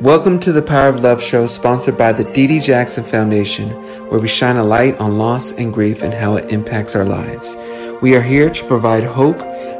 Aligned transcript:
Welcome 0.00 0.40
to 0.40 0.50
the 0.50 0.60
Power 0.60 0.88
of 0.88 1.02
Love 1.04 1.22
show 1.22 1.46
sponsored 1.46 1.96
by 1.96 2.10
the 2.10 2.24
Dee 2.24 2.48
Dee 2.48 2.58
Jackson 2.58 3.04
Foundation, 3.04 3.70
where 4.08 4.18
we 4.18 4.26
shine 4.26 4.56
a 4.56 4.64
light 4.64 4.98
on 4.98 5.18
loss 5.18 5.52
and 5.52 5.72
grief 5.72 6.02
and 6.02 6.12
how 6.12 6.34
it 6.34 6.52
impacts 6.52 6.96
our 6.96 7.04
lives. 7.04 7.56
We 8.02 8.16
are 8.16 8.20
here 8.20 8.50
to 8.50 8.64
provide 8.66 9.04
hope, 9.04 9.36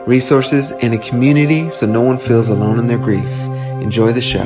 resources, 0.06 0.71
and 0.71 0.95
a 0.95 0.98
community 0.98 1.69
so 1.69 1.87
no 1.87 2.00
one 2.00 2.19
feels 2.19 2.48
alone 2.48 2.79
in 2.79 2.87
their 2.87 2.96
grief. 2.96 3.29
Enjoy 3.82 4.12
the 4.12 4.22
show. 4.22 4.45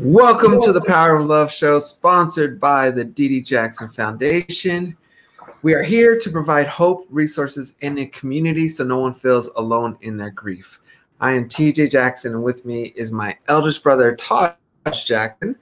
Welcome 0.00 0.60
to 0.62 0.72
the 0.72 0.84
Power 0.84 1.16
of 1.16 1.26
Love 1.26 1.52
show 1.52 1.78
sponsored 1.78 2.58
by 2.58 2.90
the 2.90 3.04
Dee 3.04 3.28
Dee 3.28 3.42
Jackson 3.42 3.88
Foundation. 3.88 4.96
We 5.62 5.74
are 5.74 5.84
here 5.84 6.18
to 6.18 6.30
provide 6.30 6.66
hope, 6.66 7.06
resources, 7.10 7.74
and 7.80 7.96
a 8.00 8.06
community 8.06 8.66
so 8.66 8.82
no 8.82 8.98
one 8.98 9.14
feels 9.14 9.46
alone 9.54 9.96
in 10.00 10.16
their 10.16 10.30
grief. 10.30 10.80
I 11.20 11.32
am 11.32 11.48
TJ 11.48 11.90
Jackson, 11.90 12.32
and 12.34 12.42
with 12.42 12.64
me 12.64 12.92
is 12.96 13.12
my 13.12 13.36
eldest 13.48 13.82
brother, 13.82 14.16
Taj 14.16 14.54
Jackson. 15.04 15.54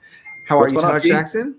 How 0.46 0.58
What's 0.58 0.72
are 0.72 0.76
you, 0.76 0.80
Taj 0.80 1.04
Jackson? 1.04 1.56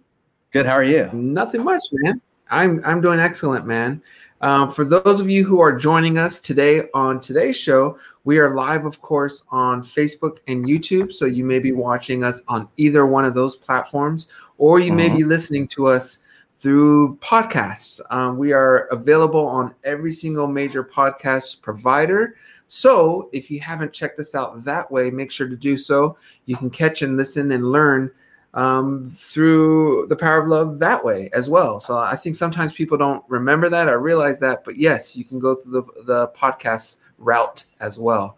Good. 0.52 0.66
How 0.66 0.74
are 0.74 0.84
you? 0.84 1.10
Nothing 1.12 1.64
much, 1.64 1.84
man. 1.92 2.22
I'm 2.50 2.82
I'm 2.86 3.02
doing 3.02 3.20
excellent, 3.20 3.66
man. 3.66 4.02
Um, 4.42 4.72
for 4.72 4.86
those 4.86 5.20
of 5.20 5.30
you 5.30 5.44
who 5.44 5.60
are 5.60 5.76
joining 5.76 6.18
us 6.18 6.40
today 6.40 6.84
on 6.94 7.20
today's 7.20 7.58
show, 7.58 8.00
we 8.24 8.40
are 8.40 8.56
live, 8.56 8.86
of 8.86 9.02
course, 9.02 9.44
on 9.52 9.84
Facebook 9.84 10.38
and 10.48 10.66
YouTube. 10.66 11.12
So 11.12 11.26
you 11.26 11.44
may 11.44 11.60
be 11.60 11.74
watching 11.74 12.24
us 12.24 12.42
on 12.48 12.70
either 12.78 13.06
one 13.06 13.26
of 13.26 13.34
those 13.34 13.58
platforms, 13.58 14.30
or 14.58 14.80
you 14.80 14.94
may 14.94 15.10
Mhm. 15.10 15.18
be 15.18 15.24
listening 15.26 15.68
to 15.70 15.88
us 15.88 16.20
through 16.58 17.18
podcasts. 17.18 18.00
Um, 18.12 18.38
we 18.38 18.54
are 18.54 18.88
available 18.92 19.46
on 19.46 19.76
every 19.84 20.14
single 20.14 20.48
major 20.48 20.86
podcast 20.86 21.62
provider. 21.62 22.36
So 22.70 23.30
if 23.34 23.52
you 23.52 23.60
haven't 23.60 23.94
checked 23.94 24.20
us 24.20 24.36
out 24.36 24.64
that 24.64 24.90
way, 24.90 25.10
make 25.10 25.32
sure 25.32 25.50
to 25.50 25.56
do 25.56 25.76
so. 25.76 26.18
You 26.46 26.56
can 26.56 26.70
catch 26.70 27.02
and 27.02 27.18
listen 27.18 27.52
and 27.52 27.72
learn 27.72 28.12
um, 28.54 29.08
through 29.08 30.08
the 30.08 30.16
power 30.16 30.42
of 30.42 30.48
love 30.48 30.80
that 30.80 31.04
way 31.04 31.30
as 31.34 31.50
well. 31.50 31.80
So 31.80 31.98
I 31.98 32.16
think 32.16 32.36
sometimes 32.36 32.74
people 32.74 32.98
don't 32.98 33.24
remember 33.28 33.70
that 33.70 33.88
or 33.88 34.00
realize 34.00 34.40
that, 34.40 34.64
but 34.64 34.78
yes, 34.78 35.16
you 35.16 35.24
can 35.24 35.40
go 35.40 35.56
through 35.56 35.72
the, 35.72 36.04
the 36.04 36.28
podcast 36.30 36.98
route 37.18 37.66
as 37.80 38.00
well. 38.00 38.38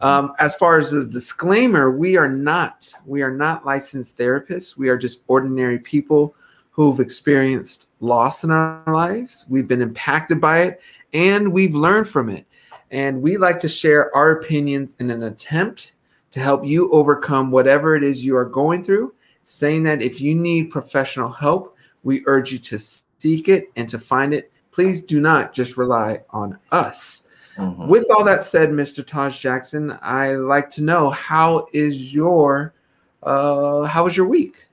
Um, 0.00 0.32
as 0.38 0.54
far 0.54 0.78
as 0.78 0.92
the 0.92 1.06
disclaimer, 1.06 1.90
we 1.90 2.16
are 2.16 2.28
not 2.28 2.92
we 3.04 3.22
are 3.22 3.34
not 3.34 3.66
licensed 3.66 4.16
therapists. 4.16 4.76
We 4.76 4.88
are 4.88 4.96
just 4.96 5.22
ordinary 5.26 5.80
people 5.80 6.36
who've 6.70 7.00
experienced 7.00 7.88
loss 7.98 8.44
in 8.44 8.52
our 8.52 8.84
lives. 8.86 9.44
We've 9.48 9.66
been 9.66 9.82
impacted 9.82 10.40
by 10.40 10.60
it, 10.62 10.80
and 11.12 11.52
we've 11.52 11.74
learned 11.74 12.08
from 12.08 12.28
it. 12.28 12.46
And 12.90 13.20
we 13.20 13.36
like 13.36 13.60
to 13.60 13.68
share 13.68 14.14
our 14.16 14.32
opinions 14.32 14.94
in 14.98 15.10
an 15.10 15.24
attempt 15.24 15.92
to 16.30 16.40
help 16.40 16.64
you 16.64 16.90
overcome 16.92 17.50
whatever 17.50 17.94
it 17.96 18.02
is 18.02 18.24
you 18.24 18.36
are 18.36 18.44
going 18.44 18.82
through 18.82 19.14
saying 19.44 19.82
that 19.82 20.02
if 20.02 20.20
you 20.20 20.34
need 20.34 20.70
professional 20.70 21.30
help, 21.30 21.74
we 22.02 22.22
urge 22.26 22.52
you 22.52 22.58
to 22.58 22.78
seek 22.78 23.48
it 23.48 23.70
and 23.76 23.88
to 23.88 23.98
find 23.98 24.34
it. 24.34 24.52
Please 24.72 25.02
do 25.02 25.20
not 25.20 25.54
just 25.54 25.78
rely 25.78 26.20
on 26.30 26.58
us. 26.70 27.28
Mhm. 27.56 27.88
With 27.88 28.04
all 28.10 28.24
that 28.24 28.42
said, 28.42 28.68
Mr. 28.68 29.04
Taj 29.04 29.38
Jackson, 29.38 29.98
I 30.02 30.32
like 30.32 30.68
to 30.70 30.82
know 30.82 31.10
how 31.10 31.66
is 31.72 32.14
your 32.14 32.74
uh 33.22 33.82
how 33.84 34.04
was 34.04 34.16
your 34.16 34.26
week? 34.26 34.66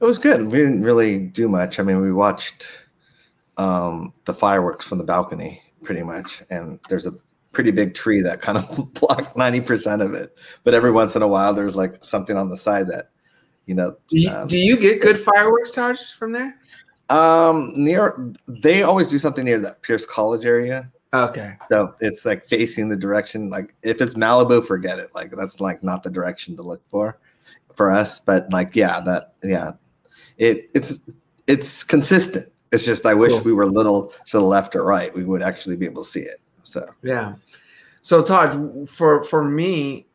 It 0.00 0.04
was 0.04 0.16
good. 0.16 0.46
We 0.46 0.58
didn't 0.58 0.82
really 0.82 1.18
do 1.18 1.48
much. 1.48 1.78
I 1.80 1.82
mean, 1.82 2.00
we 2.00 2.12
watched 2.12 2.68
um, 3.58 4.14
the 4.24 4.32
fireworks 4.32 4.86
from 4.86 4.96
the 4.96 5.04
balcony 5.04 5.60
pretty 5.82 6.02
much, 6.02 6.42
and 6.50 6.78
there's 6.88 7.06
a 7.06 7.14
pretty 7.52 7.70
big 7.70 7.94
tree 7.94 8.20
that 8.20 8.40
kind 8.40 8.58
of 8.58 8.92
blocked 9.00 9.36
ninety 9.36 9.60
percent 9.60 10.02
of 10.02 10.14
it. 10.14 10.36
But 10.64 10.74
every 10.74 10.90
once 10.90 11.16
in 11.16 11.22
a 11.22 11.28
while, 11.28 11.52
there's 11.52 11.76
like 11.76 12.04
something 12.04 12.36
on 12.36 12.48
the 12.48 12.56
side 12.56 12.88
that, 12.88 13.10
you 13.66 13.74
know, 13.74 13.96
Do 14.08 14.18
you, 14.18 14.30
um, 14.30 14.48
do 14.48 14.58
you 14.58 14.76
get 14.76 15.00
good 15.00 15.18
fireworks, 15.18 15.72
Taj, 15.72 16.00
from 16.12 16.32
there? 16.32 16.54
um, 17.08 17.72
near. 17.76 18.32
They 18.46 18.82
always 18.82 19.08
do 19.08 19.18
something 19.18 19.44
near 19.44 19.58
that 19.60 19.82
Pierce 19.82 20.06
College 20.06 20.44
area. 20.46 20.90
Okay. 21.12 21.56
So 21.68 21.92
it's 22.00 22.24
like 22.24 22.46
facing 22.46 22.88
the 22.88 22.96
direction. 22.96 23.50
Like 23.50 23.74
if 23.82 24.00
it's 24.00 24.14
Malibu, 24.14 24.64
forget 24.64 25.00
it. 25.00 25.12
Like 25.14 25.32
that's 25.32 25.60
like 25.60 25.82
not 25.82 26.04
the 26.04 26.10
direction 26.10 26.54
to 26.56 26.62
look 26.62 26.82
for 26.90 27.18
for 27.74 27.90
us. 27.90 28.20
But 28.20 28.52
like 28.52 28.76
yeah, 28.76 29.00
that 29.00 29.34
yeah, 29.42 29.72
it 30.38 30.70
it's 30.72 31.00
it's 31.48 31.82
consistent. 31.82 32.49
It's 32.72 32.84
just 32.84 33.04
I 33.06 33.14
wish 33.14 33.32
Cool. 33.32 33.40
we 33.42 33.52
were 33.52 33.64
a 33.64 33.66
little 33.66 34.12
to 34.26 34.38
the 34.38 34.42
left 34.42 34.76
or 34.76 34.84
right. 34.84 35.14
We 35.14 35.24
would 35.24 35.42
actually 35.42 35.76
be 35.76 35.86
able 35.86 36.02
to 36.04 36.08
see 36.08 36.20
it. 36.20 36.40
So 36.62 36.84
Yeah. 37.02 37.34
So 38.02 38.22
Taj, 38.22 38.54
for 38.88 39.22
for 39.24 39.44
me, 39.44 40.06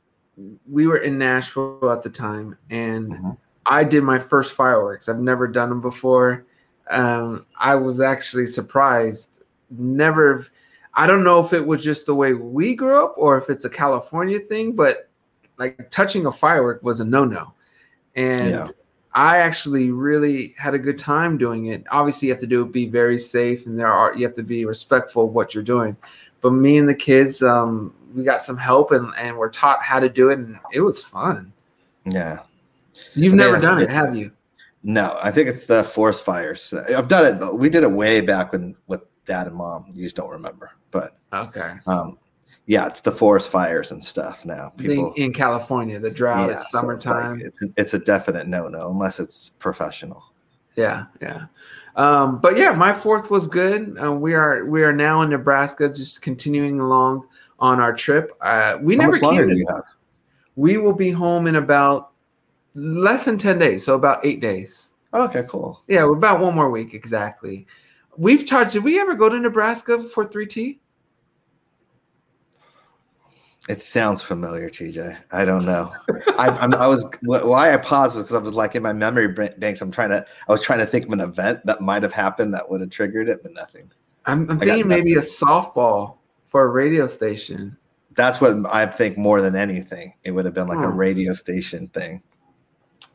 we 0.70 0.88
were 0.88 0.98
in 0.98 1.18
Nashville 1.18 1.90
at 1.92 2.02
the 2.04 2.10
time, 2.10 2.58
and 2.70 3.12
Mhm. 3.14 3.38
I 3.66 3.84
did 3.84 4.04
my 4.04 4.20
first 4.20 4.54
fireworks. 4.54 5.08
I've 5.10 5.20
never 5.20 5.48
done 5.48 5.70
them 5.70 5.82
before. 5.82 6.46
Um, 6.92 7.46
I 7.60 7.76
was 7.76 8.00
actually 8.02 8.46
surprised. 8.46 9.32
Never. 9.70 10.46
I 10.94 11.08
don't 11.08 11.24
know 11.24 11.40
if 11.40 11.52
it 11.52 11.66
was 11.66 11.84
just 11.84 12.06
the 12.06 12.16
way 12.16 12.34
we 12.34 12.76
grew 12.76 13.04
up 13.04 13.16
or 13.18 13.38
if 13.38 13.50
it's 13.50 13.66
a 13.66 13.70
California 13.70 14.40
thing, 14.40 14.74
but 14.74 15.10
like 15.58 15.90
touching 15.90 16.26
a 16.26 16.32
firework 16.32 16.82
was 16.84 17.00
a 17.02 17.06
no 17.06 17.26
no, 17.26 17.54
and 18.16 18.50
Yeah. 18.50 18.68
I 19.16 19.38
actually 19.38 19.92
really 19.92 20.53
had 20.58 20.74
a 20.74 20.80
good 20.80 20.98
time 20.98 21.38
doing 21.38 21.68
it. 21.68 21.84
Obviously, 21.90 22.28
you 22.28 22.34
have 22.34 22.42
to 22.42 22.48
do 22.48 22.62
it, 22.64 22.72
be 22.74 22.86
very 22.86 23.18
safe, 23.18 23.66
and 23.66 23.80
there 23.80 23.92
are 23.92 24.14
you 24.16 24.26
have 24.28 24.36
to 24.36 24.44
be 24.44 24.66
respectful 24.66 25.26
of 25.26 25.31
what 25.31 25.53
you're 25.56 25.64
doing. 25.64 25.96
But 26.42 26.52
me 26.52 26.78
and 26.78 26.88
the 26.88 26.94
kids, 26.96 27.42
um, 27.42 27.94
we 28.14 28.24
got 28.24 28.44
some 28.44 28.58
help 28.58 28.92
and 28.92 29.14
and 29.18 29.38
we're 29.38 29.50
taught 29.50 29.81
how 29.81 30.00
to 30.02 30.09
do 30.09 30.30
it, 30.30 30.40
and 30.40 30.59
it 30.74 30.81
was 30.81 31.02
fun. 31.02 31.52
yeah. 32.06 32.40
You've 33.14 33.34
Okay, 33.34 33.38
never 33.44 33.59
done 33.59 33.81
it, 33.81 33.90
have 33.90 34.16
you? 34.16 34.31
No, 34.84 35.18
I 35.22 35.31
think 35.31 35.50
it's 35.50 35.66
the 35.66 35.84
forest 35.84 36.24
fires. 36.24 36.74
I've 36.74 37.08
done 37.08 37.25
it. 37.25 37.40
but 37.40 37.58
We 37.58 37.70
did 37.70 37.84
it 37.84 37.92
way 37.92 38.22
back 38.22 38.52
when 38.52 38.75
with 38.88 39.02
dad 39.25 39.48
and 39.48 39.56
mom. 39.56 39.86
You 39.94 40.04
just 40.04 40.16
don't 40.16 40.30
remember. 40.30 40.72
But 40.92 41.18
Okay. 41.34 41.74
um, 41.88 42.18
yeah, 42.68 42.88
it's 42.88 43.02
the 43.02 43.12
forest 43.12 43.50
fires 43.50 43.92
and 43.92 44.03
stuff 44.03 44.44
now. 44.46 44.70
People 44.78 45.14
Being 45.14 45.28
in 45.28 45.34
California, 45.34 46.00
the 46.00 46.09
drought, 46.09 46.50
Yeah, 46.50 46.56
it's 46.58 46.72
so 46.72 46.80
it's 46.90 47.06
like- 47.06 47.22
summertime. 47.22 47.42
it's, 47.46 47.59
it's 47.78 47.94
a 47.94 48.00
definite 48.00 48.48
no-no 48.48 48.90
unless 48.90 49.20
it's 49.20 49.52
professional. 49.59 50.24
Yeah, 50.75 51.06
yeah. 51.22 51.46
Um, 51.96 52.40
but 52.42 52.58
yeah, 52.58 52.72
my 52.74 52.92
fourth 52.92 53.30
was 53.31 53.48
good. 53.48 53.96
Uh, 54.04 54.12
we 54.12 54.34
are 54.34 54.66
we 54.66 54.84
are 54.84 54.92
now 54.92 55.22
in 55.22 55.30
Nebraska, 55.30 55.88
just 55.88 56.22
continuing 56.22 56.81
along 56.81 57.25
on 57.59 57.80
our 57.80 57.94
trip. 57.94 58.31
Uh, 58.42 58.78
we 58.81 58.98
How 58.98 59.04
never 59.04 59.18
came. 59.20 59.48
do 59.48 59.56
you 59.58 59.66
have? 59.70 59.86
We 60.58 60.75
will 60.78 60.92
be 60.94 61.12
home 61.12 61.48
in 61.48 61.56
about 61.56 62.12
less 62.74 63.24
than 63.24 63.38
ten 63.38 63.58
days, 63.59 63.86
so 63.86 63.96
about 63.96 64.25
eight 64.25 64.42
days. 64.42 64.94
Okay, 65.14 65.44
cool. 65.48 65.81
Yeah, 65.88 66.12
about 66.12 66.42
one 66.42 66.54
more 66.56 66.70
week 66.70 66.94
exactly. 66.94 67.66
We've 68.18 68.46
charged. 68.46 68.74
Did 68.74 68.84
we 68.84 69.00
ever 69.00 69.16
go 69.16 69.30
to 69.30 69.40
Nebraska 69.40 70.02
for 70.02 70.25
3T? 70.25 70.80
It 73.68 73.81
sounds 73.81 74.22
familiar, 74.22 74.70
TJ. 74.70 75.18
I 75.31 75.44
don't 75.44 75.66
know. 75.66 75.92
I, 76.38 76.50
I'm, 76.50 76.74
I 76.76 76.86
was 76.86 77.03
why 77.24 77.74
I 77.74 77.78
paused 77.78 78.16
was 78.16 78.26
because 78.26 78.40
I 78.40 78.44
was 78.44 78.53
like 78.53 78.76
in 78.76 78.84
my 78.84 78.94
memory 78.94 79.28
banks. 79.58 79.81
I'm 79.81 79.90
trying 79.92 80.09
to. 80.09 80.26
I 80.48 80.52
was 80.52 80.62
trying 80.62 80.80
to 80.80 80.86
think 80.86 81.06
of 81.06 81.12
an 81.12 81.20
event 81.20 81.66
that 81.66 81.81
might 81.81 82.04
have 82.04 82.14
happened 82.14 82.54
that 82.54 82.70
would 82.70 82.81
have 82.81 82.92
triggered 82.92 83.28
it, 83.28 83.42
but 83.42 83.54
nothing. 83.54 83.92
I'm, 84.28 84.50
I'm 84.50 84.59
thinking 84.59 84.88
maybe 84.88 85.14
a 85.16 85.20
softball 85.20 86.18
for 86.48 86.64
a 86.66 86.68
radio 86.70 87.08
station. 87.08 87.75
That's 88.14 88.40
what 88.40 88.56
I 88.74 88.86
think 88.86 89.18
more 89.18 89.42
than 89.42 89.56
anything. 89.56 90.14
It 90.24 90.31
would 90.31 90.46
have 90.46 90.54
been 90.54 90.68
like 90.68 90.80
a 90.80 90.90
Hmm. 90.90 90.98
radio 90.98 91.34
station 91.34 91.88
thing. 91.90 92.22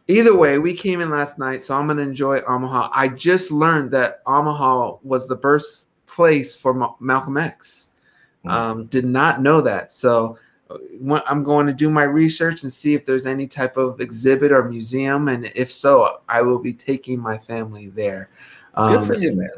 Either 0.08 0.36
way, 0.36 0.58
we 0.58 0.74
came 0.74 1.00
in 1.00 1.10
last 1.10 1.38
night, 1.38 1.62
so 1.62 1.76
I'm 1.76 1.86
gonna 1.86 2.02
enjoy 2.02 2.40
Omaha. 2.42 2.90
I 2.92 3.06
just 3.06 3.52
learned 3.52 3.92
that 3.92 4.20
Omaha 4.26 4.96
was 5.04 5.28
the 5.28 5.36
birthplace 5.36 6.56
for 6.56 6.74
Ma- 6.74 6.94
Malcolm 6.98 7.36
X. 7.36 7.89
Hmm. 8.44 8.48
Um, 8.50 8.84
did 8.86 9.04
not 9.04 9.42
know 9.42 9.60
that, 9.60 9.92
so 9.92 10.38
uh, 10.70 11.20
I'm 11.26 11.42
going 11.44 11.66
to 11.66 11.72
do 11.74 11.90
my 11.90 12.04
research 12.04 12.62
and 12.62 12.72
see 12.72 12.94
if 12.94 13.04
there's 13.04 13.26
any 13.26 13.46
type 13.46 13.76
of 13.76 14.00
exhibit 14.00 14.50
or 14.52 14.64
museum, 14.64 15.28
and 15.28 15.52
if 15.54 15.70
so, 15.70 16.20
I 16.28 16.40
will 16.42 16.58
be 16.58 16.72
taking 16.72 17.18
my 17.20 17.36
family 17.36 17.88
there. 17.88 18.30
Good 18.76 18.98
Um, 18.98 19.06
for 19.06 19.14
you, 19.14 19.34
man. 19.36 19.50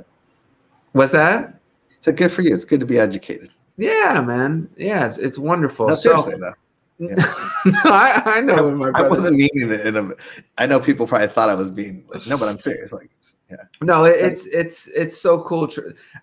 what's 0.92 1.12
that? 1.12 1.60
So 2.00 2.10
good 2.12 2.32
for 2.32 2.42
you. 2.42 2.52
It's 2.54 2.64
good 2.64 2.80
to 2.80 2.86
be 2.86 2.98
educated. 2.98 3.50
Yeah, 3.76 4.20
man. 4.20 4.68
Yeah, 4.76 5.06
it's, 5.06 5.18
it's 5.18 5.38
wonderful. 5.38 5.88
No, 5.88 5.94
so, 5.94 6.22
seriously 6.22 6.40
though. 6.40 6.54
no, 6.98 7.80
I, 7.84 8.22
I 8.24 8.40
know 8.40 8.70
my 8.70 8.90
I 8.94 9.08
wasn't 9.08 9.36
meaning 9.36 9.70
it 9.72 9.86
in 9.86 9.96
a. 9.96 10.10
I 10.58 10.66
know 10.66 10.78
people 10.78 11.06
probably 11.06 11.26
thought 11.28 11.48
I 11.48 11.54
was 11.54 11.70
being 11.70 12.04
like, 12.08 12.26
no, 12.26 12.36
but 12.38 12.48
I'm 12.48 12.58
serious. 12.58 12.92
Like, 12.92 13.10
yeah, 13.52 13.64
No, 13.82 14.04
it, 14.04 14.16
it's 14.18 14.46
it's 14.46 14.88
it's 14.88 15.20
so 15.20 15.42
cool. 15.42 15.68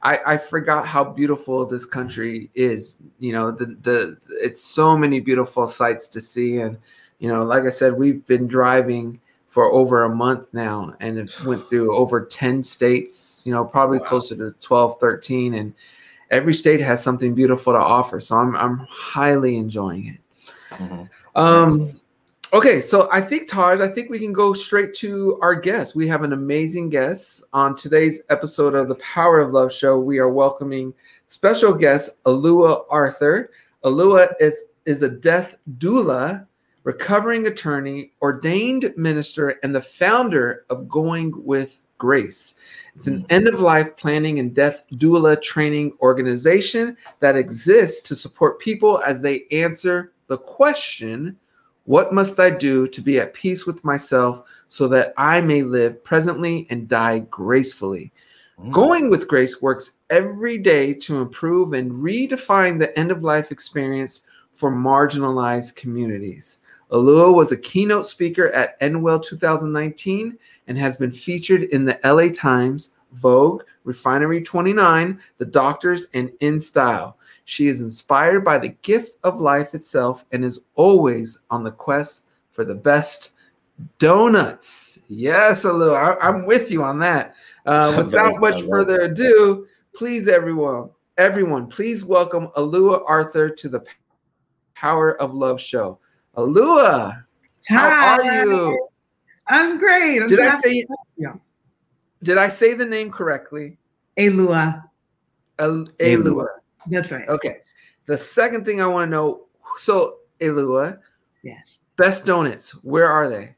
I 0.02 0.20
I 0.26 0.38
forgot 0.38 0.88
how 0.88 1.04
beautiful 1.04 1.66
this 1.66 1.86
country 1.86 2.50
is. 2.56 3.02
You 3.20 3.34
know, 3.34 3.52
the 3.52 3.78
the 3.82 4.18
it's 4.42 4.64
so 4.64 4.98
many 4.98 5.20
beautiful 5.20 5.68
sights 5.68 6.08
to 6.10 6.20
see, 6.22 6.58
and 6.58 6.78
you 7.20 7.28
know, 7.28 7.44
like 7.44 7.64
I 7.64 7.70
said, 7.70 7.94
we've 7.94 8.26
been 8.26 8.48
driving 8.48 9.20
for 9.48 9.66
over 9.66 10.04
a 10.04 10.16
month 10.16 10.54
now, 10.54 10.94
and 11.00 11.20
it 11.20 11.32
went 11.46 11.70
through 11.70 11.96
over 11.96 12.26
ten 12.26 12.64
states. 12.64 13.44
You 13.46 13.54
know, 13.54 13.64
probably 13.66 14.00
Wow. 14.00 14.06
closer 14.10 14.36
to 14.36 14.52
12, 14.62 15.00
13, 15.00 15.54
and 15.54 15.74
every 16.32 16.54
state 16.54 16.82
has 16.82 17.04
something 17.04 17.34
beautiful 17.34 17.74
to 17.74 17.80
offer. 17.80 18.20
So 18.20 18.38
I'm 18.38 18.56
I'm 18.56 18.80
highly 18.90 19.58
enjoying 19.58 20.08
it. 20.08 20.20
Mm-hmm. 20.76 21.04
Um, 21.40 22.00
okay, 22.54 22.82
so 22.82 23.08
I 23.12 23.22
think 23.22 23.48
Taj, 23.48 23.80
I 23.80 23.88
think 23.88 24.10
we 24.10 24.20
can 24.20 24.34
go 24.34 24.54
straight 24.54 24.94
to 24.96 25.38
our 25.42 25.56
guest. 25.56 25.96
We 25.96 26.08
have 26.08 26.24
an 26.24 26.34
amazing 26.34 26.90
guest 26.90 27.44
on 27.54 27.76
today's 27.76 28.22
episode 28.30 28.76
of 28.76 28.90
the 28.90 28.96
Power 28.96 29.40
of 29.40 29.54
Love 29.54 29.72
show. 29.72 30.00
We 30.00 30.20
are 30.20 30.30
welcoming 30.30 30.94
special 31.28 31.74
guest 31.74 32.24
Alua 32.24 32.86
Arthur. 32.90 33.52
Alua 33.84 34.34
is 34.40 34.66
is 34.86 35.04
a 35.04 35.10
death 35.10 35.56
doula, 35.78 36.48
recovering 36.84 37.48
attorney, 37.48 38.12
ordained 38.22 38.94
minister, 38.98 39.60
and 39.62 39.76
the 39.76 39.82
founder 39.82 40.66
of 40.70 40.90
Going 40.90 41.32
with 41.46 41.80
Grace. 42.00 42.56
It's 42.96 43.08
an 43.08 43.26
end 43.30 43.48
of 43.48 43.60
life 43.60 43.96
planning 43.98 44.40
and 44.40 44.56
death 44.56 44.84
doula 44.94 45.40
training 45.42 45.94
organization 46.02 46.98
that 47.20 47.36
exists 47.36 48.02
to 48.10 48.16
support 48.16 48.60
people 48.60 49.02
as 49.06 49.22
they 49.22 49.46
answer 49.52 50.14
the 50.28 50.38
question 50.38 51.38
What 51.90 52.14
must 52.14 52.40
I 52.40 52.52
do 52.52 52.88
to 52.88 53.02
be 53.02 53.20
at 53.20 53.34
peace 53.34 53.66
with 53.66 53.84
myself 53.84 54.44
so 54.68 54.88
that 54.90 55.12
I 55.18 55.42
may 55.42 55.64
live 55.64 56.04
presently 56.04 56.68
and 56.70 56.88
die 56.88 57.26
gracefully? 57.32 58.12
Mm. 58.62 58.72
Going 58.72 59.10
with 59.10 59.28
Grace 59.28 59.60
works 59.60 59.94
every 60.12 60.60
day 60.60 60.94
to 60.94 61.18
improve 61.18 61.74
and 61.74 61.92
redefine 61.92 62.78
the 62.78 62.96
end 62.96 63.10
of 63.10 63.24
life 63.24 63.52
experience 63.52 64.22
for 64.52 64.72
marginalized 64.72 65.78
communities. 65.78 66.60
Alua 66.92 67.34
was 67.34 67.52
a 67.52 67.58
keynote 67.58 68.06
speaker 68.06 68.52
at 68.52 68.80
EndWell 68.82 69.24
2019 69.24 70.38
and 70.68 70.78
has 70.78 70.96
been 70.96 71.12
featured 71.12 71.64
in 71.64 71.86
the 71.86 72.00
LA 72.04 72.32
Times, 72.32 72.92
Vogue, 73.14 73.64
Refinery 73.84 74.44
29, 74.44 75.20
The 75.40 75.46
Doctors, 75.46 76.06
and 76.14 76.32
In 76.40 76.60
Style. 76.60 77.18
She 77.50 77.68
is 77.68 77.82
inspired 77.82 78.46
by 78.46 78.60
the 78.60 78.68
gift 78.84 79.18
of 79.24 79.42
life 79.42 79.74
itself 79.74 80.24
and 80.32 80.46
is 80.46 80.60
always 80.76 81.40
on 81.50 81.64
the 81.64 81.72
quest 81.72 82.28
for 82.52 82.64
the 82.64 82.76
best 82.76 83.32
donuts. 83.98 85.00
Yes, 85.08 85.66
Alua, 85.66 86.22
I- 86.22 86.30
am 86.30 86.46
with 86.46 86.70
you 86.70 86.84
on 86.84 87.00
that. 87.00 87.34
Uh, 87.66 87.96
without 88.06 88.40
much 88.40 88.62
further 88.70 89.02
ado, 89.02 89.66
please, 89.96 90.28
everyone, 90.28 90.92
everyone, 91.18 91.66
please 91.66 92.06
welcome 92.06 92.50
Alua 92.56 93.02
Arthur 93.08 93.50
to 93.50 93.68
the 93.68 93.84
Power 94.76 95.20
of 95.20 95.34
Love 95.34 95.60
show. 95.60 95.98
Alua, 96.38 97.26
how 97.66 98.20
are 98.20 98.46
you? 98.46 98.90
I'm 99.48 99.80
great. 99.80 100.22
I'm 100.22 100.30
did 100.30 100.40
I 100.40 100.52
say? 100.52 100.86
Yeah. 101.18 101.34
Did 102.22 102.38
I 102.38 102.48
say 102.48 102.76
the 102.76 102.86
name 102.86 103.10
correctly? 103.10 103.80
Alua. 104.18 104.84
Alua. 105.58 106.59
That's 106.88 107.12
right. 107.12 107.28
Okay. 107.28 107.58
The 108.06 108.18
second 108.18 108.66
thing 108.66 108.82
I 108.82 108.88
want 108.88 109.08
to 109.08 109.16
know. 109.16 109.46
So 109.78 110.18
Alua. 110.42 111.00
Yes. 111.44 111.80
Best 111.98 112.26
donuts. 112.26 112.72
Where 112.84 113.08
are 113.08 113.30
they? 113.30 113.56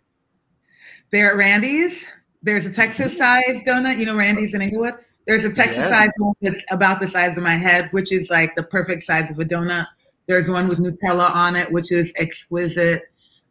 They're 1.12 1.31
at 1.31 1.38
Randy's. 1.38 2.06
There's 2.44 2.65
a 2.65 2.73
Texas 2.73 3.18
size 3.18 3.62
donut. 3.68 3.97
You 3.97 4.06
know 4.06 4.15
Randy's 4.15 4.53
in 4.53 4.62
Inglewood. 4.62 4.95
There's 5.27 5.44
a 5.44 5.53
Texas 5.53 5.77
yes. 5.77 5.89
size 5.89 6.12
one 6.18 6.33
that's 6.41 6.63
about 6.71 7.00
the 7.00 7.07
size 7.07 7.38
of 7.38 7.44
my 7.44 7.56
head, 7.56 7.89
which 7.91 8.12
is 8.12 8.29
like 8.29 8.56
the 8.56 8.63
perfect 8.63 9.03
size 9.03 9.29
of 9.29 9.38
a 9.39 9.45
donut. 9.45 9.85
There's 10.27 10.50
one 10.50 10.68
with 10.68 10.79
Nutella 10.79 11.29
on 11.29 11.56
it, 11.56 11.71
which 11.71 11.91
is 11.91 12.12
exquisite. 12.18 13.03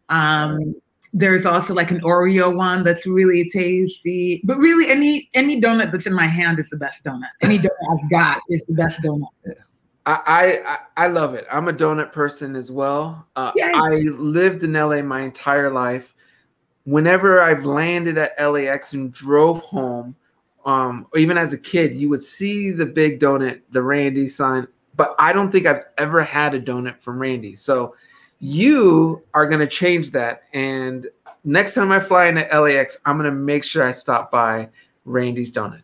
Um, 0.08 0.74
there's 1.12 1.44
also 1.44 1.74
like 1.74 1.90
an 1.90 2.00
Oreo 2.00 2.54
one 2.54 2.84
that's 2.84 3.06
really 3.06 3.48
tasty. 3.50 4.40
But 4.44 4.58
really, 4.58 4.90
any 4.90 5.28
any 5.34 5.60
donut 5.60 5.92
that's 5.92 6.06
in 6.06 6.14
my 6.14 6.26
hand 6.26 6.58
is 6.58 6.70
the 6.70 6.76
best 6.76 7.04
donut. 7.04 7.30
Any 7.42 7.58
donut 7.58 7.70
I've 7.92 8.10
got 8.10 8.40
is 8.48 8.64
the 8.66 8.74
best 8.74 9.00
donut. 9.02 9.28
I, 10.06 10.58
I 10.64 10.78
I 11.04 11.06
love 11.08 11.34
it. 11.34 11.46
I'm 11.52 11.68
a 11.68 11.72
donut 11.72 12.12
person 12.12 12.56
as 12.56 12.72
well. 12.72 13.26
Uh, 13.36 13.52
I 13.62 14.04
lived 14.18 14.62
in 14.62 14.72
LA 14.72 15.02
my 15.02 15.20
entire 15.20 15.70
life. 15.70 16.14
Whenever 16.84 17.40
I've 17.42 17.64
landed 17.64 18.16
at 18.16 18.32
LAX 18.40 18.94
and 18.94 19.12
drove 19.12 19.60
home, 19.62 20.16
um, 20.64 21.06
or 21.12 21.20
even 21.20 21.36
as 21.36 21.52
a 21.52 21.58
kid, 21.58 21.94
you 21.94 22.08
would 22.08 22.22
see 22.22 22.70
the 22.70 22.86
big 22.86 23.20
donut, 23.20 23.60
the 23.70 23.82
Randy 23.82 24.28
sign 24.28 24.66
but 25.00 25.14
I 25.18 25.32
don't 25.32 25.50
think 25.50 25.64
I've 25.64 25.84
ever 25.96 26.22
had 26.22 26.54
a 26.54 26.60
donut 26.60 27.00
from 27.00 27.18
Randy. 27.18 27.56
So 27.56 27.94
you 28.40 29.22
are 29.34 29.46
going 29.46 29.60
to 29.60 29.66
change 29.66 30.10
that. 30.12 30.42
And 30.52 31.06
next 31.44 31.74
time 31.74 31.92
I 31.92 32.00
fly 32.00 32.26
into 32.26 32.40
LAX, 32.40 32.98
I'm 33.04 33.16
going 33.18 33.30
to 33.30 33.36
make 33.36 33.62
sure 33.62 33.86
I 33.86 33.92
stop 33.92 34.30
by 34.30 34.68
Randy's 35.04 35.52
Donut. 35.52 35.82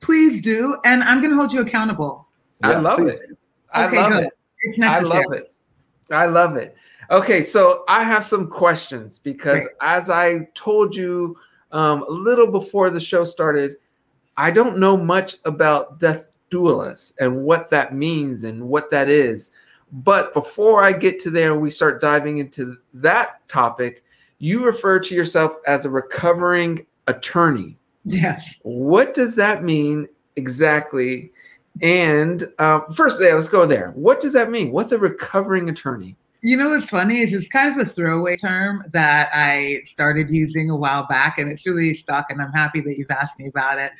Please 0.00 0.42
do. 0.42 0.76
And 0.84 1.02
I'm 1.02 1.20
going 1.20 1.30
to 1.30 1.36
hold 1.36 1.52
you 1.52 1.60
accountable. 1.60 2.28
Yeah, 2.62 2.70
I 2.70 2.80
love 2.80 3.00
it. 3.00 3.18
Do. 3.28 3.36
I 3.72 3.86
okay, 3.86 3.96
love 3.96 4.12
good. 4.12 4.24
it. 4.24 4.32
It's 4.60 4.78
necessary. 4.78 5.10
I 5.10 5.18
love 5.18 5.32
it. 5.32 5.54
I 6.10 6.26
love 6.26 6.56
it. 6.56 6.76
Okay, 7.10 7.42
so 7.42 7.84
I 7.88 8.02
have 8.02 8.24
some 8.24 8.48
questions 8.48 9.18
because 9.18 9.60
Great. 9.60 9.76
as 9.82 10.08
I 10.10 10.48
told 10.54 10.94
you 10.94 11.36
um, 11.72 12.02
a 12.02 12.10
little 12.10 12.50
before 12.50 12.90
the 12.90 13.00
show 13.00 13.24
started, 13.24 13.76
I 14.36 14.50
don't 14.50 14.78
know 14.78 14.96
much 14.96 15.36
about 15.44 16.00
death 16.00 16.28
doulas 16.50 17.12
and 17.18 17.44
what 17.44 17.68
that 17.70 17.94
means 17.94 18.44
and 18.44 18.68
what 18.68 18.90
that 18.90 19.08
is. 19.08 19.50
But 19.94 20.34
before 20.34 20.82
I 20.82 20.92
get 20.92 21.20
to 21.20 21.30
there, 21.30 21.54
we 21.54 21.70
start 21.70 22.00
diving 22.00 22.38
into 22.38 22.76
that 22.94 23.46
topic. 23.48 24.02
You 24.38 24.64
refer 24.64 24.98
to 24.98 25.14
yourself 25.14 25.56
as 25.68 25.86
a 25.86 25.90
recovering 25.90 26.84
attorney. 27.06 27.78
Yes. 28.04 28.58
What 28.62 29.14
does 29.14 29.36
that 29.36 29.62
mean 29.62 30.08
exactly? 30.34 31.30
And 31.80 32.50
um, 32.58 32.92
first, 32.92 33.22
yeah, 33.22 33.34
let's 33.34 33.48
go 33.48 33.66
there. 33.66 33.92
What 33.94 34.20
does 34.20 34.32
that 34.32 34.50
mean? 34.50 34.72
What's 34.72 34.90
a 34.90 34.98
recovering 34.98 35.68
attorney? 35.68 36.16
You 36.44 36.58
know 36.58 36.68
what's 36.68 36.90
funny 36.90 37.20
is 37.20 37.32
it's 37.32 37.48
kind 37.48 37.72
of 37.72 37.86
a 37.86 37.88
throwaway 37.88 38.36
term 38.36 38.84
that 38.92 39.30
I 39.32 39.80
started 39.86 40.30
using 40.30 40.68
a 40.68 40.76
while 40.76 41.06
back, 41.06 41.38
and 41.38 41.50
it's 41.50 41.64
really 41.64 41.94
stuck. 41.94 42.30
And 42.30 42.42
I'm 42.42 42.52
happy 42.52 42.82
that 42.82 42.98
you've 42.98 43.10
asked 43.10 43.38
me 43.38 43.48
about 43.48 43.78
it. 43.78 43.92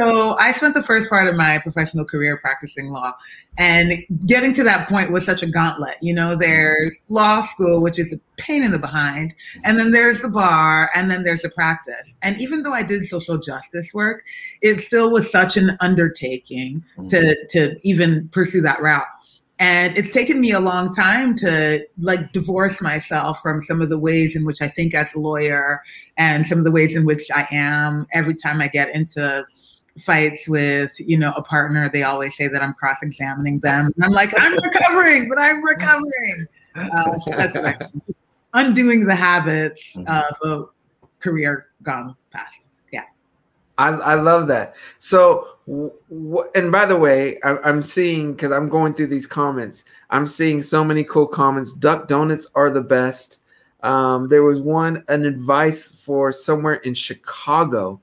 So 0.00 0.34
I 0.38 0.52
spent 0.52 0.74
the 0.74 0.82
first 0.82 1.10
part 1.10 1.28
of 1.28 1.36
my 1.36 1.58
professional 1.58 2.06
career 2.06 2.38
practicing 2.38 2.88
law, 2.88 3.12
and 3.58 4.02
getting 4.24 4.54
to 4.54 4.64
that 4.64 4.88
point 4.88 5.12
was 5.12 5.26
such 5.26 5.42
a 5.42 5.46
gauntlet. 5.46 5.96
You 6.00 6.14
know, 6.14 6.34
there's 6.34 7.02
law 7.10 7.42
school, 7.42 7.82
which 7.82 7.98
is 7.98 8.14
a 8.14 8.20
pain 8.40 8.62
in 8.62 8.70
the 8.70 8.78
behind, 8.78 9.34
and 9.62 9.78
then 9.78 9.90
there's 9.90 10.22
the 10.22 10.30
bar, 10.30 10.90
and 10.94 11.10
then 11.10 11.22
there's 11.22 11.42
the 11.42 11.50
practice. 11.50 12.14
And 12.22 12.40
even 12.40 12.62
though 12.62 12.72
I 12.72 12.82
did 12.82 13.04
social 13.04 13.36
justice 13.36 13.92
work, 13.92 14.24
it 14.62 14.80
still 14.80 15.10
was 15.10 15.30
such 15.30 15.58
an 15.58 15.76
undertaking 15.80 16.82
to 17.10 17.36
to 17.50 17.76
even 17.82 18.30
pursue 18.30 18.62
that 18.62 18.80
route 18.80 19.04
and 19.58 19.96
it's 19.96 20.10
taken 20.10 20.40
me 20.40 20.50
a 20.50 20.60
long 20.60 20.92
time 20.92 21.34
to 21.36 21.86
like 21.98 22.32
divorce 22.32 22.80
myself 22.80 23.40
from 23.40 23.60
some 23.60 23.80
of 23.80 23.88
the 23.88 23.98
ways 23.98 24.34
in 24.34 24.44
which 24.44 24.60
i 24.60 24.68
think 24.68 24.94
as 24.94 25.14
a 25.14 25.18
lawyer 25.18 25.82
and 26.16 26.46
some 26.46 26.58
of 26.58 26.64
the 26.64 26.70
ways 26.70 26.96
in 26.96 27.04
which 27.04 27.28
i 27.34 27.46
am. 27.50 28.06
Every 28.12 28.34
time 28.34 28.60
i 28.60 28.68
get 28.68 28.94
into 28.94 29.44
fights 29.98 30.48
with 30.48 30.92
you 30.98 31.16
know 31.16 31.32
a 31.36 31.42
partner 31.42 31.88
they 31.88 32.02
always 32.02 32.36
say 32.36 32.48
that 32.48 32.62
i'm 32.62 32.74
cross-examining 32.74 33.60
them. 33.60 33.92
And 33.94 34.04
i'm 34.04 34.12
like 34.12 34.32
i'm 34.36 34.52
recovering 34.62 35.28
but 35.28 35.38
i'm 35.38 35.64
recovering. 35.64 36.46
Uh, 36.74 37.18
so 37.20 37.30
that's 37.30 37.56
right 37.56 37.80
undoing 38.54 39.06
the 39.06 39.14
habits 39.14 39.96
mm-hmm. 39.96 40.42
of 40.42 40.62
a 40.62 40.64
career 41.20 41.66
gone 41.82 42.16
past 42.30 42.70
I, 43.78 43.88
I 43.88 44.14
love 44.14 44.46
that. 44.48 44.74
So, 44.98 45.48
w- 45.66 46.44
and 46.54 46.70
by 46.70 46.86
the 46.86 46.96
way, 46.96 47.40
I, 47.42 47.68
am 47.68 47.82
seeing 47.82 48.32
because 48.32 48.52
I'm 48.52 48.68
going 48.68 48.94
through 48.94 49.08
these 49.08 49.26
comments. 49.26 49.84
I'm 50.10 50.26
seeing 50.26 50.62
so 50.62 50.84
many 50.84 51.04
cool 51.04 51.26
comments. 51.26 51.72
Duck 51.72 52.06
donuts 52.06 52.46
are 52.54 52.70
the 52.70 52.82
best. 52.82 53.38
Um, 53.82 54.28
there 54.28 54.42
was 54.42 54.60
one 54.60 55.04
an 55.08 55.26
advice 55.26 55.90
for 55.90 56.32
somewhere 56.32 56.76
in 56.76 56.94
Chicago. 56.94 58.00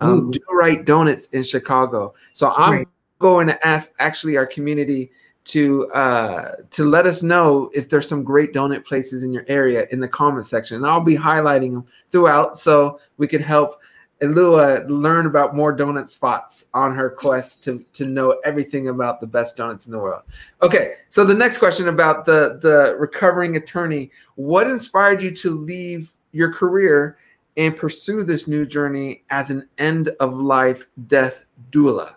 Um, 0.00 0.32
do 0.32 0.40
right 0.50 0.84
donuts 0.84 1.26
in 1.26 1.44
Chicago. 1.44 2.14
So 2.32 2.52
I'm 2.56 2.74
Great. 2.74 2.88
going 3.20 3.46
to 3.46 3.66
ask 3.66 3.92
actually 4.00 4.36
our 4.36 4.46
community 4.46 5.12
to 5.44 5.90
uh, 5.92 6.56
to 6.70 6.84
let 6.84 7.06
us 7.06 7.22
know 7.22 7.70
if 7.72 7.88
there's 7.88 8.08
some 8.08 8.24
great 8.24 8.52
donut 8.52 8.84
places 8.84 9.22
in 9.22 9.32
your 9.32 9.44
area 9.48 9.86
in 9.90 10.00
the 10.00 10.08
comment 10.08 10.46
section. 10.46 10.76
And 10.76 10.86
I'll 10.86 11.04
be 11.04 11.16
highlighting 11.16 11.72
them 11.72 11.86
throughout 12.10 12.58
so 12.58 13.00
we 13.16 13.28
can 13.28 13.42
help 13.42 13.80
Lua 14.22 14.84
learn 14.86 15.26
about 15.26 15.56
more 15.56 15.76
donut 15.76 16.08
spots 16.08 16.66
on 16.74 16.94
her 16.94 17.10
quest 17.10 17.62
to, 17.64 17.84
to 17.92 18.04
know 18.04 18.38
everything 18.44 18.88
about 18.88 19.20
the 19.20 19.26
best 19.26 19.56
donuts 19.56 19.86
in 19.86 19.92
the 19.92 19.98
world. 19.98 20.22
Okay, 20.62 20.94
so 21.08 21.24
the 21.24 21.34
next 21.34 21.58
question 21.58 21.88
about 21.88 22.24
the 22.24 22.58
the 22.62 22.96
recovering 22.98 23.56
attorney, 23.56 24.10
what 24.36 24.66
inspired 24.68 25.20
you 25.20 25.30
to 25.32 25.50
leave 25.50 26.16
your 26.30 26.52
career 26.52 27.18
and 27.56 27.76
pursue 27.76 28.22
this 28.22 28.46
new 28.46 28.64
journey 28.64 29.24
as 29.30 29.50
an 29.50 29.68
end 29.78 30.10
of 30.20 30.34
life 30.34 30.86
death 31.08 31.44
doula? 31.70 32.14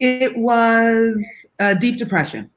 It 0.00 0.36
was 0.36 1.46
a 1.58 1.74
deep 1.74 1.98
depression. 1.98 2.50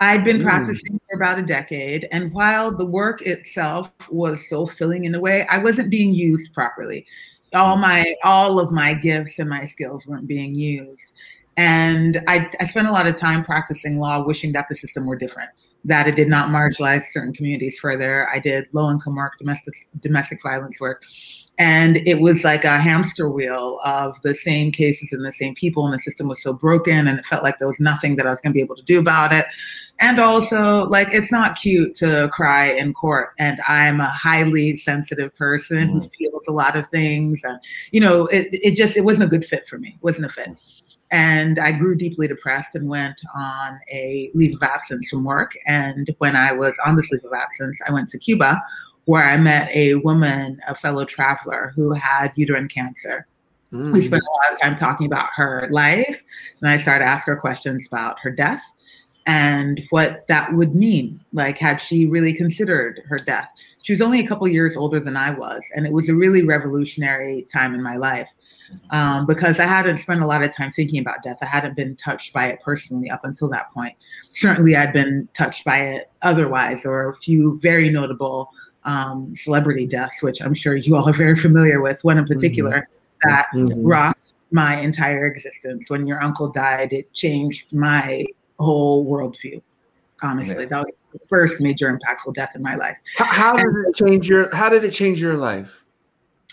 I'd 0.00 0.24
been 0.24 0.38
mm. 0.38 0.44
practicing 0.44 0.98
for 1.08 1.16
about 1.16 1.38
a 1.38 1.42
decade, 1.42 2.08
and 2.10 2.32
while 2.32 2.74
the 2.74 2.86
work 2.86 3.22
itself 3.22 3.92
was 4.10 4.48
so 4.48 4.64
filling 4.64 5.04
in 5.04 5.14
a 5.14 5.20
way, 5.20 5.46
I 5.48 5.58
wasn't 5.58 5.90
being 5.90 6.14
used 6.14 6.52
properly 6.54 7.06
all 7.54 7.76
my 7.76 8.14
all 8.24 8.60
of 8.60 8.72
my 8.72 8.94
gifts 8.94 9.38
and 9.38 9.48
my 9.48 9.64
skills 9.66 10.06
weren't 10.06 10.26
being 10.26 10.54
used 10.54 11.12
and 11.56 12.20
I, 12.28 12.48
I 12.60 12.66
spent 12.66 12.88
a 12.88 12.92
lot 12.92 13.06
of 13.06 13.16
time 13.16 13.44
practicing 13.44 13.98
law 13.98 14.24
wishing 14.24 14.52
that 14.52 14.66
the 14.68 14.74
system 14.74 15.06
were 15.06 15.16
different 15.16 15.50
that 15.84 16.06
it 16.06 16.16
did 16.16 16.28
not 16.28 16.50
marginalize 16.50 17.04
certain 17.04 17.32
communities 17.32 17.78
further. 17.78 18.28
I 18.28 18.38
did 18.38 18.66
low 18.72 18.90
income 18.90 19.16
work, 19.16 19.38
domestic 19.38 19.88
domestic 20.00 20.42
violence 20.42 20.80
work, 20.80 21.04
and 21.58 21.96
it 22.06 22.20
was 22.20 22.44
like 22.44 22.64
a 22.64 22.78
hamster 22.78 23.30
wheel 23.30 23.80
of 23.84 24.20
the 24.22 24.34
same 24.34 24.72
cases 24.72 25.12
and 25.12 25.24
the 25.24 25.32
same 25.32 25.54
people, 25.54 25.84
and 25.84 25.94
the 25.94 25.98
system 25.98 26.28
was 26.28 26.42
so 26.42 26.52
broken, 26.52 27.08
and 27.08 27.18
it 27.18 27.26
felt 27.26 27.42
like 27.42 27.58
there 27.58 27.68
was 27.68 27.80
nothing 27.80 28.16
that 28.16 28.26
I 28.26 28.30
was 28.30 28.40
going 28.40 28.52
to 28.52 28.56
be 28.56 28.62
able 28.62 28.76
to 28.76 28.82
do 28.82 28.98
about 28.98 29.32
it. 29.32 29.46
And 30.00 30.18
also, 30.18 30.86
like, 30.86 31.08
it's 31.12 31.30
not 31.30 31.56
cute 31.56 31.94
to 31.96 32.30
cry 32.32 32.70
in 32.70 32.94
court, 32.94 33.30
and 33.38 33.60
I'm 33.68 34.00
a 34.00 34.08
highly 34.08 34.76
sensitive 34.78 35.34
person 35.36 35.88
mm-hmm. 35.88 35.98
who 35.98 36.08
feels 36.08 36.48
a 36.48 36.52
lot 36.52 36.74
of 36.74 36.88
things, 36.88 37.42
and 37.44 37.58
you 37.92 38.00
know, 38.00 38.26
it, 38.26 38.48
it 38.50 38.76
just 38.76 38.96
it 38.96 39.04
wasn't 39.04 39.24
a 39.24 39.30
good 39.30 39.44
fit 39.44 39.68
for 39.68 39.78
me. 39.78 39.90
It 39.96 40.02
wasn't 40.02 40.26
a 40.26 40.30
fit. 40.30 40.48
And 41.12 41.58
I 41.58 41.72
grew 41.72 41.96
deeply 41.96 42.28
depressed 42.28 42.74
and 42.76 42.88
went 42.88 43.20
on 43.36 43.78
a 43.92 44.30
leave 44.34 44.54
of 44.54 44.62
absence 44.62 45.10
from 45.10 45.24
work. 45.24 45.52
And 45.66 46.14
when 46.18 46.36
I 46.36 46.52
was 46.52 46.78
on 46.86 46.94
this 46.96 47.10
leave 47.10 47.24
of 47.24 47.32
absence, 47.32 47.80
I 47.86 47.92
went 47.92 48.08
to 48.10 48.18
Cuba 48.18 48.62
where 49.06 49.24
I 49.24 49.36
met 49.36 49.68
a 49.74 49.96
woman, 49.96 50.60
a 50.68 50.74
fellow 50.74 51.04
traveler 51.04 51.72
who 51.74 51.92
had 51.94 52.32
uterine 52.36 52.68
cancer. 52.68 53.26
Mm. 53.72 53.92
We 53.92 54.02
spent 54.02 54.22
a 54.22 54.30
lot 54.30 54.52
of 54.52 54.60
time 54.60 54.76
talking 54.76 55.06
about 55.06 55.30
her 55.34 55.68
life. 55.72 56.22
And 56.60 56.70
I 56.70 56.76
started 56.76 57.04
to 57.04 57.10
ask 57.10 57.26
her 57.26 57.34
questions 57.34 57.88
about 57.88 58.20
her 58.20 58.30
death 58.30 58.62
and 59.30 59.80
what 59.90 60.26
that 60.26 60.52
would 60.54 60.74
mean. 60.74 61.20
Like, 61.32 61.56
had 61.56 61.80
she 61.80 62.04
really 62.04 62.32
considered 62.32 63.00
her 63.06 63.16
death? 63.16 63.48
She 63.82 63.92
was 63.92 64.00
only 64.00 64.18
a 64.18 64.26
couple 64.26 64.48
years 64.48 64.76
older 64.76 64.98
than 64.98 65.16
I 65.16 65.30
was. 65.30 65.64
And 65.76 65.86
it 65.86 65.92
was 65.92 66.08
a 66.08 66.14
really 66.16 66.42
revolutionary 66.42 67.42
time 67.42 67.72
in 67.72 67.80
my 67.80 67.96
life 67.96 68.28
um, 68.90 69.26
because 69.26 69.60
I 69.60 69.66
hadn't 69.66 69.98
spent 69.98 70.20
a 70.20 70.26
lot 70.26 70.42
of 70.42 70.52
time 70.52 70.72
thinking 70.72 70.98
about 70.98 71.22
death. 71.22 71.38
I 71.42 71.46
hadn't 71.46 71.76
been 71.76 71.94
touched 71.94 72.32
by 72.32 72.48
it 72.48 72.60
personally 72.60 73.08
up 73.08 73.20
until 73.22 73.48
that 73.50 73.70
point. 73.70 73.94
Certainly, 74.32 74.74
I'd 74.74 74.92
been 74.92 75.28
touched 75.32 75.64
by 75.64 75.78
it 75.78 76.10
otherwise, 76.22 76.84
or 76.84 77.08
a 77.08 77.14
few 77.14 77.56
very 77.60 77.88
notable 77.88 78.50
um, 78.84 79.32
celebrity 79.36 79.86
deaths, 79.86 80.24
which 80.24 80.42
I'm 80.42 80.54
sure 80.54 80.74
you 80.74 80.96
all 80.96 81.08
are 81.08 81.12
very 81.12 81.36
familiar 81.36 81.80
with. 81.80 82.02
One 82.02 82.18
in 82.18 82.24
particular 82.24 82.88
mm-hmm. 83.24 83.28
that 83.28 83.46
mm-hmm. 83.54 83.86
rocked 83.86 84.34
my 84.50 84.80
entire 84.80 85.26
existence. 85.26 85.88
When 85.88 86.04
your 86.04 86.20
uncle 86.20 86.50
died, 86.50 86.92
it 86.92 87.12
changed 87.12 87.72
my 87.72 88.26
whole 88.60 89.06
worldview. 89.06 89.62
Honestly, 90.22 90.64
yeah. 90.64 90.68
that 90.68 90.84
was 90.84 90.96
the 91.12 91.18
first 91.28 91.60
major 91.60 91.96
impactful 91.96 92.34
death 92.34 92.52
in 92.54 92.62
my 92.62 92.74
life. 92.74 92.96
How, 93.16 93.24
how 93.24 93.52
did 93.54 93.64
it 93.88 93.94
change 93.94 94.28
your? 94.28 94.54
How 94.54 94.68
did 94.68 94.84
it 94.84 94.92
change 94.92 95.20
your 95.20 95.36
life? 95.36 95.82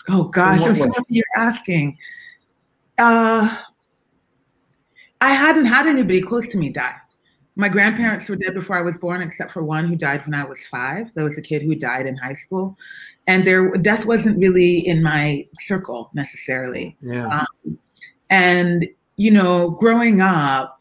Oh 0.08 0.24
gosh, 0.24 0.62
I'm 0.62 0.76
so 0.76 0.90
you're 1.08 1.24
asking. 1.36 1.98
Uh, 2.96 3.54
I 5.20 5.30
hadn't 5.30 5.66
had 5.66 5.86
anybody 5.86 6.22
close 6.22 6.48
to 6.48 6.58
me 6.58 6.70
die. 6.70 6.94
My 7.56 7.68
grandparents 7.68 8.28
were 8.28 8.36
dead 8.36 8.54
before 8.54 8.76
I 8.76 8.82
was 8.82 8.96
born, 8.96 9.20
except 9.20 9.50
for 9.50 9.62
one 9.64 9.86
who 9.86 9.96
died 9.96 10.24
when 10.24 10.34
I 10.34 10.44
was 10.44 10.64
five. 10.66 11.12
There 11.14 11.24
was 11.24 11.36
a 11.36 11.42
kid 11.42 11.62
who 11.62 11.74
died 11.74 12.06
in 12.06 12.16
high 12.16 12.34
school, 12.34 12.78
and 13.26 13.44
their 13.44 13.70
death 13.78 14.06
wasn't 14.06 14.38
really 14.38 14.78
in 14.78 15.02
my 15.02 15.46
circle 15.58 16.10
necessarily. 16.14 16.96
Yeah. 17.02 17.26
Um, 17.26 17.78
and 18.30 18.86
you 19.16 19.32
know, 19.32 19.70
growing 19.70 20.20
up, 20.20 20.77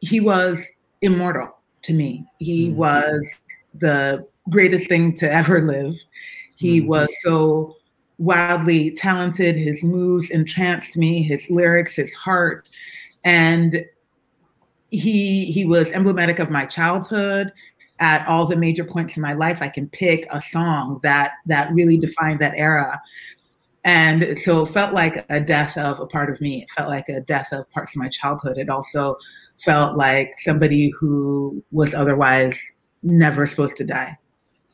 he 0.00 0.20
was 0.20 0.70
immortal 1.02 1.56
to 1.82 1.92
me. 1.92 2.26
He 2.38 2.68
mm-hmm. 2.68 2.76
was 2.76 3.34
the 3.74 4.26
greatest 4.48 4.88
thing 4.88 5.14
to 5.14 5.32
ever 5.32 5.60
live. 5.60 5.94
He 6.56 6.80
mm-hmm. 6.80 6.88
was 6.88 7.08
so 7.22 7.76
wildly 8.18 8.90
talented. 8.92 9.56
His 9.56 9.82
moves 9.82 10.30
entranced 10.30 10.96
me, 10.96 11.22
his 11.22 11.50
lyrics, 11.50 11.94
his 11.94 12.14
heart. 12.14 12.68
And 13.24 13.84
he 14.90 15.46
he 15.46 15.64
was 15.64 15.90
emblematic 15.92 16.38
of 16.38 16.50
my 16.50 16.66
childhood 16.66 17.52
at 18.00 18.26
all 18.26 18.46
the 18.46 18.56
major 18.56 18.84
points 18.84 19.16
in 19.16 19.22
my 19.22 19.32
life 19.32 19.58
i 19.60 19.68
can 19.68 19.88
pick 19.88 20.26
a 20.32 20.40
song 20.40 20.98
that 21.02 21.32
that 21.46 21.72
really 21.72 21.96
defined 21.96 22.40
that 22.40 22.54
era 22.56 23.00
and 23.84 24.38
so 24.38 24.62
it 24.62 24.66
felt 24.66 24.92
like 24.92 25.24
a 25.30 25.40
death 25.40 25.76
of 25.78 26.00
a 26.00 26.06
part 26.06 26.28
of 26.28 26.40
me 26.40 26.62
it 26.62 26.70
felt 26.70 26.88
like 26.88 27.08
a 27.08 27.20
death 27.20 27.48
of 27.52 27.70
parts 27.70 27.94
of 27.94 28.00
my 28.00 28.08
childhood 28.08 28.58
it 28.58 28.68
also 28.68 29.16
felt 29.62 29.96
like 29.96 30.34
somebody 30.38 30.90
who 30.90 31.62
was 31.72 31.94
otherwise 31.94 32.72
never 33.02 33.46
supposed 33.46 33.76
to 33.76 33.84
die 33.84 34.16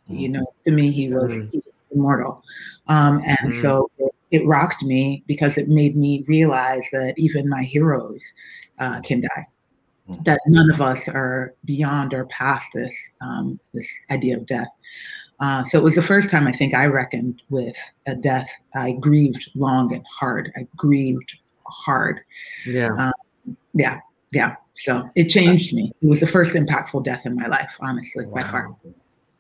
you 0.09 0.29
know 0.29 0.45
to 0.65 0.71
me 0.71 0.91
he 0.91 1.09
was, 1.09 1.33
mm. 1.33 1.51
he 1.51 1.59
was 1.59 1.75
immortal 1.93 2.43
um, 2.89 3.23
and 3.27 3.39
mm-hmm. 3.39 3.61
so 3.61 3.91
it, 3.99 4.13
it, 4.31 4.47
rocked 4.47 4.85
me 4.85 5.25
because 5.27 5.59
it 5.59 5.69
made 5.69 5.97
me 5.97 6.25
realize 6.29 6.89
that 6.93 7.15
even 7.17 7.49
my 7.49 7.63
heroes 7.63 8.33
uh, 8.79 9.01
can 9.01 9.23
die. 9.23 9.47
Mm-hmm. 10.09 10.23
That 10.23 10.41
none 10.47 10.71
of 10.71 10.81
us 10.81 11.09
are 11.09 11.55
beyond 11.65 12.15
or 12.15 12.27
past 12.27 12.71
this 12.75 13.11
um, 13.21 13.59
this 13.75 13.91
idea 14.11 14.37
of 14.37 14.47
death. 14.47 14.69
Uh, 15.41 15.63
so 15.65 15.79
it 15.79 15.85
was 15.85 15.97
the 15.97 16.03
first 16.03 16.31
time 16.31 16.47
I 16.47 16.53
think 16.53 16.75
I 16.75 16.87
reckoned 16.87 17.43
with 17.51 17.77
a 18.07 18.15
death. 18.15 18.49
I 18.75 18.93
grieved 18.93 19.51
long 19.55 19.93
and 19.93 20.05
hard. 20.11 20.53
I 20.57 20.67
grieved 20.77 21.35
hard. 21.67 22.21
Yeah. 22.65 22.91
Um, 22.97 23.57
yeah. 23.75 24.01
Yeah. 24.37 24.57
So 24.75 25.09
it 25.15 25.29
changed 25.29 25.73
me. 25.73 25.91
It 26.03 26.07
was 26.07 26.21
the 26.21 26.27
first 26.27 26.53
impactful 26.53 27.05
death 27.05 27.25
in 27.25 27.35
my 27.35 27.47
life, 27.47 27.75
honestly, 27.81 28.27
wow. 28.27 28.35
by 28.35 28.43
far. 28.43 28.77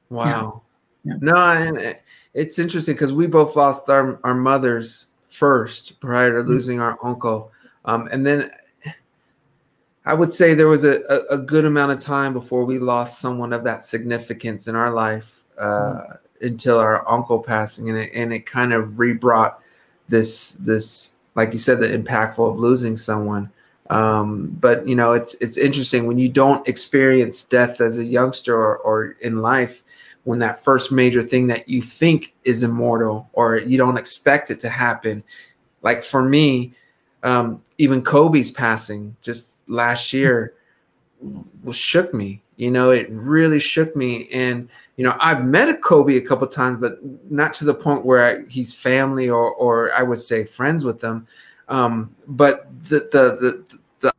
Wow. 0.08 0.62
Yeah. 1.04 1.12
Yeah. 1.12 1.18
No, 1.20 1.36
and 1.36 1.96
it's 2.32 2.58
interesting 2.58 2.94
because 2.94 3.12
we 3.12 3.26
both 3.26 3.54
lost 3.56 3.90
our, 3.90 4.18
our 4.24 4.34
mothers 4.34 5.08
first 5.28 6.00
prior 6.00 6.32
to 6.32 6.38
mm-hmm. 6.38 6.48
losing 6.48 6.80
our 6.80 6.98
uncle. 7.04 7.52
Um, 7.84 8.08
and 8.10 8.26
then 8.26 8.50
I 10.06 10.14
would 10.14 10.32
say 10.32 10.54
there 10.54 10.66
was 10.66 10.84
a, 10.84 11.02
a, 11.10 11.34
a, 11.34 11.38
good 11.38 11.66
amount 11.66 11.92
of 11.92 12.00
time 12.00 12.32
before 12.32 12.64
we 12.64 12.78
lost 12.78 13.20
someone 13.20 13.52
of 13.52 13.62
that 13.64 13.82
significance 13.82 14.66
in 14.66 14.74
our 14.74 14.90
life 14.90 15.44
uh, 15.58 15.64
mm-hmm. 15.66 16.46
until 16.46 16.78
our 16.78 17.08
uncle 17.08 17.38
passing. 17.40 17.90
And 17.90 17.98
it, 17.98 18.10
and 18.14 18.32
it 18.32 18.46
kind 18.46 18.72
of 18.72 18.98
rebrought 18.98 19.60
this, 20.08 20.52
this, 20.52 21.12
like 21.34 21.52
you 21.52 21.58
said, 21.58 21.80
the 21.80 21.88
impactful 21.88 22.50
of 22.50 22.58
losing 22.58 22.96
someone. 22.96 23.52
Um, 23.90 24.57
but 24.61 24.87
you 24.87 24.95
know, 24.95 25.12
it's, 25.12 25.35
it's 25.35 25.57
interesting 25.57 26.07
when 26.07 26.19
you 26.19 26.28
don't 26.28 26.66
experience 26.69 27.43
death 27.43 27.81
as 27.81 27.99
a 27.99 28.05
youngster 28.05 28.55
or, 28.55 28.78
or 28.78 29.16
in 29.21 29.43
life, 29.43 29.83
when 30.25 30.40
that 30.40 30.62
first 30.62 30.90
major 30.90 31.23
thing 31.23 31.47
that 31.47 31.69
you 31.69 31.81
think 31.81 32.35
is 32.43 32.64
immortal 32.64 33.31
or 33.33 33.59
you 33.59 33.78
don't 33.78 33.97
expect 33.97 34.50
it 34.50 34.59
to 34.59 34.69
happen. 34.69 35.23
Like 35.83 36.02
for 36.02 36.21
me, 36.21 36.73
um, 37.23 37.62
even 37.78 38.02
Kobe's 38.02 38.50
passing 38.50 39.14
just 39.23 39.61
last 39.69 40.12
year 40.12 40.55
was 41.62 41.76
shook 41.76 42.12
me. 42.12 42.43
You 42.57 42.73
know, 42.73 42.90
it 42.90 43.09
really 43.11 43.61
shook 43.61 43.95
me. 43.95 44.28
And 44.33 44.69
you 44.97 45.05
know, 45.05 45.16
I've 45.21 45.45
met 45.45 45.69
a 45.69 45.76
Kobe 45.76 46.16
a 46.16 46.21
couple 46.21 46.49
times, 46.49 46.78
but 46.81 46.99
not 47.31 47.52
to 47.55 47.64
the 47.64 47.75
point 47.75 48.05
where 48.05 48.25
I, 48.25 48.45
he's 48.49 48.75
family 48.75 49.28
or 49.28 49.52
or 49.52 49.93
I 49.93 50.02
would 50.02 50.21
say 50.21 50.45
friends 50.45 50.85
with 50.85 51.00
them. 51.00 51.28
Um, 51.68 52.14
but 52.26 52.68
the 52.85 53.08
the 53.12 53.64
the 54.00 54.12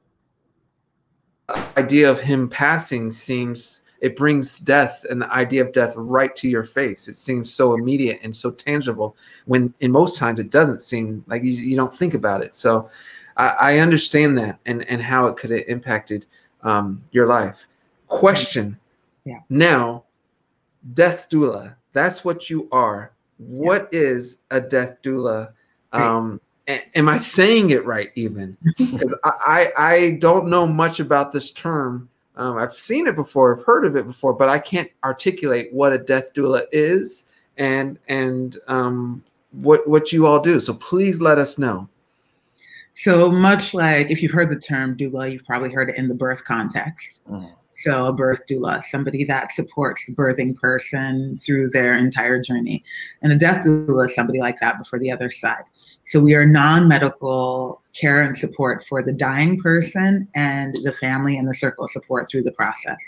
the 1.47 1.67
idea 1.77 2.09
of 2.09 2.19
him 2.19 2.49
passing 2.49 3.11
seems 3.11 3.83
it 4.01 4.15
brings 4.15 4.59
death 4.59 5.05
and 5.09 5.21
the 5.21 5.31
idea 5.31 5.63
of 5.63 5.73
death 5.73 5.93
right 5.95 6.35
to 6.35 6.47
your 6.47 6.63
face. 6.63 7.07
It 7.07 7.15
seems 7.15 7.51
so 7.51 7.73
immediate 7.73 8.19
and 8.23 8.35
so 8.35 8.51
tangible 8.51 9.15
when 9.45 9.73
in 9.79 9.91
most 9.91 10.17
times 10.17 10.39
it 10.39 10.51
doesn't 10.51 10.81
seem 10.81 11.23
like 11.27 11.43
you, 11.43 11.51
you 11.51 11.75
don't 11.75 11.95
think 11.95 12.13
about 12.13 12.43
it. 12.43 12.55
So 12.55 12.89
I, 13.37 13.47
I, 13.47 13.77
understand 13.79 14.37
that 14.37 14.59
and, 14.65 14.87
and 14.89 15.01
how 15.01 15.27
it 15.27 15.37
could 15.37 15.49
have 15.49 15.63
impacted 15.67 16.25
um, 16.61 17.03
your 17.11 17.25
life. 17.27 17.67
Question 18.07 18.79
yeah. 19.25 19.39
now, 19.49 20.03
death 20.93 21.27
doula, 21.29 21.75
that's 21.93 22.23
what 22.23 22.49
you 22.49 22.67
are. 22.71 23.11
What 23.37 23.89
yeah. 23.91 23.99
is 23.99 24.39
a 24.51 24.61
death 24.61 25.01
doula? 25.01 25.53
Um, 25.91 26.39
am 26.67 27.09
I 27.09 27.17
saying 27.17 27.69
it 27.69 27.85
right 27.85 28.09
even? 28.15 28.57
Because 28.77 29.17
I, 29.23 29.31
I, 29.77 29.85
I 29.95 30.11
don't 30.19 30.47
know 30.47 30.67
much 30.67 30.99
about 30.99 31.31
this 31.31 31.51
term 31.51 32.09
um, 32.37 32.57
I've 32.57 32.73
seen 32.73 33.07
it 33.07 33.15
before, 33.15 33.57
I've 33.57 33.65
heard 33.65 33.85
of 33.85 33.95
it 33.95 34.05
before, 34.05 34.31
but 34.31 34.47
I 34.47 34.59
can't 34.59 34.89
articulate 35.03 35.73
what 35.73 35.91
a 35.91 35.97
death 35.97 36.33
doula 36.35 36.63
is 36.71 37.29
and 37.57 37.97
and 38.07 38.57
um, 38.67 39.23
what 39.51 39.87
what 39.89 40.13
you 40.13 40.27
all 40.27 40.39
do. 40.39 40.59
So 40.59 40.75
please 40.75 41.19
let 41.19 41.39
us 41.39 41.57
know. 41.57 41.89
So 42.93 43.31
much 43.31 43.73
like 43.73 44.11
if 44.11 44.21
you've 44.21 44.31
heard 44.31 44.51
the 44.51 44.59
term 44.59 44.95
doula, 44.95 45.31
you've 45.31 45.45
probably 45.45 45.71
heard 45.71 45.89
it 45.89 45.97
in 45.97 46.07
the 46.07 46.13
birth 46.13 46.43
context. 46.43 47.27
Mm. 47.27 47.51
So 47.77 48.07
a 48.07 48.13
birth 48.13 48.41
doula, 48.49 48.83
somebody 48.83 49.23
that 49.25 49.51
supports 49.51 50.07
the 50.07 50.13
birthing 50.13 50.55
person 50.55 51.37
through 51.37 51.69
their 51.69 51.95
entire 51.95 52.41
journey, 52.41 52.83
and 53.21 53.31
a 53.31 53.37
death 53.37 53.63
doula 53.63 54.09
somebody 54.09 54.39
like 54.39 54.59
that, 54.61 54.79
before 54.79 54.97
the 54.97 55.11
other 55.11 55.29
side. 55.29 55.63
So 56.03 56.19
we 56.19 56.33
are 56.33 56.45
non-medical 56.45 57.79
care 57.99 58.21
and 58.21 58.37
support 58.37 58.83
for 58.83 59.01
the 59.01 59.11
dying 59.11 59.59
person 59.61 60.27
and 60.35 60.75
the 60.83 60.93
family 60.93 61.37
and 61.37 61.47
the 61.47 61.53
circle 61.53 61.85
of 61.85 61.91
support 61.91 62.29
through 62.29 62.43
the 62.43 62.51
process. 62.51 62.99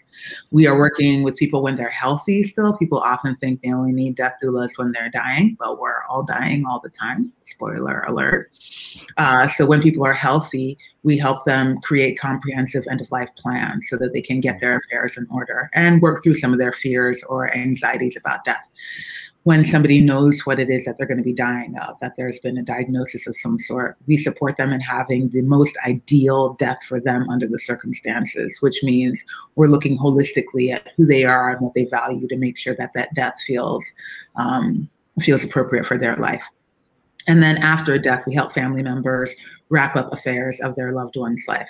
We 0.51 0.67
are 0.67 0.77
working 0.77 1.24
with 1.24 1.38
people 1.38 1.62
when 1.62 1.75
they're 1.75 1.89
healthy 1.89 2.43
still. 2.43 2.75
People 2.77 3.00
often 3.00 3.36
think 3.38 3.62
they 3.62 3.72
only 3.72 3.93
need 3.93 4.15
death 4.15 4.36
doulas 4.43 4.77
when 4.77 4.91
they're 4.91 5.10
dying, 5.10 5.55
but 5.60 5.79
we're 5.79 6.03
all 6.10 6.24
dying 6.24 6.65
all 6.65 6.79
the 6.79 6.89
time. 6.89 7.31
Spoiler 7.43 8.01
alert. 8.08 8.51
Uh, 9.17 9.48
so 9.48 9.65
when 9.65 9.81
people 9.81 10.05
are 10.05 10.13
healthy, 10.13 10.77
we 11.03 11.17
help 11.17 11.46
them 11.46 11.79
create 11.81 12.19
comprehensive 12.19 12.84
end 12.89 13.01
of 13.01 13.12
life 13.12 13.29
plans 13.38 13.88
so 13.89 13.98
that 13.98 14.13
they 14.13 14.22
can 14.22 14.39
get 14.39 14.60
their 14.60 14.77
affairs 14.77 15.17
in 15.17 15.25
order 15.31 15.69
and 15.74 16.01
work 16.01 16.24
through 16.24 16.36
some 16.36 16.51
of 16.51 16.60
their 16.60 16.74
fears 16.74 17.24
or 17.29 17.55
anxieties 17.55 18.17
about 18.17 18.43
death 18.43 18.67
when 19.43 19.63
somebody 19.63 20.01
knows 20.01 20.41
what 20.46 20.60
it 20.60 20.69
is 20.69 20.86
that 20.86 20.98
they're 20.98 21.08
going 21.08 21.17
to 21.17 21.24
be 21.24 21.34
dying 21.34 21.77
of, 21.77 21.98
that 22.00 22.13
there's 22.17 22.39
been 22.39 22.58
a 22.58 22.63
diagnosis 22.63 23.25
of 23.25 23.36
some 23.38 23.58
sort, 23.58 23.96
we 24.05 24.17
support 24.17 24.58
them 24.58 24.74
in 24.74 24.81
having 24.81 25.29
the 25.29 25.41
most 25.41 25.74
ideal 25.88 26.53
death 26.55 26.79
for 26.88 27.00
them 27.00 27.27
under 27.29 27.48
the 27.48 27.60
circumstances, 27.60 28.58
which 28.60 28.84
means 28.84 29.24
we're 29.55 29.67
looking 29.67 29.98
holistically 29.98 30.74
at 30.74 30.89
who 30.98 31.05
they 31.05 31.24
are 31.24 31.51
and 31.51 31.62
what 31.62 31.74
they 31.74 31.86
value 31.86 32.27
to 32.27 32.38
make 32.38 32.58
sure 32.58 32.75
that 32.75 32.93
that 32.93 33.13
death 33.15 33.39
feels 33.48 33.93
um, 34.36 34.89
feels 35.22 35.43
appropriate 35.43 35.86
for 35.86 35.98
their 35.98 36.15
life. 36.17 36.43
And 37.27 37.41
then 37.41 37.58
after 37.58 37.93
a 37.93 38.00
death, 38.00 38.25
we 38.25 38.34
help 38.34 38.51
family 38.51 38.84
members 38.84 39.34
wrap 39.69 39.96
up 39.96 40.12
affairs 40.12 40.60
of 40.62 40.75
their 40.75 40.93
loved 40.93 41.15
one's 41.15 41.46
life. 41.48 41.69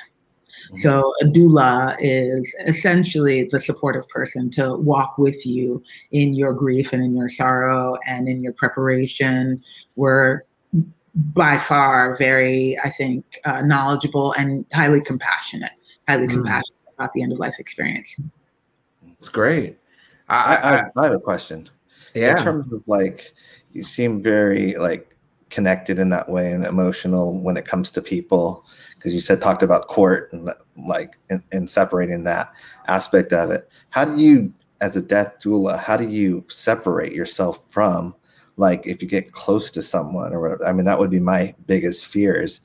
Mm-hmm. 0.66 0.78
So 0.78 1.14
a 1.22 1.26
doula 1.26 1.96
is 2.00 2.56
essentially 2.66 3.46
the 3.46 3.60
supportive 3.60 4.08
person 4.10 4.50
to 4.52 4.76
walk 4.76 5.18
with 5.18 5.46
you 5.46 5.84
in 6.12 6.34
your 6.34 6.54
grief 6.54 6.94
and 6.94 7.04
in 7.04 7.16
your 7.16 7.30
sorrow 7.30 7.98
and 8.08 8.28
in 8.28 8.42
your 8.44 8.54
preparation. 8.54 9.64
We're 9.96 10.44
by 11.16 11.58
far 11.58 12.16
very, 12.16 12.78
I 12.84 12.90
think, 12.92 13.26
uh, 13.44 13.62
knowledgeable 13.62 14.34
and 14.34 14.66
highly 14.72 15.02
compassionate, 15.02 15.72
highly 16.08 16.28
mm. 16.28 16.32
compassionate 16.32 16.80
about 16.98 17.14
the 17.14 17.24
end 17.24 17.34
of 17.34 17.40
life 17.40 17.56
experience. 17.60 18.22
It's 19.18 19.30
great. 19.30 19.78
I, 20.30 20.56
I, 20.96 21.02
I 21.02 21.04
have 21.06 21.14
a 21.14 21.20
question. 21.20 21.70
Yeah. 22.14 22.38
In 22.38 22.44
terms 22.44 22.72
of 22.72 22.88
like, 22.88 23.34
you 23.72 23.84
seem 23.84 24.22
very 24.22 24.76
like 24.76 25.16
connected 25.50 26.00
in 26.00 26.10
that 26.10 26.30
way 26.30 26.52
and 26.52 26.66
emotional 26.66 27.38
when 27.40 27.58
it 27.58 27.66
comes 27.66 27.90
to 27.92 28.02
people. 28.02 28.66
Because 28.96 29.14
you 29.14 29.20
said 29.20 29.42
talked 29.42 29.64
about 29.64 29.88
court 29.88 30.32
and 30.34 30.52
like 30.88 31.18
and, 31.30 31.70
separating 31.70 32.24
that 32.24 32.52
aspect 32.88 33.34
of 33.34 33.52
it. 33.52 33.70
How 33.90 34.06
do 34.06 34.22
you 34.22 34.54
as 34.82 34.96
a 34.96 35.02
death 35.02 35.36
doula 35.44 35.78
how 35.78 35.98
do 35.98 36.08
you 36.08 36.46
separate 36.48 37.12
yourself 37.12 37.62
from 37.68 38.16
like 38.56 38.86
if 38.88 39.02
you 39.02 39.08
get 39.08 39.34
close 39.34 39.70
to 39.72 39.82
someone 39.82 40.34
or 40.34 40.42
whatever? 40.42 40.66
I 40.66 40.74
mean 40.74 40.86
that 40.86 41.00
would 41.00 41.10
be 41.10 41.20
my 41.20 41.56
biggest 41.66 42.06
fears. 42.08 42.62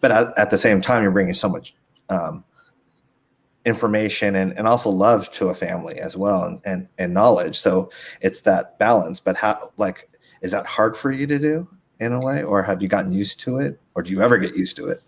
But 0.00 0.12
at, 0.12 0.38
at 0.38 0.50
the 0.50 0.58
same 0.58 0.80
time 0.80 1.02
you're 1.02 1.12
bringing 1.12 1.34
so 1.34 1.48
much 1.48 1.74
um, 2.08 2.44
information 3.64 4.36
and, 4.36 4.56
and 4.56 4.66
also 4.66 4.88
love 4.90 5.30
to 5.32 5.48
a 5.48 5.54
family 5.54 5.98
as 5.98 6.16
well 6.16 6.44
and, 6.44 6.60
and 6.64 6.88
and 6.98 7.14
knowledge. 7.14 7.58
So 7.58 7.90
it's 8.20 8.42
that 8.42 8.78
balance. 8.78 9.20
But 9.20 9.36
how 9.36 9.72
like 9.78 10.08
is 10.42 10.52
that 10.52 10.66
hard 10.66 10.96
for 10.96 11.10
you 11.10 11.26
to 11.26 11.38
do 11.38 11.68
in 12.00 12.12
a 12.12 12.20
way, 12.20 12.42
or 12.42 12.62
have 12.62 12.82
you 12.82 12.88
gotten 12.88 13.12
used 13.12 13.40
to 13.40 13.58
it, 13.58 13.80
or 13.94 14.02
do 14.02 14.10
you 14.10 14.22
ever 14.22 14.38
get 14.38 14.56
used 14.56 14.76
to 14.76 14.88
it? 14.88 15.02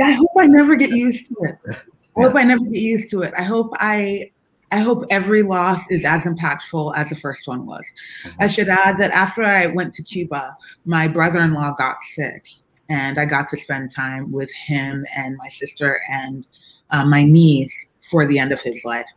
I 0.00 0.12
hope 0.12 0.30
I 0.38 0.46
never 0.46 0.76
get 0.76 0.90
used 0.90 1.26
to 1.26 1.36
it. 1.42 1.58
I 2.16 2.22
yeah. 2.22 2.26
hope 2.26 2.36
I 2.36 2.44
never 2.44 2.64
get 2.64 2.80
used 2.80 3.10
to 3.10 3.22
it. 3.22 3.34
I 3.36 3.42
hope 3.42 3.72
I 3.74 4.30
I 4.72 4.78
hope 4.78 5.04
every 5.10 5.42
loss 5.42 5.90
is 5.90 6.04
as 6.04 6.22
impactful 6.24 6.96
as 6.96 7.08
the 7.08 7.16
first 7.16 7.48
one 7.48 7.66
was. 7.66 7.84
Mm-hmm. 8.24 8.42
I 8.42 8.46
should 8.46 8.68
add 8.68 8.98
that 8.98 9.10
after 9.10 9.42
I 9.42 9.66
went 9.66 9.92
to 9.94 10.02
Cuba, 10.02 10.56
my 10.84 11.08
brother-in-law 11.08 11.72
got 11.72 12.02
sick, 12.04 12.48
and 12.88 13.18
I 13.18 13.24
got 13.24 13.48
to 13.48 13.56
spend 13.56 13.90
time 13.90 14.30
with 14.30 14.50
him 14.52 15.04
and 15.16 15.36
my 15.36 15.48
sister 15.48 16.00
and 16.10 16.46
uh, 16.90 17.04
my 17.04 17.22
niece 17.22 17.88
for 18.10 18.26
the 18.26 18.38
end 18.38 18.52
of 18.52 18.60
his 18.60 18.84
life, 18.84 19.08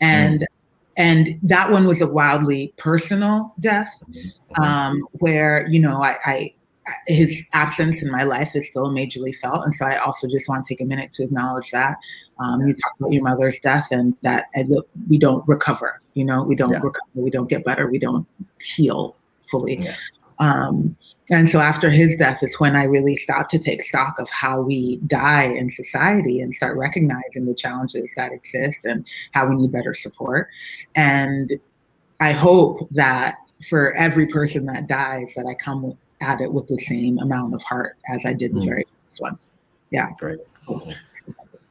and. 0.00 0.40
Mm. 0.40 0.46
And 1.00 1.38
that 1.44 1.70
one 1.70 1.86
was 1.86 2.00
a 2.00 2.08
wildly 2.08 2.74
personal 2.76 3.54
death, 3.60 3.88
mm-hmm. 4.10 4.60
um, 4.60 5.06
where 5.12 5.64
you 5.68 5.78
know 5.78 6.02
I, 6.02 6.16
I 6.26 6.54
his 7.06 7.48
absence 7.52 8.02
in 8.02 8.10
my 8.10 8.22
life 8.22 8.54
is 8.54 8.68
still 8.68 8.90
majorly 8.90 9.34
felt. 9.34 9.64
And 9.64 9.74
so 9.74 9.86
I 9.86 9.96
also 9.96 10.26
just 10.28 10.48
want 10.48 10.64
to 10.64 10.74
take 10.74 10.80
a 10.80 10.86
minute 10.86 11.12
to 11.12 11.24
acknowledge 11.24 11.70
that. 11.70 11.96
Um, 12.38 12.66
you 12.66 12.74
talk 12.74 12.92
about 12.98 13.12
your 13.12 13.22
mother's 13.22 13.58
death 13.60 13.88
and 13.90 14.14
that 14.22 14.46
we 15.08 15.18
don't 15.18 15.46
recover, 15.48 16.00
you 16.14 16.24
know, 16.24 16.42
we 16.42 16.54
don't 16.54 16.70
yeah. 16.70 16.80
recover, 16.80 17.10
we 17.14 17.30
don't 17.30 17.48
get 17.48 17.64
better, 17.64 17.90
we 17.90 17.98
don't 17.98 18.26
heal 18.60 19.16
fully. 19.50 19.78
Yeah. 19.78 19.96
Um, 20.40 20.96
and 21.30 21.48
so 21.48 21.58
after 21.58 21.90
his 21.90 22.14
death 22.14 22.42
is 22.42 22.54
when 22.60 22.76
I 22.76 22.84
really 22.84 23.16
start 23.16 23.48
to 23.50 23.58
take 23.58 23.82
stock 23.82 24.20
of 24.20 24.30
how 24.30 24.60
we 24.60 24.98
die 25.06 25.44
in 25.44 25.68
society 25.68 26.40
and 26.40 26.54
start 26.54 26.76
recognizing 26.76 27.46
the 27.46 27.54
challenges 27.54 28.12
that 28.16 28.32
exist 28.32 28.84
and 28.84 29.04
how 29.32 29.48
we 29.48 29.56
need 29.56 29.72
better 29.72 29.94
support. 29.94 30.48
And 30.94 31.58
I 32.20 32.32
hope 32.32 32.88
that 32.92 33.34
for 33.68 33.92
every 33.94 34.26
person 34.26 34.66
that 34.66 34.86
dies 34.86 35.32
that 35.34 35.46
I 35.46 35.54
come 35.54 35.82
with 35.82 35.96
at 36.20 36.40
it 36.40 36.52
with 36.52 36.66
the 36.66 36.78
same 36.78 37.18
amount 37.18 37.54
of 37.54 37.62
heart 37.62 37.96
as 38.12 38.24
I 38.24 38.32
did 38.32 38.52
the 38.52 38.60
mm. 38.60 38.66
very 38.66 38.86
first 39.08 39.20
one. 39.20 39.38
Yeah. 39.90 40.10
Great. 40.18 40.40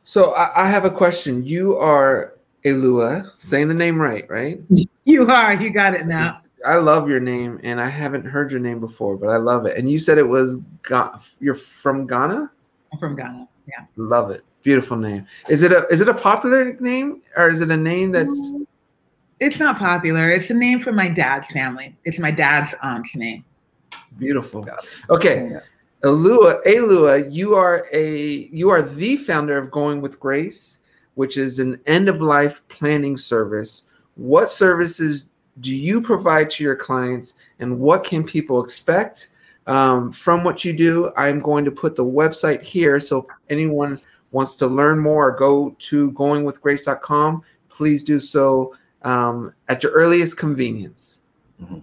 So 0.03 0.33
I, 0.33 0.63
I 0.63 0.67
have 0.67 0.85
a 0.85 0.91
question. 0.91 1.45
You 1.45 1.77
are 1.77 2.37
Alua, 2.65 3.29
saying 3.37 3.67
the 3.67 3.73
name 3.73 4.01
right, 4.01 4.29
right? 4.29 4.59
You 5.05 5.25
are. 5.31 5.53
You 5.53 5.69
got 5.69 5.93
it 5.93 6.05
now. 6.05 6.41
I 6.65 6.75
love 6.75 7.07
your 7.07 7.21
name, 7.21 7.61
and 7.63 7.79
I 7.79 7.87
haven't 7.87 8.25
heard 8.25 8.51
your 8.51 8.59
name 8.59 8.81
before, 8.81 9.15
but 9.15 9.29
I 9.29 9.37
love 9.37 9.65
it. 9.65 9.77
And 9.77 9.89
you 9.89 9.99
said 9.99 10.17
it 10.17 10.27
was 10.27 10.57
Ga- 10.81 11.17
you're 11.39 11.55
from 11.55 12.05
Ghana. 12.07 12.51
I'm 12.91 12.99
from 12.99 13.15
Ghana. 13.15 13.47
Yeah. 13.69 13.85
Love 13.95 14.31
it. 14.31 14.43
Beautiful 14.63 14.97
name. 14.97 15.25
Is 15.47 15.63
it 15.63 15.71
a 15.71 15.85
is 15.87 16.01
it 16.01 16.09
a 16.09 16.13
popular 16.13 16.73
name 16.81 17.21
or 17.37 17.49
is 17.49 17.61
it 17.61 17.71
a 17.71 17.77
name 17.77 18.11
that's? 18.11 18.51
It's 19.39 19.59
not 19.59 19.77
popular. 19.77 20.29
It's 20.29 20.49
a 20.49 20.53
name 20.53 20.81
from 20.81 20.97
my 20.97 21.07
dad's 21.07 21.49
family. 21.51 21.95
It's 22.03 22.19
my 22.19 22.31
dad's 22.31 22.75
aunt's 22.83 23.15
name. 23.15 23.45
Beautiful. 24.17 24.67
Okay. 25.09 25.49
Yeah. 25.51 25.59
Alua, 26.03 26.63
Alua, 26.65 27.31
you 27.31 27.55
are 27.55 27.87
a 27.91 28.49
you 28.51 28.69
are 28.69 28.83
the 28.83 29.17
founder 29.17 29.57
of 29.57 29.71
Going 29.71 29.99
with 29.99 30.19
Grace, 30.19 30.79
which 31.15 31.37
is 31.37 31.57
an 31.59 31.81
end 31.87 32.07
of 32.07 32.21
life 32.21 32.61
planning 32.67 33.17
service. 33.17 33.83
What 34.15 34.49
services 34.49 35.25
do 35.59 35.75
you 35.75 35.99
provide 35.99 36.51
to 36.51 36.63
your 36.63 36.75
clients, 36.75 37.33
and 37.59 37.79
what 37.79 38.03
can 38.03 38.23
people 38.23 38.63
expect 38.63 39.29
um, 39.65 40.11
from 40.11 40.43
what 40.43 40.63
you 40.63 40.71
do? 40.71 41.11
I'm 41.17 41.39
going 41.39 41.65
to 41.65 41.71
put 41.71 41.95
the 41.95 42.05
website 42.05 42.61
here, 42.61 42.99
so 42.99 43.19
if 43.19 43.25
anyone 43.49 43.99
wants 44.31 44.55
to 44.57 44.67
learn 44.67 44.99
more, 44.99 45.35
go 45.35 45.75
to 45.79 46.11
goingwithgrace.com. 46.11 47.41
Please 47.69 48.03
do 48.03 48.19
so 48.19 48.75
um, 49.01 49.53
at 49.67 49.81
your 49.81 49.93
earliest 49.93 50.37
convenience. 50.37 51.21
Mm-hmm. 51.61 51.79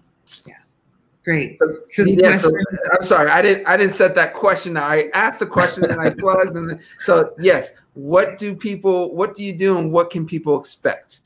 Great. 1.24 1.58
So 1.90 2.04
yeah, 2.04 2.38
question- 2.38 2.50
so, 2.50 2.86
I'm 2.92 3.02
sorry, 3.02 3.30
I 3.30 3.40
didn't 3.40 3.66
I 3.66 3.76
didn't 3.78 3.94
set 3.94 4.14
that 4.14 4.34
question. 4.34 4.76
I 4.76 5.08
asked 5.14 5.38
the 5.38 5.46
question 5.46 5.90
and 5.90 5.98
I 6.00 6.10
plugged 6.18 6.54
and 6.54 6.78
so 6.98 7.34
yes, 7.40 7.72
what 7.94 8.38
do 8.38 8.54
people 8.54 9.14
what 9.14 9.34
do 9.34 9.42
you 9.42 9.54
do 9.54 9.78
and 9.78 9.90
what 9.90 10.10
can 10.10 10.26
people 10.26 10.58
expect? 10.60 11.23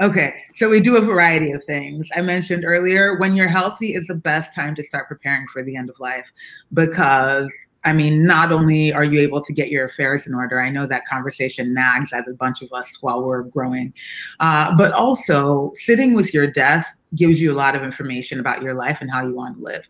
Okay, 0.00 0.34
so 0.54 0.68
we 0.68 0.80
do 0.80 0.96
a 0.96 1.00
variety 1.00 1.52
of 1.52 1.62
things. 1.62 2.08
I 2.16 2.20
mentioned 2.20 2.64
earlier 2.66 3.16
when 3.16 3.36
you're 3.36 3.46
healthy 3.46 3.94
is 3.94 4.08
the 4.08 4.16
best 4.16 4.52
time 4.52 4.74
to 4.74 4.82
start 4.82 5.06
preparing 5.06 5.46
for 5.52 5.62
the 5.62 5.76
end 5.76 5.88
of 5.88 6.00
life 6.00 6.32
because 6.72 7.52
I 7.84 7.92
mean, 7.92 8.26
not 8.26 8.50
only 8.50 8.92
are 8.92 9.04
you 9.04 9.20
able 9.20 9.42
to 9.42 9.52
get 9.52 9.68
your 9.68 9.84
affairs 9.84 10.26
in 10.26 10.34
order, 10.34 10.60
I 10.60 10.70
know 10.70 10.86
that 10.86 11.04
conversation 11.06 11.74
nags 11.74 12.12
at 12.12 12.26
a 12.26 12.32
bunch 12.32 12.62
of 12.62 12.72
us 12.72 12.98
while 13.02 13.22
we're 13.22 13.42
growing, 13.42 13.92
uh, 14.40 14.74
but 14.74 14.92
also 14.92 15.70
sitting 15.74 16.14
with 16.14 16.34
your 16.34 16.46
death 16.46 16.88
gives 17.14 17.40
you 17.40 17.52
a 17.52 17.54
lot 17.54 17.76
of 17.76 17.82
information 17.82 18.40
about 18.40 18.62
your 18.62 18.74
life 18.74 19.00
and 19.00 19.10
how 19.10 19.22
you 19.22 19.34
want 19.34 19.56
to 19.58 19.62
live. 19.62 19.84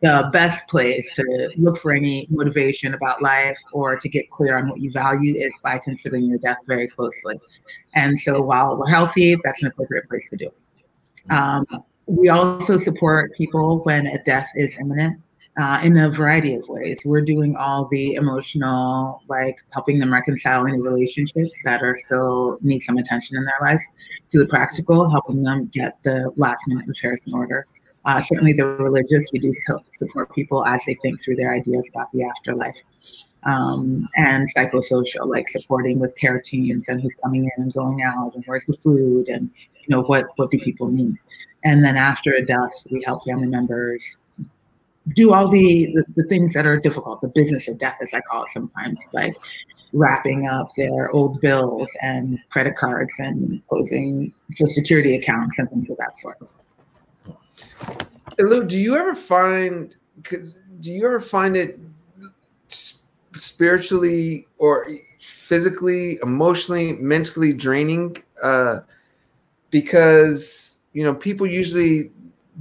The 0.00 0.30
best 0.32 0.68
place 0.68 1.12
to 1.16 1.50
look 1.56 1.76
for 1.76 1.92
any 1.92 2.28
motivation 2.30 2.94
about 2.94 3.20
life 3.20 3.58
or 3.72 3.96
to 3.96 4.08
get 4.08 4.28
clear 4.30 4.56
on 4.56 4.68
what 4.68 4.80
you 4.80 4.92
value 4.92 5.34
is 5.34 5.58
by 5.62 5.78
considering 5.78 6.26
your 6.26 6.38
death 6.38 6.58
very 6.66 6.86
closely. 6.86 7.40
And 7.94 8.18
so 8.18 8.40
while 8.40 8.76
we're 8.78 8.88
healthy, 8.88 9.36
that's 9.42 9.62
an 9.62 9.68
appropriate 9.68 10.06
place 10.06 10.30
to 10.30 10.36
do. 10.36 10.50
Um, 11.30 11.66
we 12.06 12.28
also 12.28 12.78
support 12.78 13.32
people 13.34 13.80
when 13.80 14.06
a 14.06 14.22
death 14.22 14.48
is 14.54 14.78
imminent 14.80 15.20
uh, 15.58 15.80
in 15.82 15.96
a 15.98 16.08
variety 16.08 16.54
of 16.54 16.66
ways. 16.68 17.02
We're 17.04 17.20
doing 17.24 17.56
all 17.56 17.88
the 17.90 18.14
emotional, 18.14 19.22
like 19.28 19.56
helping 19.70 19.98
them 19.98 20.12
reconcile 20.12 20.66
any 20.66 20.80
relationships 20.80 21.60
that 21.64 21.82
are 21.82 21.96
still 21.98 22.58
need 22.62 22.82
some 22.82 22.96
attention 22.96 23.36
in 23.36 23.44
their 23.44 23.58
life, 23.60 23.82
to 24.30 24.38
the 24.38 24.46
practical, 24.46 25.10
helping 25.10 25.42
them 25.42 25.66
get 25.66 25.98
the 26.04 26.32
last 26.36 26.66
minute 26.68 26.88
affairs 26.88 27.20
in 27.26 27.34
order. 27.34 27.66
Uh, 28.08 28.22
certainly, 28.22 28.54
the 28.54 28.66
religious, 28.66 29.28
we 29.34 29.38
do 29.38 29.52
support 29.92 30.34
people 30.34 30.64
as 30.64 30.82
they 30.86 30.94
think 31.02 31.20
through 31.20 31.36
their 31.36 31.52
ideas 31.52 31.86
about 31.94 32.10
the 32.12 32.24
afterlife. 32.24 32.76
Um, 33.44 34.08
and 34.16 34.48
psychosocial, 34.52 35.28
like 35.28 35.46
supporting 35.50 35.98
with 35.98 36.16
care 36.16 36.40
teams 36.40 36.88
and 36.88 37.02
who's 37.02 37.14
coming 37.22 37.44
in 37.44 37.62
and 37.62 37.72
going 37.74 38.02
out 38.02 38.34
and 38.34 38.42
where's 38.46 38.64
the 38.64 38.78
food 38.78 39.28
and 39.28 39.50
you 39.74 39.94
know 39.94 40.02
what 40.02 40.28
what 40.36 40.50
do 40.50 40.58
people 40.58 40.88
need. 40.88 41.16
And 41.64 41.84
then 41.84 41.98
after 41.98 42.32
a 42.32 42.44
death, 42.44 42.72
we 42.90 43.02
help 43.02 43.24
family 43.24 43.46
members 43.46 44.16
do 45.14 45.34
all 45.34 45.48
the, 45.48 45.92
the, 45.94 46.22
the 46.22 46.28
things 46.28 46.54
that 46.54 46.66
are 46.66 46.80
difficult, 46.80 47.20
the 47.20 47.28
business 47.28 47.68
of 47.68 47.76
death, 47.76 47.98
as 48.00 48.14
I 48.14 48.20
call 48.22 48.44
it 48.44 48.50
sometimes, 48.50 49.06
like 49.12 49.36
wrapping 49.92 50.48
up 50.48 50.74
their 50.76 51.10
old 51.10 51.40
bills 51.42 51.90
and 52.00 52.38
credit 52.48 52.76
cards 52.76 53.12
and 53.18 53.60
closing 53.68 54.32
social 54.52 54.72
security 54.72 55.14
accounts 55.14 55.58
and 55.58 55.68
things 55.68 55.90
of 55.90 55.98
that 55.98 56.16
sort. 56.16 56.38
Lou, 58.38 58.64
do 58.64 58.78
you 58.78 58.96
ever 58.96 59.14
find 59.14 59.94
do 60.80 60.92
you 60.92 61.04
ever 61.06 61.20
find 61.20 61.56
it 61.56 61.78
spiritually 63.32 64.46
or 64.58 64.88
physically, 65.20 66.18
emotionally, 66.22 66.92
mentally 66.92 67.52
draining? 67.52 68.16
Uh, 68.42 68.80
because 69.70 70.78
you 70.92 71.04
know 71.04 71.14
people 71.14 71.46
usually 71.46 72.10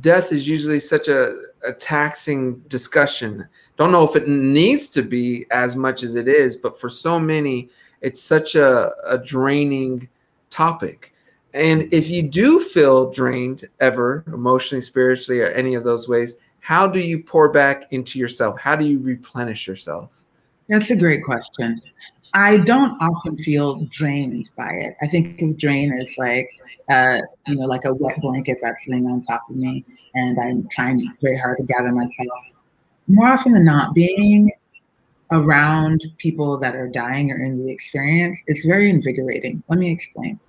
death 0.02 0.32
is 0.32 0.48
usually 0.48 0.80
such 0.80 1.08
a, 1.08 1.36
a 1.66 1.74
taxing 1.74 2.60
discussion. 2.68 3.48
Don't 3.78 3.92
know 3.92 4.04
if 4.04 4.16
it 4.16 4.28
needs 4.28 4.90
to 4.90 5.02
be 5.02 5.46
as 5.52 5.76
much 5.76 6.04
as 6.04 6.16
it 6.16 6.28
is, 6.28 6.56
but 6.56 6.80
for 6.80 6.90
so 6.90 7.20
many, 7.20 7.70
it's 8.02 8.22
such 8.22 8.56
a, 8.56 8.92
a 9.06 9.18
draining 9.18 10.08
topic. 10.50 11.14
And 11.58 11.91
if 11.91 12.10
you 12.10 12.22
do 12.22 12.60
feel 12.60 13.10
drained 13.10 13.67
ever, 13.80 14.24
emotionally, 14.28 14.82
spiritually, 14.82 15.41
or 15.41 15.48
any 15.48 15.74
of 15.74 15.84
those 15.84 16.08
ways, 16.08 16.36
how 16.60 16.86
do 16.86 17.00
you 17.00 17.24
pour 17.24 17.50
back 17.52 17.91
into 17.91 18.20
yourself? 18.20 18.60
How 18.60 18.76
do 18.76 18.86
you 18.86 19.00
replenish 19.00 19.67
yourself? 19.67 20.24
That's 20.70 20.91
a 20.91 20.96
great 20.96 21.24
question. 21.24 21.82
I 22.34 22.58
don't 22.60 23.02
often 23.02 23.38
feel 23.38 23.86
drained 23.86 24.52
by 24.56 24.70
it. 24.70 24.93
I 25.02 25.08
think 25.08 25.41
of 25.41 25.58
drain 25.58 25.91
as 25.93 26.15
like, 26.20 26.48
uh, 26.89 27.22
you 27.48 27.56
know, 27.56 27.65
like 27.65 27.86
a 27.86 27.93
wet 27.93 28.20
blanket 28.22 28.60
that's 28.62 28.88
laying 28.88 29.08
on 29.08 29.24
top 29.24 29.50
of 29.50 29.56
me, 29.56 29.84
and 30.13 30.38
I'm 30.39 30.67
trying 30.70 31.12
very 31.22 31.38
hard 31.38 31.58
to 31.58 31.63
gather 31.63 31.91
myself. 31.91 32.39
More 33.08 33.28
often 33.28 33.54
than 33.54 33.65
not, 33.65 33.96
being 33.96 34.52
around 35.32 36.06
people 36.17 36.60
that 36.60 36.76
are 36.76 36.88
dying 36.88 37.32
or 37.32 37.41
in 37.41 37.58
the 37.58 37.72
experience 37.72 38.43
is 38.48 38.63
very 38.65 38.89
invigorating. 38.89 39.63
Let 39.70 39.80
me 39.80 39.91
explain. 39.91 40.39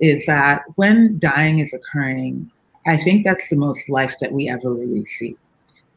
Is 0.00 0.26
that 0.26 0.62
when 0.76 1.18
dying 1.18 1.58
is 1.58 1.72
occurring, 1.72 2.50
I 2.86 2.96
think 2.96 3.24
that's 3.24 3.48
the 3.50 3.56
most 3.56 3.88
life 3.88 4.14
that 4.20 4.32
we 4.32 4.48
ever 4.48 4.72
really 4.72 5.04
see 5.04 5.36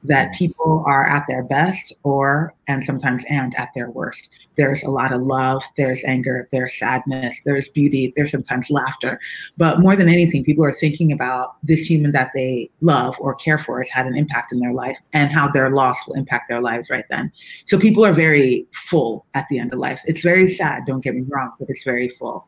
that 0.04 0.30
mm. 0.30 0.38
people 0.38 0.84
are 0.88 1.06
at 1.08 1.26
their 1.28 1.44
best 1.44 1.94
or 2.04 2.54
and 2.68 2.84
sometimes 2.84 3.24
and 3.30 3.54
at 3.58 3.70
their 3.76 3.90
worst. 3.90 4.30
There's 4.56 4.84
a 4.84 4.90
lot 4.90 5.14
of 5.14 5.22
love 5.22 5.64
there's 5.78 6.04
anger 6.04 6.48
there's 6.52 6.78
sadness 6.78 7.42
there's 7.46 7.70
beauty 7.70 8.14
there's 8.16 8.32
sometimes 8.32 8.70
laughter. 8.70 9.20
But 9.58 9.80
more 9.80 9.96
than 9.96 10.10
anything 10.10 10.44
people 10.44 10.66
are 10.66 10.74
thinking 10.74 11.12
about 11.12 11.56
this 11.64 11.90
human 11.90 12.12
that 12.12 12.32
they 12.34 12.70
love 12.82 13.16
or 13.20 13.36
care 13.36 13.58
for 13.58 13.80
has 13.80 13.90
had 13.90 14.06
an 14.06 14.18
impact 14.18 14.52
in 14.52 14.60
their 14.60 14.74
life 14.74 14.98
and 15.14 15.32
how 15.32 15.50
their 15.50 15.70
loss 15.70 15.98
will 16.08 16.16
impact 16.16 16.50
their 16.50 16.62
lives 16.62 16.90
right 16.90 17.06
then. 17.10 17.32
So 17.66 17.78
people 17.78 18.06
are 18.06 18.14
very 18.14 18.66
full 18.74 19.26
at 19.34 19.48
the 19.50 19.60
end 19.60 19.74
of 19.74 19.80
life. 19.80 20.02
It's 20.06 20.22
very 20.22 20.48
sad 20.48 20.86
don't 20.86 21.04
get 21.04 21.16
me 21.16 21.24
wrong 21.28 21.54
but 21.60 21.70
it's 21.70 21.84
very 21.84 22.10
full 22.10 22.48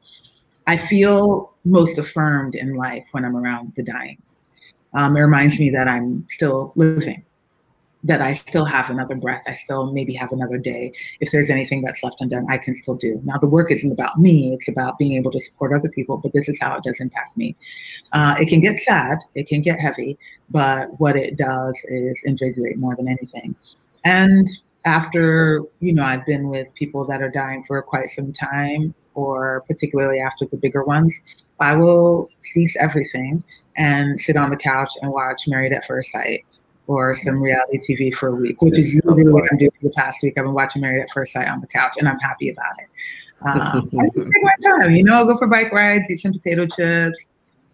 i 0.68 0.78
feel 0.78 1.54
most 1.66 1.98
affirmed 1.98 2.56
in 2.56 2.74
life 2.76 3.06
when 3.12 3.26
i'm 3.26 3.36
around 3.36 3.72
the 3.76 3.84
dying 3.84 4.22
um, 4.94 5.16
it 5.16 5.22
reminds 5.22 5.60
me 5.60 5.70
that 5.70 5.88
i'm 5.88 6.26
still 6.30 6.74
living 6.76 7.24
that 8.04 8.22
I 8.22 8.34
still 8.34 8.66
have 8.66 8.90
another 8.90 9.16
breath. 9.16 9.44
I 9.48 9.54
still 9.54 9.92
maybe 9.92 10.14
have 10.16 10.32
another 10.32 10.58
day. 10.58 10.92
If 11.20 11.32
there's 11.32 11.50
anything 11.50 11.82
that's 11.82 12.04
left 12.04 12.22
undone, 12.22 12.46
I 12.50 12.58
can 12.58 12.74
still 12.76 12.96
do. 12.96 13.22
Now, 13.24 13.38
the 13.38 13.48
work 13.48 13.72
isn't 13.72 13.92
about 13.92 14.20
me, 14.20 14.54
it's 14.54 14.68
about 14.68 14.98
being 14.98 15.14
able 15.14 15.32
to 15.32 15.40
support 15.40 15.74
other 15.74 15.90
people, 15.90 16.18
but 16.18 16.34
this 16.34 16.50
is 16.50 16.60
how 16.60 16.76
it 16.76 16.84
does 16.84 17.00
impact 17.00 17.38
me. 17.38 17.56
Uh, 18.12 18.36
it 18.40 18.48
can 18.48 18.60
get 18.60 18.80
sad, 18.80 19.20
it 19.36 19.48
can 19.48 19.62
get 19.62 19.80
heavy, 19.80 20.18
but 20.50 21.00
what 21.00 21.16
it 21.16 21.38
does 21.38 21.80
is 21.86 22.22
invigorate 22.26 22.78
more 22.78 22.96
than 22.96 23.08
anything. 23.08 23.56
And 24.04 24.48
after, 24.86 25.62
you 25.80 25.94
know, 25.94 26.04
I've 26.04 26.26
been 26.26 26.50
with 26.50 26.74
people 26.74 27.06
that 27.06 27.22
are 27.22 27.30
dying 27.30 27.64
for 27.66 27.80
quite 27.84 28.10
some 28.10 28.34
time, 28.34 28.96
or 29.14 29.64
particularly 29.68 30.20
after 30.20 30.46
the 30.46 30.58
bigger 30.58 30.84
ones, 30.84 31.22
I 31.60 31.76
will 31.76 32.30
cease 32.42 32.76
everything 32.80 33.44
and 33.78 34.20
sit 34.20 34.36
on 34.36 34.50
the 34.50 34.58
couch 34.58 34.92
and 35.02 35.12
watch 35.12 35.48
Married 35.48 35.74
at 35.74 35.86
First 35.86 36.12
Sight 36.12 36.46
or 36.88 37.16
some 37.16 37.42
reality 37.42 37.78
TV 37.78 38.14
for 38.14 38.30
a 38.30 38.36
week, 38.36 38.62
which 38.62 38.78
is 38.78 39.00
literally 39.06 39.32
what 39.32 39.44
I'm 39.52 39.58
doing 39.58 39.72
for 39.80 39.88
the 39.88 39.94
past 39.94 40.24
week. 40.24 40.38
I've 40.38 40.46
been 40.46 40.54
watching 40.54 40.82
Married 40.82 41.02
at 41.02 41.12
First 41.12 41.34
Sight 41.34 41.48
on 41.48 41.62
the 41.62 41.68
couch, 41.68 41.94
and 41.98 42.08
I'm 42.10 42.20
happy 42.20 42.50
about 42.50 42.74
it. 42.80 42.88
Um, 43.44 43.90
I 44.00 44.04
just 44.06 44.16
take 44.16 44.44
my 44.44 44.56
time, 44.80 44.96
you 44.96 45.04
know, 45.04 45.16
I'll 45.16 45.26
go 45.26 45.38
for 45.38 45.48
bike 45.48 45.72
rides, 45.72 46.10
eat 46.10 46.20
some 46.20 46.34
potato 46.34 46.68
chips, 46.68 47.28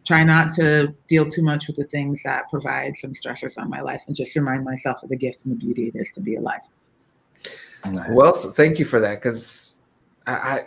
try 0.06 0.23
not 0.23 0.54
to 0.54 0.93
deal 1.08 1.26
too 1.26 1.41
much 1.41 1.67
with 1.67 1.76
the 1.76 1.84
things 1.86 2.23
that 2.23 2.50
provide 2.50 2.95
some 2.95 3.13
stressors 3.13 3.58
on 3.58 3.69
my 3.69 3.82
life, 3.82 4.02
and 4.08 4.15
just 4.15 4.36
remind 4.36 4.63
myself 4.63 5.02
of 5.04 5.10
the 5.10 5.17
gift 5.17 5.39
and 5.43 5.54
the 5.54 5.58
beauty 5.58 5.88
it 5.88 5.95
is 5.95 6.12
to 6.12 6.21
be 6.21 6.36
alive. 6.36 6.62
Well, 8.10 8.34
so 8.34 8.50
thank 8.50 8.80
you 8.80 8.86
for 8.86 9.00
that, 9.00 9.21
because 9.21 9.76
I, 10.26 10.34
I 10.34 10.62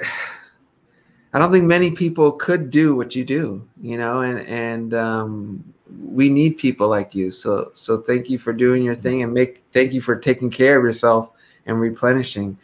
I 1.32 1.38
don't 1.38 1.52
think 1.52 1.64
many 1.64 1.92
people 1.92 2.32
could 2.32 2.70
do 2.70 2.96
what 2.96 3.14
you 3.14 3.24
do, 3.24 3.66
you 3.80 3.96
know, 3.96 4.20
and 4.20 4.40
and 4.40 4.94
um, 4.94 5.74
we 6.02 6.28
need 6.28 6.58
people 6.58 6.88
like 6.88 7.14
you. 7.14 7.30
So 7.30 7.70
so 7.72 7.98
thank 7.98 8.28
you 8.28 8.38
for 8.38 8.52
doing 8.52 8.82
your 8.82 8.94
thing 8.94 9.22
and 9.22 9.32
make 9.32 9.62
thank 9.72 9.92
you 9.92 10.00
for 10.00 10.16
taking 10.16 10.50
care 10.50 10.78
of 10.78 10.84
yourself 10.84 11.30
and 11.66 11.80
replenishing. 11.80 12.58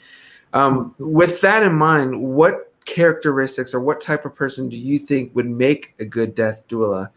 Um, 0.52 0.94
with 0.98 1.40
that 1.42 1.62
in 1.62 1.74
mind, 1.74 2.20
what 2.20 2.72
characteristics 2.86 3.74
or 3.74 3.80
what 3.80 4.00
type 4.00 4.24
of 4.24 4.34
person 4.34 4.68
do 4.68 4.76
you 4.76 4.98
think 4.98 5.34
would 5.34 5.48
make 5.48 5.94
a 5.98 6.04
good 6.04 6.34
death 6.34 6.66
doula? 6.68 7.10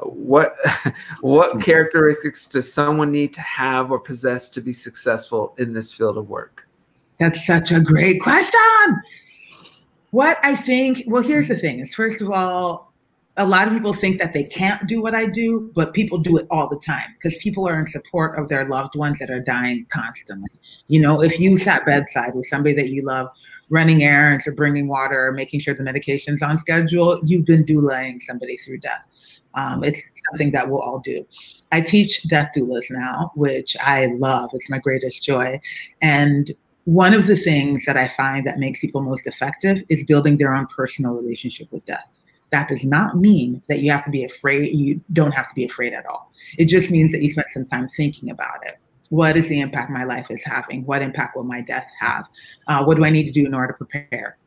What 0.00 0.56
what 1.20 1.60
characteristics 1.60 2.46
does 2.46 2.72
someone 2.72 3.12
need 3.12 3.32
to 3.34 3.40
have 3.42 3.92
or 3.92 4.00
possess 4.00 4.50
to 4.50 4.60
be 4.60 4.72
successful 4.72 5.54
in 5.58 5.72
this 5.72 5.92
field 5.92 6.18
of 6.18 6.28
work? 6.28 6.66
That's 7.20 7.46
such 7.46 7.70
a 7.70 7.80
great 7.80 8.20
question. 8.20 8.60
What 10.10 10.38
I 10.42 10.54
think, 10.54 11.04
well, 11.06 11.22
here's 11.22 11.48
the 11.48 11.56
thing 11.56 11.80
is 11.80 11.94
first 11.94 12.22
of 12.22 12.30
all, 12.30 12.92
a 13.38 13.46
lot 13.46 13.68
of 13.68 13.74
people 13.74 13.92
think 13.92 14.18
that 14.18 14.32
they 14.32 14.44
can't 14.44 14.86
do 14.88 15.02
what 15.02 15.14
I 15.14 15.26
do, 15.26 15.70
but 15.74 15.92
people 15.92 16.16
do 16.16 16.38
it 16.38 16.46
all 16.50 16.68
the 16.68 16.78
time 16.78 17.14
because 17.14 17.36
people 17.36 17.68
are 17.68 17.78
in 17.78 17.86
support 17.86 18.38
of 18.38 18.48
their 18.48 18.64
loved 18.64 18.96
ones 18.96 19.18
that 19.18 19.30
are 19.30 19.40
dying 19.40 19.86
constantly. 19.90 20.48
You 20.88 21.00
know, 21.00 21.22
if 21.22 21.38
you 21.38 21.58
sat 21.58 21.84
bedside 21.84 22.34
with 22.34 22.46
somebody 22.46 22.74
that 22.76 22.90
you 22.90 23.02
love, 23.02 23.28
running 23.68 24.02
errands 24.02 24.46
or 24.46 24.52
bringing 24.52 24.88
water 24.88 25.26
or 25.26 25.32
making 25.32 25.60
sure 25.60 25.74
the 25.74 25.82
medication's 25.82 26.40
on 26.40 26.56
schedule, 26.56 27.20
you've 27.24 27.44
been 27.44 27.64
doulaing 27.64 28.22
somebody 28.22 28.56
through 28.56 28.78
death. 28.78 29.06
Um, 29.54 29.82
it's 29.82 30.02
something 30.30 30.52
that 30.52 30.68
we'll 30.68 30.82
all 30.82 30.98
do. 30.98 31.26
I 31.72 31.80
teach 31.80 32.22
death 32.28 32.52
doulas 32.54 32.86
now, 32.90 33.32
which 33.34 33.76
I 33.80 34.06
love. 34.18 34.50
It's 34.52 34.70
my 34.70 34.78
greatest 34.78 35.22
joy. 35.22 35.60
And 36.00 36.52
one 36.86 37.12
of 37.12 37.26
the 37.26 37.36
things 37.36 37.84
that 37.84 37.96
I 37.96 38.06
find 38.06 38.46
that 38.46 38.60
makes 38.60 38.80
people 38.80 39.02
most 39.02 39.26
effective 39.26 39.82
is 39.88 40.04
building 40.04 40.36
their 40.36 40.54
own 40.54 40.66
personal 40.68 41.14
relationship 41.14 41.66
with 41.72 41.84
death. 41.84 42.06
That 42.52 42.68
does 42.68 42.84
not 42.84 43.16
mean 43.16 43.60
that 43.68 43.80
you 43.80 43.90
have 43.90 44.04
to 44.04 44.10
be 44.10 44.24
afraid, 44.24 44.72
you 44.72 45.00
don't 45.12 45.34
have 45.34 45.48
to 45.48 45.54
be 45.56 45.64
afraid 45.64 45.92
at 45.92 46.06
all. 46.06 46.30
It 46.58 46.66
just 46.66 46.92
means 46.92 47.10
that 47.10 47.22
you 47.22 47.30
spent 47.30 47.50
some 47.50 47.66
time 47.66 47.88
thinking 47.88 48.30
about 48.30 48.64
it. 48.64 48.76
What 49.08 49.36
is 49.36 49.48
the 49.48 49.60
impact 49.60 49.90
my 49.90 50.04
life 50.04 50.30
is 50.30 50.44
having? 50.44 50.86
What 50.86 51.02
impact 51.02 51.36
will 51.36 51.42
my 51.42 51.60
death 51.60 51.90
have? 51.98 52.28
Uh, 52.68 52.84
what 52.84 52.96
do 52.96 53.04
I 53.04 53.10
need 53.10 53.24
to 53.24 53.32
do 53.32 53.44
in 53.44 53.52
order 53.52 53.72
to 53.72 53.84
prepare? 53.84 54.38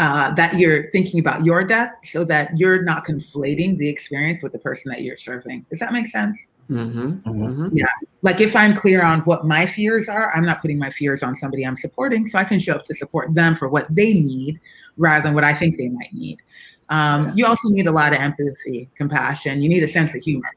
Uh, 0.00 0.34
that 0.34 0.58
you're 0.58 0.90
thinking 0.90 1.20
about 1.20 1.44
your 1.44 1.62
death 1.62 1.92
so 2.02 2.24
that 2.24 2.50
you're 2.58 2.82
not 2.82 3.04
conflating 3.06 3.78
the 3.78 3.88
experience 3.88 4.42
with 4.42 4.50
the 4.50 4.58
person 4.58 4.90
that 4.90 5.02
you're 5.02 5.16
serving. 5.16 5.64
Does 5.70 5.78
that 5.78 5.92
make 5.92 6.08
sense? 6.08 6.48
Mm-hmm. 6.70 7.28
Mm-hmm. 7.28 7.76
Yeah. 7.76 7.86
Like 8.22 8.40
if 8.40 8.56
I'm 8.56 8.74
clear 8.74 9.02
on 9.04 9.20
what 9.20 9.44
my 9.44 9.66
fears 9.66 10.08
are, 10.08 10.34
I'm 10.34 10.44
not 10.44 10.60
putting 10.60 10.78
my 10.78 10.90
fears 10.90 11.22
on 11.22 11.36
somebody 11.36 11.64
I'm 11.64 11.76
supporting. 11.76 12.26
So 12.26 12.38
I 12.38 12.44
can 12.44 12.58
show 12.58 12.74
up 12.74 12.84
to 12.84 12.94
support 12.94 13.32
them 13.34 13.54
for 13.54 13.68
what 13.68 13.86
they 13.94 14.14
need 14.14 14.60
rather 14.96 15.22
than 15.22 15.34
what 15.34 15.44
I 15.44 15.54
think 15.54 15.76
they 15.76 15.88
might 15.88 16.12
need. 16.12 16.42
Um, 16.88 17.32
you 17.34 17.46
also 17.46 17.68
need 17.68 17.86
a 17.86 17.92
lot 17.92 18.12
of 18.12 18.20
empathy, 18.20 18.88
compassion. 18.94 19.60
You 19.60 19.68
need 19.68 19.82
a 19.82 19.88
sense 19.88 20.14
of 20.14 20.22
humor. 20.22 20.50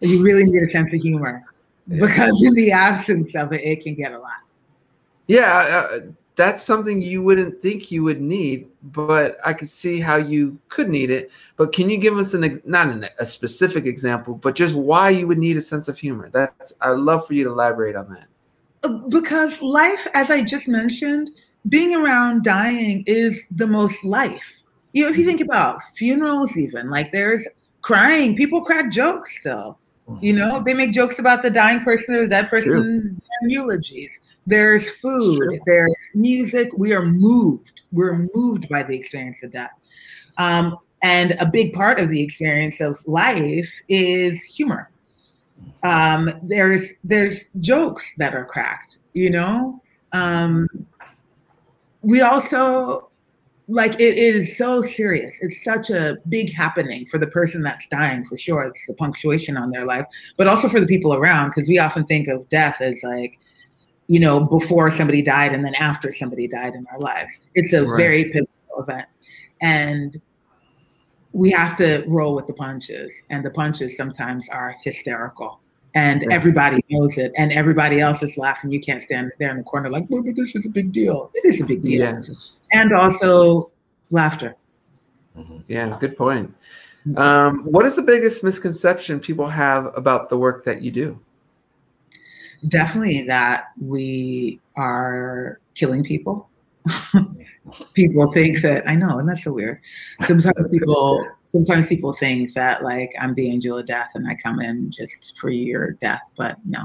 You 0.00 0.22
really 0.22 0.44
need 0.44 0.62
a 0.62 0.68
sense 0.68 0.92
of 0.92 1.00
humor 1.00 1.42
because 1.88 2.42
in 2.44 2.54
the 2.54 2.72
absence 2.72 3.34
of 3.34 3.52
it, 3.52 3.62
it 3.62 3.82
can 3.82 3.94
get 3.94 4.12
a 4.12 4.18
lot. 4.18 4.40
Yeah. 5.26 5.88
Uh, 5.90 6.00
that's 6.36 6.62
something 6.62 7.00
you 7.00 7.22
wouldn't 7.22 7.62
think 7.62 7.90
you 7.90 8.04
would 8.04 8.20
need, 8.20 8.68
but 8.82 9.38
I 9.44 9.54
could 9.54 9.70
see 9.70 10.00
how 10.00 10.16
you 10.16 10.58
could 10.68 10.90
need 10.90 11.10
it. 11.10 11.30
But 11.56 11.72
can 11.72 11.88
you 11.88 11.96
give 11.96 12.18
us 12.18 12.34
an 12.34 12.60
not 12.66 12.88
an, 12.88 13.06
a 13.18 13.24
specific 13.24 13.86
example, 13.86 14.34
but 14.34 14.54
just 14.54 14.74
why 14.74 15.10
you 15.10 15.26
would 15.26 15.38
need 15.38 15.56
a 15.56 15.62
sense 15.62 15.88
of 15.88 15.98
humor? 15.98 16.28
That's 16.30 16.74
I'd 16.82 16.90
love 16.98 17.26
for 17.26 17.32
you 17.32 17.44
to 17.44 17.50
elaborate 17.50 17.96
on 17.96 18.08
that. 18.10 18.26
Uh, 18.84 19.08
because 19.08 19.62
life, 19.62 20.06
as 20.12 20.30
I 20.30 20.42
just 20.42 20.68
mentioned, 20.68 21.30
being 21.70 21.96
around 21.96 22.44
dying 22.44 23.02
is 23.06 23.46
the 23.50 23.66
most 23.66 24.04
life. 24.04 24.60
You 24.92 25.04
know, 25.04 25.10
if 25.10 25.16
you 25.16 25.24
think 25.24 25.40
about 25.40 25.82
funerals, 25.96 26.56
even 26.56 26.90
like 26.90 27.12
there's 27.12 27.48
crying, 27.80 28.36
people 28.36 28.62
crack 28.62 28.92
jokes 28.92 29.38
still. 29.38 29.78
You 30.20 30.34
know, 30.34 30.62
they 30.64 30.72
make 30.72 30.92
jokes 30.92 31.18
about 31.18 31.42
the 31.42 31.50
dying 31.50 31.80
person 31.80 32.14
or 32.14 32.20
the 32.20 32.28
dead 32.28 32.48
person, 32.48 33.20
eulogies 33.42 34.20
there's 34.46 34.88
food, 34.90 35.60
there's 35.66 35.96
music. 36.14 36.70
We 36.76 36.92
are 36.92 37.04
moved. 37.04 37.82
We're 37.92 38.28
moved 38.34 38.68
by 38.68 38.82
the 38.84 38.96
experience 38.96 39.42
of 39.42 39.52
death. 39.52 39.72
Um, 40.38 40.76
and 41.02 41.32
a 41.40 41.46
big 41.46 41.72
part 41.72 42.00
of 42.00 42.08
the 42.10 42.22
experience 42.22 42.80
of 42.80 42.96
life 43.06 43.70
is 43.88 44.42
humor. 44.42 44.90
um, 45.82 46.30
there's 46.42 46.92
there's 47.04 47.46
jokes 47.60 48.14
that 48.18 48.34
are 48.34 48.44
cracked. 48.44 48.98
You 49.14 49.30
know, 49.30 49.82
um, 50.12 50.68
we 52.02 52.20
also 52.20 53.10
like 53.68 53.94
it, 53.94 54.16
it 54.16 54.34
is 54.36 54.56
so 54.56 54.82
serious. 54.82 55.36
It's 55.40 55.64
such 55.64 55.90
a 55.90 56.18
big 56.28 56.52
happening 56.52 57.06
for 57.06 57.18
the 57.18 57.26
person 57.26 57.62
that's 57.62 57.86
dying 57.88 58.24
for 58.24 58.38
sure. 58.38 58.62
It's 58.64 58.86
the 58.86 58.94
punctuation 58.94 59.56
on 59.56 59.70
their 59.70 59.84
life, 59.84 60.06
but 60.36 60.46
also 60.46 60.68
for 60.68 60.80
the 60.80 60.86
people 60.86 61.14
around 61.14 61.50
because 61.50 61.68
we 61.68 61.78
often 61.78 62.04
think 62.06 62.28
of 62.28 62.48
death 62.48 62.76
as 62.80 63.02
like 63.02 63.38
you 64.08 64.20
know, 64.20 64.40
before 64.40 64.90
somebody 64.90 65.22
died 65.22 65.52
and 65.52 65.64
then 65.64 65.74
after 65.76 66.12
somebody 66.12 66.46
died 66.46 66.74
in 66.74 66.86
our 66.92 66.98
lives. 66.98 67.38
It's 67.54 67.72
a 67.72 67.84
right. 67.84 67.96
very 67.96 68.24
pivotal 68.24 68.48
event. 68.78 69.08
And 69.60 70.20
we 71.32 71.50
have 71.50 71.76
to 71.78 72.04
roll 72.06 72.34
with 72.34 72.46
the 72.46 72.52
punches. 72.52 73.12
And 73.30 73.44
the 73.44 73.50
punches 73.50 73.96
sometimes 73.96 74.48
are 74.48 74.76
hysterical. 74.82 75.60
And 75.94 76.22
right. 76.22 76.32
everybody 76.32 76.84
knows 76.90 77.16
it. 77.18 77.32
And 77.36 77.52
everybody 77.52 78.00
else 78.00 78.22
is 78.22 78.36
laughing. 78.36 78.70
You 78.70 78.80
can't 78.80 79.02
stand 79.02 79.32
there 79.38 79.50
in 79.50 79.56
the 79.56 79.64
corner 79.64 79.90
like, 79.90 80.06
look, 80.08 80.26
this 80.36 80.54
is 80.54 80.66
a 80.66 80.68
big 80.68 80.92
deal. 80.92 81.30
It 81.34 81.46
is 81.46 81.60
a 81.60 81.64
big 81.64 81.82
deal. 81.82 82.00
Yes. 82.00 82.56
And 82.72 82.92
also 82.92 83.70
laughter. 84.10 84.56
Mm-hmm. 85.36 85.58
Yeah, 85.68 85.96
good 86.00 86.16
point. 86.16 86.54
Mm-hmm. 87.06 87.18
Um, 87.18 87.64
what 87.64 87.86
is 87.86 87.96
the 87.96 88.02
biggest 88.02 88.44
misconception 88.44 89.20
people 89.20 89.46
have 89.48 89.90
about 89.96 90.28
the 90.28 90.36
work 90.36 90.64
that 90.64 90.82
you 90.82 90.90
do? 90.90 91.18
Definitely 92.68 93.22
that 93.22 93.68
we 93.80 94.60
are 94.76 95.60
killing 95.74 96.02
people. 96.02 96.48
people 97.94 98.32
think 98.32 98.62
that 98.62 98.88
I 98.88 98.94
know, 98.94 99.18
and 99.18 99.28
that's 99.28 99.44
so 99.44 99.52
weird. 99.52 99.80
Sometimes 100.20 100.68
people 100.70 101.26
sometimes 101.52 101.86
people 101.86 102.12
think 102.14 102.52
that 102.54 102.82
like 102.82 103.12
I'm 103.20 103.34
the 103.34 103.50
angel 103.50 103.78
of 103.78 103.86
death 103.86 104.10
and 104.14 104.28
I 104.28 104.34
come 104.34 104.60
in 104.60 104.90
just 104.90 105.38
for 105.38 105.50
your 105.50 105.92
death, 105.92 106.22
but 106.36 106.58
no, 106.64 106.84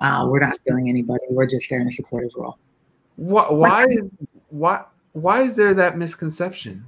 uh, 0.00 0.26
we're 0.28 0.40
not 0.40 0.58
killing 0.66 0.88
anybody. 0.88 1.24
We're 1.30 1.46
just 1.46 1.68
there 1.68 1.80
in 1.80 1.88
a 1.88 1.90
supportive 1.90 2.30
role. 2.36 2.58
Why? 3.16 3.46
Why? 3.50 3.86
Why? 4.50 4.84
Why 5.12 5.42
is 5.42 5.54
there 5.54 5.74
that 5.74 5.96
misconception? 5.96 6.84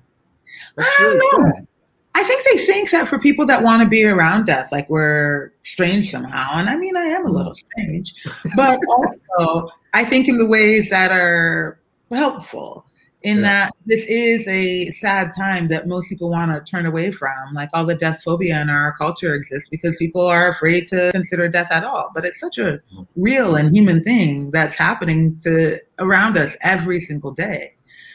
That's 0.77 0.89
I 0.99 1.03
don't 1.03 1.19
know. 1.19 1.53
Sad. 1.53 1.67
I 2.16 2.24
think 2.24 2.44
they 2.44 2.64
think 2.64 2.90
that 2.92 3.09
for 3.09 3.18
people 3.18 3.44
that 3.44 3.62
want 3.62 3.83
to 3.83 3.88
be 3.88 4.02
around 4.02 4.46
death, 4.46 4.72
like 4.72 4.88
we're 4.88 5.52
strange 5.64 6.11
somehow. 6.11 6.57
And 6.57 6.70
I 6.70 6.76
mean, 6.76 6.96
I 6.96 7.02
am 7.02 7.26
a 7.26 7.31
little 7.31 7.52
strange, 7.52 8.14
but 8.57 8.81
also 8.88 9.68
I 9.92 10.02
think 10.02 10.26
in 10.26 10.38
the 10.38 10.46
ways 10.46 10.88
that 10.88 11.12
are 11.12 11.79
helpful. 12.11 12.87
In 13.22 13.38
yeah. 13.38 13.42
that 13.42 13.72
this 13.87 14.05
is 14.07 14.46
a 14.46 14.90
sad 14.92 15.33
time 15.37 15.68
that 15.68 15.88
most 15.88 16.09
people 16.09 16.31
want 16.31 16.52
to 16.52 16.70
turn 16.70 16.87
away 16.87 17.11
from. 17.11 17.52
Like 17.52 17.68
all 17.74 17.85
the 17.85 17.96
death 17.96 18.22
phobia 18.22 18.62
in 18.62 18.70
our 18.70 18.94
culture 18.96 19.35
exists 19.35 19.68
because 19.68 19.96
people 19.96 20.22
are 20.22 20.48
afraid 20.48 20.87
to 20.88 21.11
consider 21.12 21.48
death 21.48 21.70
at 21.70 21.85
all. 21.85 22.12
But 22.14 22.24
it's 22.24 22.40
such 22.40 22.57
a 22.57 22.81
real 23.16 23.57
and 23.57 23.74
human 23.74 24.05
thing 24.05 24.52
that's 24.52 24.76
happening 24.76 25.38
to 25.40 25.79
around 25.98 26.38
us 26.38 26.57
every 26.62 27.00
single 27.00 27.33
day. 27.33 27.74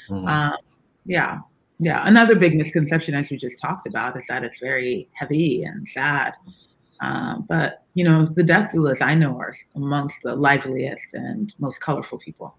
Mm-hmm. 0.09 0.27
Um, 0.27 0.57
yeah. 1.05 1.39
Yeah, 1.83 2.03
another 2.05 2.35
big 2.35 2.55
misconception, 2.55 3.15
as 3.15 3.31
we 3.31 3.37
just 3.37 3.57
talked 3.59 3.87
about, 3.87 4.15
is 4.15 4.27
that 4.27 4.43
it's 4.43 4.59
very 4.59 5.09
heavy 5.13 5.63
and 5.63 5.87
sad. 5.89 6.35
Um, 6.99 7.47
but 7.49 7.83
you 7.95 8.05
know, 8.05 8.27
the 8.27 8.43
death 8.43 8.71
doulas 8.71 9.01
I 9.01 9.15
know 9.15 9.35
are 9.39 9.51
amongst 9.75 10.21
the 10.21 10.35
liveliest 10.35 11.15
and 11.15 11.53
most 11.57 11.81
colorful 11.81 12.19
people. 12.19 12.55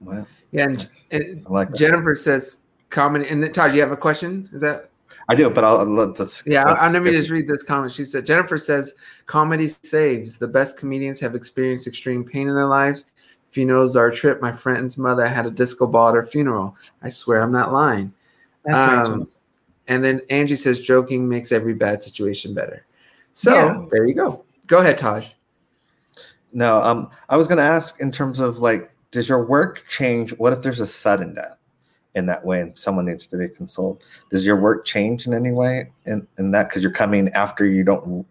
Well, 0.00 0.26
yeah, 0.50 0.64
and, 0.64 0.88
and 1.10 1.46
like 1.48 1.72
Jennifer 1.74 2.14
says, 2.14 2.58
comment. 2.90 3.30
And 3.30 3.54
Taj, 3.54 3.72
you 3.72 3.80
have 3.80 3.90
a 3.90 3.96
question? 3.96 4.50
Is 4.52 4.60
that? 4.60 4.90
I 5.30 5.34
do, 5.34 5.48
but 5.48 5.64
I'll 5.64 5.86
let's. 5.86 6.46
Yeah, 6.46 6.64
let's, 6.64 6.82
I'll, 6.82 6.92
let 6.92 7.02
me 7.02 7.12
just 7.12 7.30
read 7.30 7.48
this 7.48 7.62
comment. 7.62 7.90
She 7.90 8.04
said, 8.04 8.26
Jennifer 8.26 8.58
says, 8.58 8.92
comedy 9.24 9.70
saves. 9.82 10.36
The 10.36 10.48
best 10.48 10.76
comedians 10.76 11.20
have 11.20 11.34
experienced 11.34 11.86
extreme 11.86 12.22
pain 12.22 12.50
in 12.50 12.54
their 12.54 12.66
lives. 12.66 13.06
Funerals 13.52 13.96
are 13.96 14.08
a 14.08 14.14
trip. 14.14 14.42
My 14.42 14.52
friend's 14.52 14.98
mother 14.98 15.26
had 15.26 15.46
a 15.46 15.50
disco 15.50 15.86
ball 15.86 16.08
at 16.08 16.14
her 16.16 16.26
funeral. 16.26 16.76
I 17.02 17.08
swear 17.08 17.40
I'm 17.40 17.52
not 17.52 17.72
lying. 17.72 18.12
That's 18.64 19.08
um, 19.08 19.18
right. 19.20 19.28
And 19.88 20.04
then 20.04 20.20
Angie 20.30 20.56
says, 20.56 20.80
joking 20.80 21.28
makes 21.28 21.52
every 21.52 21.74
bad 21.74 22.02
situation 22.02 22.54
better. 22.54 22.86
So 23.32 23.54
yeah. 23.54 23.84
there 23.90 24.06
you 24.06 24.14
go. 24.14 24.44
Go 24.66 24.78
ahead, 24.78 24.98
Taj. 24.98 25.26
No, 26.52 26.78
um, 26.78 27.10
I 27.28 27.36
was 27.36 27.46
going 27.46 27.58
to 27.58 27.64
ask 27.64 28.00
in 28.00 28.12
terms 28.12 28.38
of 28.38 28.58
like, 28.58 28.90
does 29.10 29.28
your 29.28 29.44
work 29.44 29.84
change? 29.88 30.30
What 30.38 30.52
if 30.52 30.62
there's 30.62 30.80
a 30.80 30.86
sudden 30.86 31.34
death 31.34 31.58
in 32.14 32.26
that 32.26 32.44
way 32.44 32.60
and 32.60 32.78
someone 32.78 33.06
needs 33.06 33.26
to 33.26 33.36
be 33.36 33.48
consoled? 33.48 34.02
Does 34.30 34.44
your 34.44 34.60
work 34.60 34.84
change 34.84 35.26
in 35.26 35.34
any 35.34 35.50
way 35.50 35.90
in, 36.06 36.26
in 36.38 36.50
that? 36.52 36.68
Because 36.68 36.82
you're 36.82 36.92
coming 36.92 37.28
after 37.30 37.66
you 37.66 37.84
don't, 37.84 38.26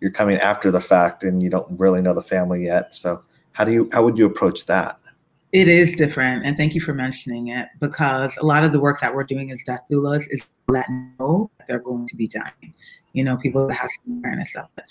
you're 0.00 0.10
coming 0.10 0.38
after 0.38 0.70
the 0.70 0.80
fact 0.80 1.22
and 1.24 1.42
you 1.42 1.50
don't 1.50 1.78
really 1.78 2.00
know 2.00 2.14
the 2.14 2.22
family 2.22 2.64
yet. 2.64 2.94
So 2.94 3.22
how 3.52 3.64
do 3.64 3.72
you, 3.72 3.90
how 3.92 4.04
would 4.04 4.16
you 4.16 4.26
approach 4.26 4.66
that? 4.66 4.98
It 5.52 5.68
is 5.68 5.92
different, 5.92 6.44
and 6.44 6.56
thank 6.56 6.74
you 6.74 6.80
for 6.80 6.92
mentioning 6.92 7.48
it 7.48 7.68
because 7.80 8.36
a 8.36 8.44
lot 8.44 8.64
of 8.64 8.72
the 8.72 8.80
work 8.80 9.00
that 9.00 9.14
we're 9.14 9.24
doing 9.24 9.50
as 9.50 9.62
death 9.64 9.82
doulas 9.90 10.24
is 10.30 10.44
let 10.68 10.86
know 11.18 11.50
that 11.58 11.68
they're 11.68 11.78
going 11.78 12.06
to 12.08 12.16
be 12.16 12.26
dying. 12.26 12.74
You 13.12 13.24
know, 13.24 13.36
people 13.36 13.68
have 13.70 13.90
some 14.04 14.18
awareness 14.18 14.54
of 14.56 14.66
it. 14.76 14.84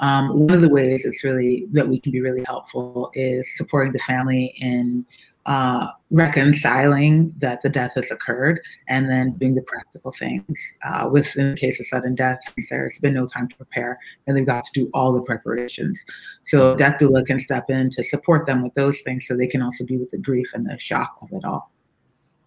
Um, 0.00 0.30
one 0.30 0.54
of 0.54 0.62
the 0.62 0.68
ways 0.68 1.04
it's 1.04 1.24
really 1.24 1.66
that 1.72 1.88
we 1.88 2.00
can 2.00 2.12
be 2.12 2.20
really 2.20 2.44
helpful 2.44 3.10
is 3.14 3.56
supporting 3.56 3.92
the 3.92 3.98
family 4.00 4.54
in 4.60 5.04
uh, 5.46 5.88
reconciling 6.10 7.32
that 7.38 7.62
the 7.62 7.68
death 7.68 7.92
has 7.94 8.10
occurred 8.10 8.60
and 8.88 9.08
then 9.08 9.32
doing 9.38 9.54
the 9.54 9.62
practical 9.62 10.12
things. 10.12 10.58
Uh, 10.84 11.08
with 11.10 11.34
in 11.36 11.50
the 11.50 11.56
case 11.56 11.80
of 11.80 11.86
sudden 11.86 12.14
death, 12.14 12.38
there's 12.70 12.98
been 12.98 13.14
no 13.14 13.26
time 13.26 13.48
to 13.48 13.56
prepare 13.56 13.98
and 14.26 14.36
they've 14.36 14.46
got 14.46 14.64
to 14.64 14.70
do 14.72 14.90
all 14.92 15.12
the 15.12 15.22
preparations. 15.22 16.04
So 16.44 16.76
death 16.76 16.98
doula 17.00 17.24
can 17.24 17.40
step 17.40 17.70
in 17.70 17.90
to 17.90 18.04
support 18.04 18.46
them 18.46 18.62
with 18.62 18.74
those 18.74 19.00
things 19.00 19.26
so 19.26 19.36
they 19.36 19.46
can 19.46 19.62
also 19.62 19.84
be 19.84 19.96
with 19.96 20.10
the 20.10 20.18
grief 20.18 20.50
and 20.54 20.66
the 20.66 20.78
shock 20.78 21.16
of 21.22 21.28
it 21.32 21.44
all. 21.44 21.70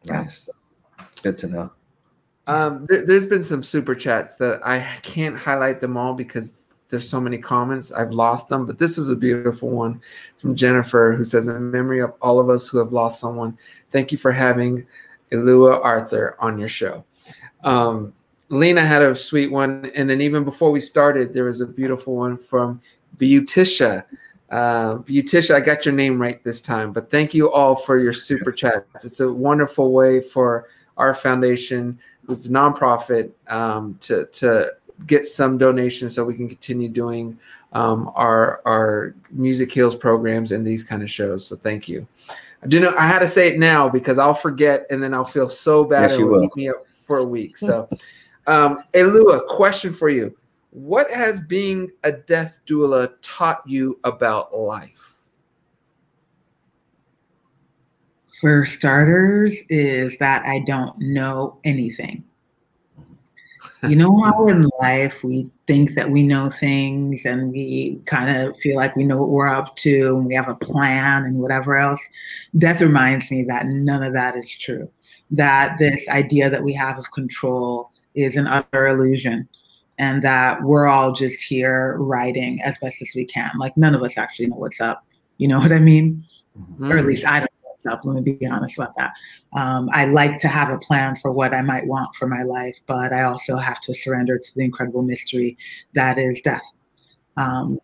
Nice. 0.07 0.47
Good 1.23 1.37
to 1.39 1.47
know. 1.47 1.71
Um, 2.47 2.85
there, 2.87 3.05
has 3.05 3.25
been 3.25 3.43
some 3.43 3.63
super 3.63 3.93
chats 3.93 4.35
that 4.35 4.65
I 4.65 4.79
can't 5.03 5.37
highlight 5.37 5.79
them 5.79 5.95
all 5.95 6.13
because 6.13 6.53
there's 6.91 7.09
so 7.09 7.19
many 7.19 7.37
comments. 7.37 7.91
I've 7.91 8.11
lost 8.11 8.49
them, 8.49 8.67
but 8.67 8.77
this 8.77 8.97
is 8.97 9.09
a 9.09 9.15
beautiful 9.15 9.69
one 9.69 10.01
from 10.37 10.55
Jennifer 10.55 11.15
who 11.17 11.23
says, 11.23 11.47
In 11.47 11.71
memory 11.71 12.01
of 12.01 12.13
all 12.21 12.39
of 12.39 12.49
us 12.49 12.67
who 12.67 12.77
have 12.77 12.93
lost 12.93 13.19
someone, 13.19 13.57
thank 13.89 14.11
you 14.11 14.17
for 14.17 14.31
having 14.31 14.85
Alua 15.31 15.83
Arthur 15.83 16.35
on 16.39 16.59
your 16.59 16.67
show. 16.67 17.03
Um, 17.63 18.13
Lena 18.49 18.85
had 18.85 19.01
a 19.01 19.15
sweet 19.15 19.51
one. 19.51 19.89
And 19.95 20.09
then 20.09 20.21
even 20.21 20.43
before 20.43 20.71
we 20.71 20.79
started, 20.81 21.33
there 21.33 21.45
was 21.45 21.61
a 21.61 21.65
beautiful 21.65 22.15
one 22.15 22.37
from 22.37 22.81
Beauticia. 23.17 24.03
Uh, 24.49 24.99
I 25.07 25.59
got 25.61 25.85
your 25.85 25.95
name 25.95 26.21
right 26.21 26.43
this 26.43 26.59
time, 26.59 26.91
but 26.91 27.09
thank 27.09 27.33
you 27.33 27.49
all 27.49 27.75
for 27.75 27.97
your 27.97 28.11
super 28.11 28.51
chats. 28.51 29.05
It's 29.05 29.21
a 29.21 29.31
wonderful 29.31 29.93
way 29.93 30.19
for 30.19 30.67
our 30.97 31.13
foundation, 31.13 31.97
who's 32.25 32.45
a 32.45 32.49
nonprofit, 32.49 33.31
um, 33.47 33.97
to, 34.01 34.25
to 34.25 34.71
get 35.07 35.25
some 35.25 35.57
donations 35.57 36.15
so 36.15 36.23
we 36.23 36.33
can 36.33 36.47
continue 36.47 36.89
doing 36.89 37.37
um, 37.73 38.11
our 38.15 38.61
our 38.65 39.15
music 39.31 39.71
heals 39.71 39.95
programs 39.95 40.51
and 40.51 40.65
these 40.65 40.83
kind 40.83 41.03
of 41.03 41.09
shows. 41.09 41.45
So 41.47 41.55
thank 41.55 41.87
you. 41.87 42.07
I 42.63 42.67
do 42.67 42.79
know 42.79 42.95
I 42.97 43.07
had 43.07 43.19
to 43.19 43.27
say 43.27 43.47
it 43.47 43.57
now 43.57 43.89
because 43.89 44.17
I'll 44.17 44.33
forget 44.33 44.85
and 44.89 45.01
then 45.01 45.13
I'll 45.13 45.25
feel 45.25 45.49
so 45.49 45.83
bad 45.83 46.09
yes, 46.09 46.19
and 46.19 46.29
will 46.29 46.43
eat 46.43 46.55
me 46.55 46.69
up 46.69 46.85
for 47.05 47.19
a 47.19 47.25
week. 47.25 47.57
So, 47.57 47.89
um, 48.47 48.83
Alua, 48.93 49.47
question 49.47 49.93
for 49.93 50.09
you: 50.09 50.35
What 50.71 51.09
has 51.11 51.41
being 51.41 51.91
a 52.03 52.11
death 52.11 52.59
doula 52.67 53.13
taught 53.21 53.61
you 53.65 53.99
about 54.03 54.57
life? 54.57 55.19
For 58.39 58.65
starters, 58.65 59.55
is 59.69 60.17
that 60.17 60.43
I 60.45 60.59
don't 60.59 60.97
know 60.97 61.59
anything 61.63 62.23
you 63.89 63.95
know 63.95 64.21
how 64.21 64.47
in 64.47 64.69
life 64.79 65.23
we 65.23 65.49
think 65.67 65.95
that 65.95 66.11
we 66.11 66.23
know 66.23 66.49
things 66.49 67.25
and 67.25 67.51
we 67.51 67.99
kind 68.05 68.35
of 68.35 68.55
feel 68.57 68.75
like 68.75 68.95
we 68.95 69.05
know 69.05 69.17
what 69.17 69.29
we're 69.29 69.47
up 69.47 69.75
to 69.77 70.17
and 70.17 70.25
we 70.25 70.35
have 70.35 70.47
a 70.47 70.55
plan 70.55 71.23
and 71.23 71.39
whatever 71.39 71.77
else? 71.77 72.01
Death 72.57 72.81
reminds 72.81 73.31
me 73.31 73.43
that 73.43 73.65
none 73.65 74.03
of 74.03 74.13
that 74.13 74.35
is 74.35 74.49
true. 74.49 74.89
That 75.31 75.79
this 75.79 76.07
idea 76.09 76.49
that 76.49 76.63
we 76.63 76.73
have 76.73 76.99
of 76.99 77.11
control 77.11 77.91
is 78.13 78.35
an 78.35 78.47
utter 78.47 78.87
illusion 78.87 79.47
and 79.97 80.21
that 80.23 80.61
we're 80.63 80.87
all 80.87 81.11
just 81.11 81.41
here 81.41 81.95
writing 81.97 82.59
as 82.63 82.77
best 82.79 83.01
as 83.01 83.11
we 83.15 83.25
can. 83.25 83.51
Like 83.57 83.75
none 83.77 83.95
of 83.95 84.03
us 84.03 84.17
actually 84.17 84.47
know 84.47 84.57
what's 84.57 84.81
up. 84.81 85.05
You 85.37 85.47
know 85.47 85.59
what 85.59 85.71
i 85.71 85.79
mean? 85.79 86.23
Mm-hmm. 86.59 86.91
or 86.91 86.97
at 86.97 87.05
least 87.05 87.25
i 87.25 87.39
don't 87.39 87.60
up. 87.85 88.05
Let 88.05 88.23
me 88.23 88.33
be 88.33 88.47
honest 88.47 88.77
about 88.77 88.95
that. 88.97 89.13
Um, 89.53 89.89
I 89.93 90.05
like 90.05 90.39
to 90.39 90.47
have 90.47 90.69
a 90.69 90.77
plan 90.77 91.15
for 91.15 91.31
what 91.31 91.53
I 91.53 91.61
might 91.61 91.85
want 91.87 92.15
for 92.15 92.27
my 92.27 92.43
life, 92.43 92.77
but 92.87 93.13
I 93.13 93.23
also 93.23 93.57
have 93.57 93.81
to 93.81 93.93
surrender 93.93 94.37
to 94.37 94.55
the 94.55 94.63
incredible 94.63 95.01
mystery 95.01 95.57
that 95.93 96.17
is 96.17 96.41
death. 96.41 96.63
Um, 97.37 97.79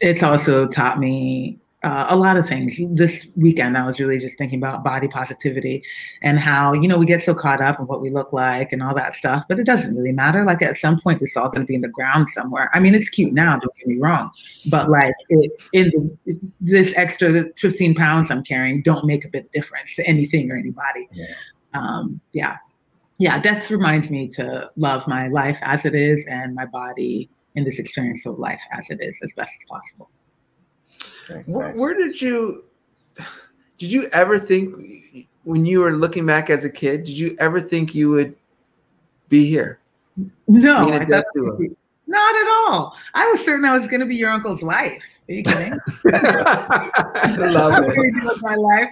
it's 0.00 0.22
also 0.22 0.66
taught 0.66 0.98
me 0.98 1.58
uh, 1.86 2.04
a 2.08 2.16
lot 2.16 2.36
of 2.36 2.48
things. 2.48 2.80
This 2.90 3.28
weekend, 3.36 3.78
I 3.78 3.86
was 3.86 4.00
really 4.00 4.18
just 4.18 4.36
thinking 4.36 4.58
about 4.58 4.82
body 4.82 5.06
positivity 5.06 5.84
and 6.20 6.36
how, 6.36 6.72
you 6.72 6.88
know, 6.88 6.98
we 6.98 7.06
get 7.06 7.22
so 7.22 7.32
caught 7.32 7.60
up 7.60 7.78
in 7.78 7.86
what 7.86 8.02
we 8.02 8.10
look 8.10 8.32
like 8.32 8.72
and 8.72 8.82
all 8.82 8.92
that 8.96 9.14
stuff, 9.14 9.44
but 9.48 9.60
it 9.60 9.66
doesn't 9.66 9.94
really 9.94 10.10
matter. 10.10 10.42
Like 10.42 10.62
at 10.62 10.78
some 10.78 10.98
point, 10.98 11.20
this 11.20 11.30
is 11.30 11.36
all 11.36 11.48
going 11.48 11.64
to 11.64 11.66
be 11.66 11.76
in 11.76 11.82
the 11.82 11.88
ground 11.88 12.28
somewhere. 12.30 12.70
I 12.74 12.80
mean, 12.80 12.92
it's 12.92 13.08
cute 13.08 13.32
now, 13.32 13.56
don't 13.56 13.74
get 13.76 13.86
me 13.86 13.98
wrong, 13.98 14.30
but 14.68 14.90
like 14.90 15.14
it, 15.28 15.52
in 15.72 16.16
the, 16.24 16.36
this 16.60 16.92
extra 16.96 17.44
15 17.56 17.94
pounds 17.94 18.32
I'm 18.32 18.42
carrying 18.42 18.82
don't 18.82 19.06
make 19.06 19.24
a 19.24 19.28
bit 19.28 19.52
difference 19.52 19.94
to 19.94 20.06
anything 20.08 20.50
or 20.50 20.56
anybody. 20.56 21.08
Yeah. 21.12 21.26
Um, 21.72 22.20
yeah. 22.32 22.56
Yeah. 23.18 23.38
Death 23.38 23.70
reminds 23.70 24.10
me 24.10 24.26
to 24.30 24.68
love 24.74 25.06
my 25.06 25.28
life 25.28 25.58
as 25.62 25.84
it 25.84 25.94
is 25.94 26.26
and 26.26 26.52
my 26.52 26.66
body 26.66 27.30
in 27.54 27.62
this 27.62 27.78
experience 27.78 28.26
of 28.26 28.40
life 28.40 28.62
as 28.72 28.90
it 28.90 28.98
is 29.00 29.20
as 29.22 29.32
best 29.34 29.52
as 29.60 29.64
possible. 29.66 30.10
Okay, 31.28 31.42
where, 31.46 31.68
nice. 31.68 31.78
where 31.80 31.94
did 31.94 32.20
you 32.20 32.64
did 33.78 33.90
you 33.90 34.08
ever 34.12 34.38
think 34.38 35.26
when 35.44 35.66
you 35.66 35.80
were 35.80 35.96
looking 35.96 36.24
back 36.26 36.50
as 36.50 36.64
a 36.64 36.70
kid? 36.70 37.04
Did 37.04 37.18
you 37.18 37.36
ever 37.38 37.60
think 37.60 37.94
you 37.94 38.10
would 38.10 38.36
be 39.28 39.46
here? 39.46 39.80
No, 40.48 40.88
I 40.90 41.04
thought, 41.04 41.24
not 42.06 42.34
at 42.34 42.48
all. 42.48 42.96
I 43.14 43.26
was 43.26 43.44
certain 43.44 43.64
I 43.64 43.76
was 43.76 43.88
going 43.88 44.00
to 44.00 44.06
be 44.06 44.14
your 44.14 44.30
uncle's 44.30 44.62
wife. 44.62 45.04
Are 45.28 45.32
you 45.32 45.42
kidding? 45.42 45.72
I 46.14 47.36
love 47.36 47.84
it. 47.86 48.42
my 48.42 48.54
life. 48.54 48.90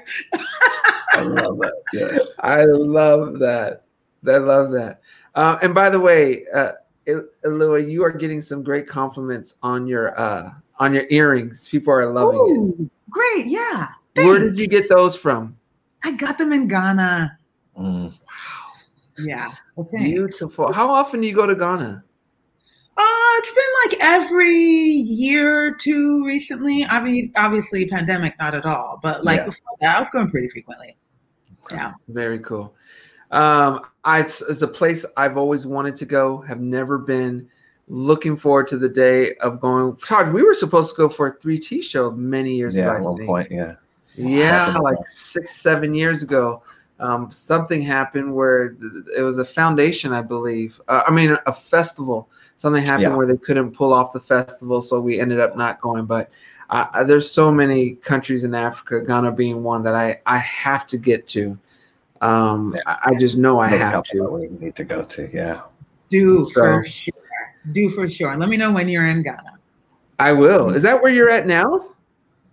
I 1.13 1.21
love 1.23 1.59
that. 1.59 1.83
Yeah, 1.93 2.19
I 2.41 2.65
love 2.65 3.39
that. 3.39 3.85
I 4.27 4.37
love 4.39 4.73
that. 4.73 5.01
Uh, 5.35 5.59
and 5.63 5.75
by 5.75 5.91
the 5.91 6.01
way, 6.01 6.45
uh, 6.55 6.73
Lua, 7.45 7.81
you 7.81 8.03
are 8.05 8.11
getting 8.11 8.41
some 8.41 8.63
great 8.63 8.89
compliments 8.89 9.55
on 9.63 9.87
your 9.87 10.19
uh, 10.19 10.51
on 10.79 10.95
your 10.95 11.05
earrings. 11.11 11.69
People 11.69 11.93
are 11.93 12.07
loving 12.07 12.39
Ooh, 12.39 12.85
it. 12.85 12.91
Great, 13.11 13.47
yeah. 13.47 13.89
Thanks. 14.15 14.29
Where 14.29 14.39
did 14.39 14.59
you 14.59 14.67
get 14.67 14.89
those 14.89 15.17
from? 15.17 15.57
I 16.03 16.13
got 16.13 16.39
them 16.39 16.53
in 16.53 16.69
Ghana. 16.69 17.39
Mm. 17.79 18.11
Wow. 18.11 18.11
Yeah. 19.19 19.53
Well, 19.77 19.89
Beautiful. 19.93 20.73
How 20.73 20.91
often 20.91 21.21
do 21.21 21.27
you 21.27 21.35
go 21.35 21.47
to 21.47 21.55
Ghana? 21.55 22.05
Uh, 22.97 23.03
it's 23.39 23.53
been 23.53 23.91
like 23.91 24.05
every 24.05 24.53
year 24.53 25.67
or 25.67 25.75
two 25.75 26.25
recently. 26.25 26.85
I 26.85 27.03
mean, 27.03 27.33
obviously, 27.37 27.89
pandemic, 27.89 28.39
not 28.39 28.55
at 28.55 28.65
all, 28.67 29.01
but 29.03 29.25
like 29.25 29.39
yeah. 29.41 29.47
before 29.47 29.77
that, 29.81 29.97
I 29.97 29.99
was 29.99 30.11
going 30.11 30.31
pretty 30.31 30.49
frequently. 30.49 30.97
Yeah. 31.73 31.95
Very 32.09 32.39
cool. 32.41 32.75
Um, 33.33 33.81
I, 34.05 34.21
it's 34.21 34.63
a 34.63 34.69
place 34.69 35.05
I've 35.17 35.37
always 35.37 35.67
wanted 35.67 35.97
to 35.97 36.07
go, 36.07 36.43
have 36.43 36.61
never 36.61 36.99
been 36.99 37.49
looking 37.89 38.37
forward 38.37 38.67
to 38.69 38.79
the 38.79 38.89
day 38.89 39.33
of 39.35 39.61
going. 39.61 39.97
Taj, 39.97 40.29
we 40.31 40.43
were 40.43 40.55
supposed 40.55 40.91
to 40.91 40.97
go 40.97 41.09
for 41.09 41.27
a 41.29 41.37
3T 41.37 41.83
show 41.83 42.11
many 42.11 42.55
years 42.55 42.77
yeah, 42.77 42.85
ago. 42.85 42.97
at 42.97 43.03
one 43.03 43.27
point, 43.27 43.49
yeah. 43.51 43.75
Yeah, 44.17 44.77
like 44.79 45.05
six, 45.07 45.57
seven 45.57 45.95
years 45.95 46.23
ago. 46.23 46.63
Um, 47.01 47.31
something 47.33 47.83
happened 47.83 48.33
where 48.33 48.77
it 49.17 49.23
was 49.23 49.39
a 49.39 49.45
foundation, 49.45 50.13
I 50.13 50.23
believe. 50.23 50.81
Uh, 50.87 51.03
I 51.07 51.11
mean, 51.11 51.37
a 51.47 51.53
festival. 51.53 52.29
Something 52.57 52.85
happened 52.85 53.03
yeah. 53.03 53.15
where 53.17 53.27
they 53.27 53.37
couldn't 53.37 53.73
pull 53.73 53.93
off 53.93 54.13
the 54.13 54.21
festival, 54.21 54.81
so 54.81 55.01
we 55.01 55.19
ended 55.19 55.41
up 55.41 55.57
not 55.57 55.81
going. 55.81 56.07
But 56.07 56.31
uh, 56.71 57.03
there's 57.03 57.29
so 57.29 57.51
many 57.51 57.95
countries 57.95 58.45
in 58.45 58.55
Africa, 58.55 59.03
Ghana 59.05 59.33
being 59.33 59.65
one 59.65 59.83
that 59.83 59.97
I 59.97 60.21
I 60.25 60.39
have 60.39 60.87
to 60.89 60.97
get 60.97 61.27
to. 61.29 61.59
Um, 62.21 62.73
yeah. 62.75 62.83
I, 62.87 63.11
I, 63.11 63.15
just 63.19 63.37
know 63.37 63.59
I 63.59 63.69
have 63.69 64.05
to. 64.05 64.23
We 64.31 64.49
need 64.49 64.77
to 64.77 64.85
go 64.85 65.05
to, 65.05 65.29
yeah. 65.35 65.63
Do 66.09 66.47
so, 66.47 66.63
for 66.63 66.85
sure 66.85 67.24
do 67.73 67.91
for 67.91 68.09
sure. 68.09 68.37
Let 68.37 68.49
me 68.49 68.57
know 68.57 68.73
when 68.73 68.89
you're 68.89 69.07
in 69.07 69.23
Ghana. 69.23 69.59
I 70.19 70.33
will. 70.33 70.71
Is 70.71 70.83
that 70.83 71.03
where 71.03 71.13
you're 71.13 71.31
at 71.31 71.47
now? 71.47 71.87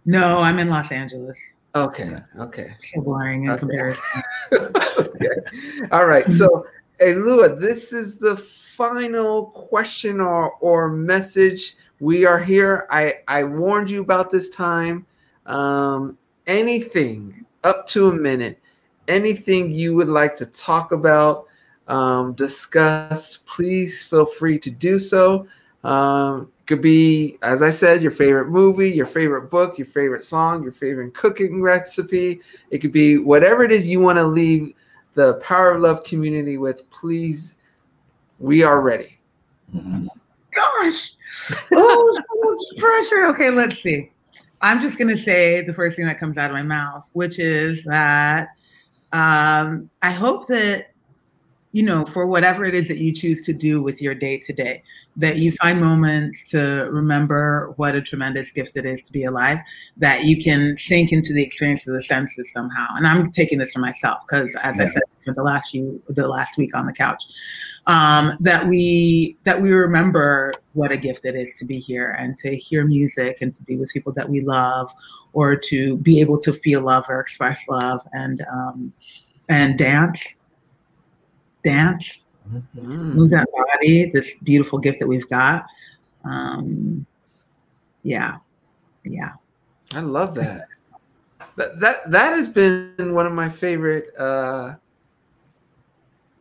No, 0.05 0.39
I'm 0.39 0.59
in 0.59 0.69
Los 0.69 0.91
Angeles. 0.91 1.37
Okay. 1.75 2.09
Okay. 2.39 2.75
So 2.79 3.01
boring 3.01 3.45
in 3.45 3.51
okay. 3.51 3.59
comparison. 3.59 4.23
okay. 4.53 5.87
All 5.91 6.05
right. 6.05 6.25
So, 6.25 6.65
hey, 6.99 7.13
Lua, 7.13 7.55
this 7.55 7.93
is 7.93 8.17
the 8.17 8.35
final 8.35 9.45
question 9.45 10.19
or, 10.19 10.53
or 10.55 10.89
message. 10.89 11.75
We 11.99 12.25
are 12.25 12.39
here. 12.39 12.87
I, 12.89 13.19
I 13.27 13.43
warned 13.43 13.89
you 13.89 14.01
about 14.01 14.31
this 14.31 14.49
time. 14.49 15.05
Um, 15.45 16.17
anything 16.47 17.45
up 17.63 17.87
to 17.89 18.09
a 18.09 18.13
minute, 18.13 18.59
anything 19.07 19.71
you 19.71 19.95
would 19.95 20.07
like 20.07 20.35
to 20.37 20.45
talk 20.47 20.91
about, 20.91 21.45
um, 21.91 22.31
discuss, 22.33 23.37
please 23.37 24.01
feel 24.01 24.25
free 24.25 24.57
to 24.59 24.71
do 24.71 24.97
so. 24.97 25.45
Um, 25.83 26.49
could 26.65 26.81
be, 26.81 27.37
as 27.41 27.61
I 27.61 27.69
said, 27.69 28.01
your 28.01 28.11
favorite 28.11 28.47
movie, 28.47 28.89
your 28.89 29.05
favorite 29.05 29.49
book, 29.49 29.77
your 29.77 29.87
favorite 29.87 30.23
song, 30.23 30.63
your 30.63 30.71
favorite 30.71 31.13
cooking 31.13 31.61
recipe. 31.61 32.39
It 32.69 32.77
could 32.77 32.93
be 32.93 33.17
whatever 33.17 33.63
it 33.63 33.73
is 33.73 33.87
you 33.87 33.99
want 33.99 34.17
to 34.17 34.25
leave 34.25 34.73
the 35.15 35.33
Power 35.35 35.71
of 35.71 35.81
Love 35.81 36.05
community 36.05 36.57
with. 36.57 36.89
Please, 36.91 37.57
we 38.39 38.63
are 38.63 38.79
ready. 38.79 39.19
Mm-hmm. 39.75 40.07
Gosh, 40.53 41.13
oh, 41.73 42.15
so 42.15 42.21
much 42.41 42.77
pressure. 42.81 43.25
Okay, 43.25 43.49
let's 43.49 43.81
see. 43.81 44.11
I'm 44.61 44.79
just 44.79 44.97
gonna 44.97 45.17
say 45.17 45.61
the 45.61 45.73
first 45.73 45.97
thing 45.97 46.05
that 46.05 46.19
comes 46.19 46.37
out 46.37 46.51
of 46.51 46.55
my 46.55 46.63
mouth, 46.63 47.09
which 47.13 47.39
is 47.39 47.83
that 47.85 48.49
um, 49.11 49.89
I 50.01 50.11
hope 50.11 50.47
that 50.47 50.90
you 51.73 51.83
know, 51.83 52.05
for 52.05 52.27
whatever 52.27 52.65
it 52.65 52.75
is 52.75 52.87
that 52.89 52.97
you 52.97 53.13
choose 53.13 53.41
to 53.43 53.53
do 53.53 53.81
with 53.81 54.01
your 54.01 54.13
day 54.13 54.37
to 54.37 54.51
day, 54.51 54.83
that 55.15 55.37
you 55.37 55.53
find 55.53 55.79
moments 55.79 56.43
to 56.51 56.89
remember 56.91 57.73
what 57.77 57.95
a 57.95 58.01
tremendous 58.01 58.51
gift 58.51 58.75
it 58.75 58.85
is 58.85 59.01
to 59.03 59.11
be 59.13 59.23
alive, 59.23 59.57
that 59.95 60.25
you 60.25 60.41
can 60.41 60.75
sink 60.77 61.13
into 61.13 61.33
the 61.33 61.43
experience 61.43 61.87
of 61.87 61.93
the 61.93 62.01
senses 62.01 62.51
somehow. 62.51 62.87
And 62.95 63.07
I'm 63.07 63.31
taking 63.31 63.57
this 63.57 63.71
for 63.71 63.79
myself 63.79 64.19
because, 64.27 64.53
as 64.63 64.77
yeah. 64.77 64.83
I 64.83 64.87
said, 64.87 65.03
for 65.23 65.33
the 65.33 65.43
last 65.43 65.71
few, 65.71 66.01
the 66.09 66.27
last 66.27 66.57
week 66.57 66.75
on 66.75 66.87
the 66.87 66.93
couch, 66.93 67.23
um, 67.87 68.33
that 68.41 68.67
we 68.67 69.37
that 69.43 69.61
we 69.61 69.71
remember 69.71 70.53
what 70.73 70.91
a 70.91 70.97
gift 70.97 71.23
it 71.25 71.35
is 71.35 71.53
to 71.59 71.65
be 71.65 71.79
here 71.79 72.11
and 72.19 72.37
to 72.37 72.55
hear 72.55 72.83
music 72.83 73.37
and 73.41 73.55
to 73.55 73.63
be 73.63 73.77
with 73.77 73.91
people 73.93 74.11
that 74.13 74.29
we 74.29 74.41
love, 74.41 74.91
or 75.31 75.55
to 75.55 75.97
be 75.97 76.19
able 76.19 76.37
to 76.39 76.51
feel 76.51 76.81
love 76.81 77.05
or 77.07 77.19
express 77.21 77.65
love 77.69 78.01
and 78.11 78.43
um, 78.51 78.91
and 79.47 79.77
dance 79.77 80.35
dance, 81.63 82.25
mm-hmm. 82.49 83.13
move 83.13 83.29
that 83.31 83.47
body, 83.51 84.09
this 84.11 84.37
beautiful 84.43 84.79
gift 84.79 84.99
that 84.99 85.07
we've 85.07 85.27
got. 85.29 85.65
Um, 86.23 87.05
yeah, 88.03 88.37
yeah. 89.03 89.31
I 89.93 89.99
love 89.99 90.35
that. 90.35 90.67
that 91.57 91.79
that 91.79 92.11
that 92.11 92.33
has 92.33 92.49
been 92.49 93.13
one 93.13 93.25
of 93.25 93.33
my 93.33 93.49
favorite. 93.49 94.09
Uh, 94.17 94.75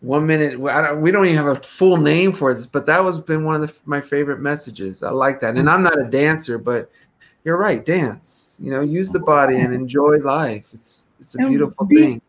one 0.00 0.26
minute. 0.26 0.52
Don't, 0.52 1.02
we 1.02 1.11
don't 1.11 1.26
even 1.26 1.37
have 1.37 1.46
a 1.46 1.56
full 1.56 1.98
name 1.98 2.33
for 2.33 2.54
this, 2.54 2.66
but 2.66 2.87
that 2.87 3.04
was 3.04 3.20
been 3.20 3.44
one 3.44 3.61
of 3.61 3.68
the, 3.68 3.74
my 3.85 4.00
favorite 4.00 4.40
messages. 4.40 5.02
I 5.02 5.11
like 5.11 5.40
that, 5.40 5.56
and 5.56 5.68
I'm 5.68 5.83
not 5.83 6.00
a 6.00 6.04
dancer, 6.04 6.56
but 6.59 6.90
you're 7.44 7.59
right. 7.59 7.85
Dance. 7.85 8.59
You 8.62 8.70
know, 8.70 8.80
use 8.80 9.11
the 9.11 9.20
body 9.20 9.59
and 9.59 9.74
enjoy 9.74 10.18
life. 10.18 10.70
It's 10.72 11.09
it's 11.18 11.35
a 11.35 11.38
beautiful 11.38 11.87
be, 11.87 12.02
thing 12.02 12.22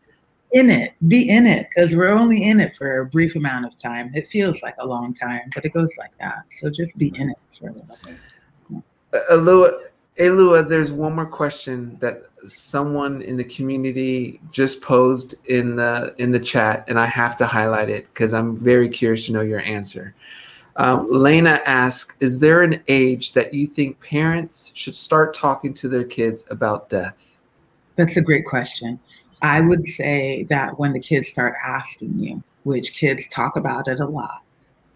in 0.52 0.70
it, 0.70 0.94
be 1.08 1.28
in 1.28 1.46
it, 1.46 1.68
because 1.68 1.94
we're 1.96 2.10
only 2.10 2.44
in 2.44 2.60
it 2.60 2.76
for 2.76 3.00
a 3.00 3.06
brief 3.06 3.36
amount 3.36 3.64
of 3.64 3.76
time. 3.76 4.10
It 4.14 4.28
feels 4.28 4.62
like 4.62 4.74
a 4.78 4.86
long 4.86 5.14
time, 5.14 5.50
but 5.54 5.64
it 5.64 5.72
goes 5.72 5.94
like 5.98 6.16
that. 6.18 6.44
So 6.50 6.70
just 6.70 6.96
be 6.98 7.12
in 7.18 7.30
it 7.30 7.38
for 7.58 7.68
a 7.68 7.72
little 7.72 7.98
bit. 8.04 8.16
Uh, 9.14 9.34
Alua, 9.34 9.78
Elua, 10.18 10.68
there's 10.68 10.92
one 10.92 11.14
more 11.14 11.26
question 11.26 11.96
that 12.00 12.24
someone 12.46 13.22
in 13.22 13.36
the 13.36 13.44
community 13.44 14.40
just 14.50 14.82
posed 14.82 15.34
in 15.46 15.74
the 15.76 16.14
in 16.18 16.32
the 16.32 16.40
chat, 16.40 16.84
and 16.88 17.00
I 17.00 17.06
have 17.06 17.36
to 17.36 17.46
highlight 17.46 17.88
it 17.88 18.06
because 18.12 18.34
I'm 18.34 18.56
very 18.56 18.88
curious 18.88 19.26
to 19.26 19.32
know 19.32 19.40
your 19.40 19.60
answer. 19.60 20.14
Um, 20.76 21.06
Lena 21.10 21.60
asks, 21.64 22.14
"Is 22.20 22.38
there 22.38 22.62
an 22.62 22.82
age 22.88 23.32
that 23.32 23.54
you 23.54 23.66
think 23.66 24.00
parents 24.00 24.70
should 24.74 24.96
start 24.96 25.34
talking 25.34 25.72
to 25.74 25.88
their 25.88 26.04
kids 26.04 26.44
about 26.50 26.90
death?" 26.90 27.38
That's 27.96 28.16
a 28.16 28.22
great 28.22 28.44
question. 28.44 28.98
I 29.42 29.60
would 29.60 29.86
say 29.86 30.44
that 30.44 30.78
when 30.78 30.92
the 30.92 31.00
kids 31.00 31.28
start 31.28 31.54
asking 31.64 32.18
you, 32.18 32.42
which 32.62 32.94
kids 32.94 33.28
talk 33.28 33.56
about 33.56 33.88
it 33.88 33.98
a 33.98 34.06
lot, 34.06 34.42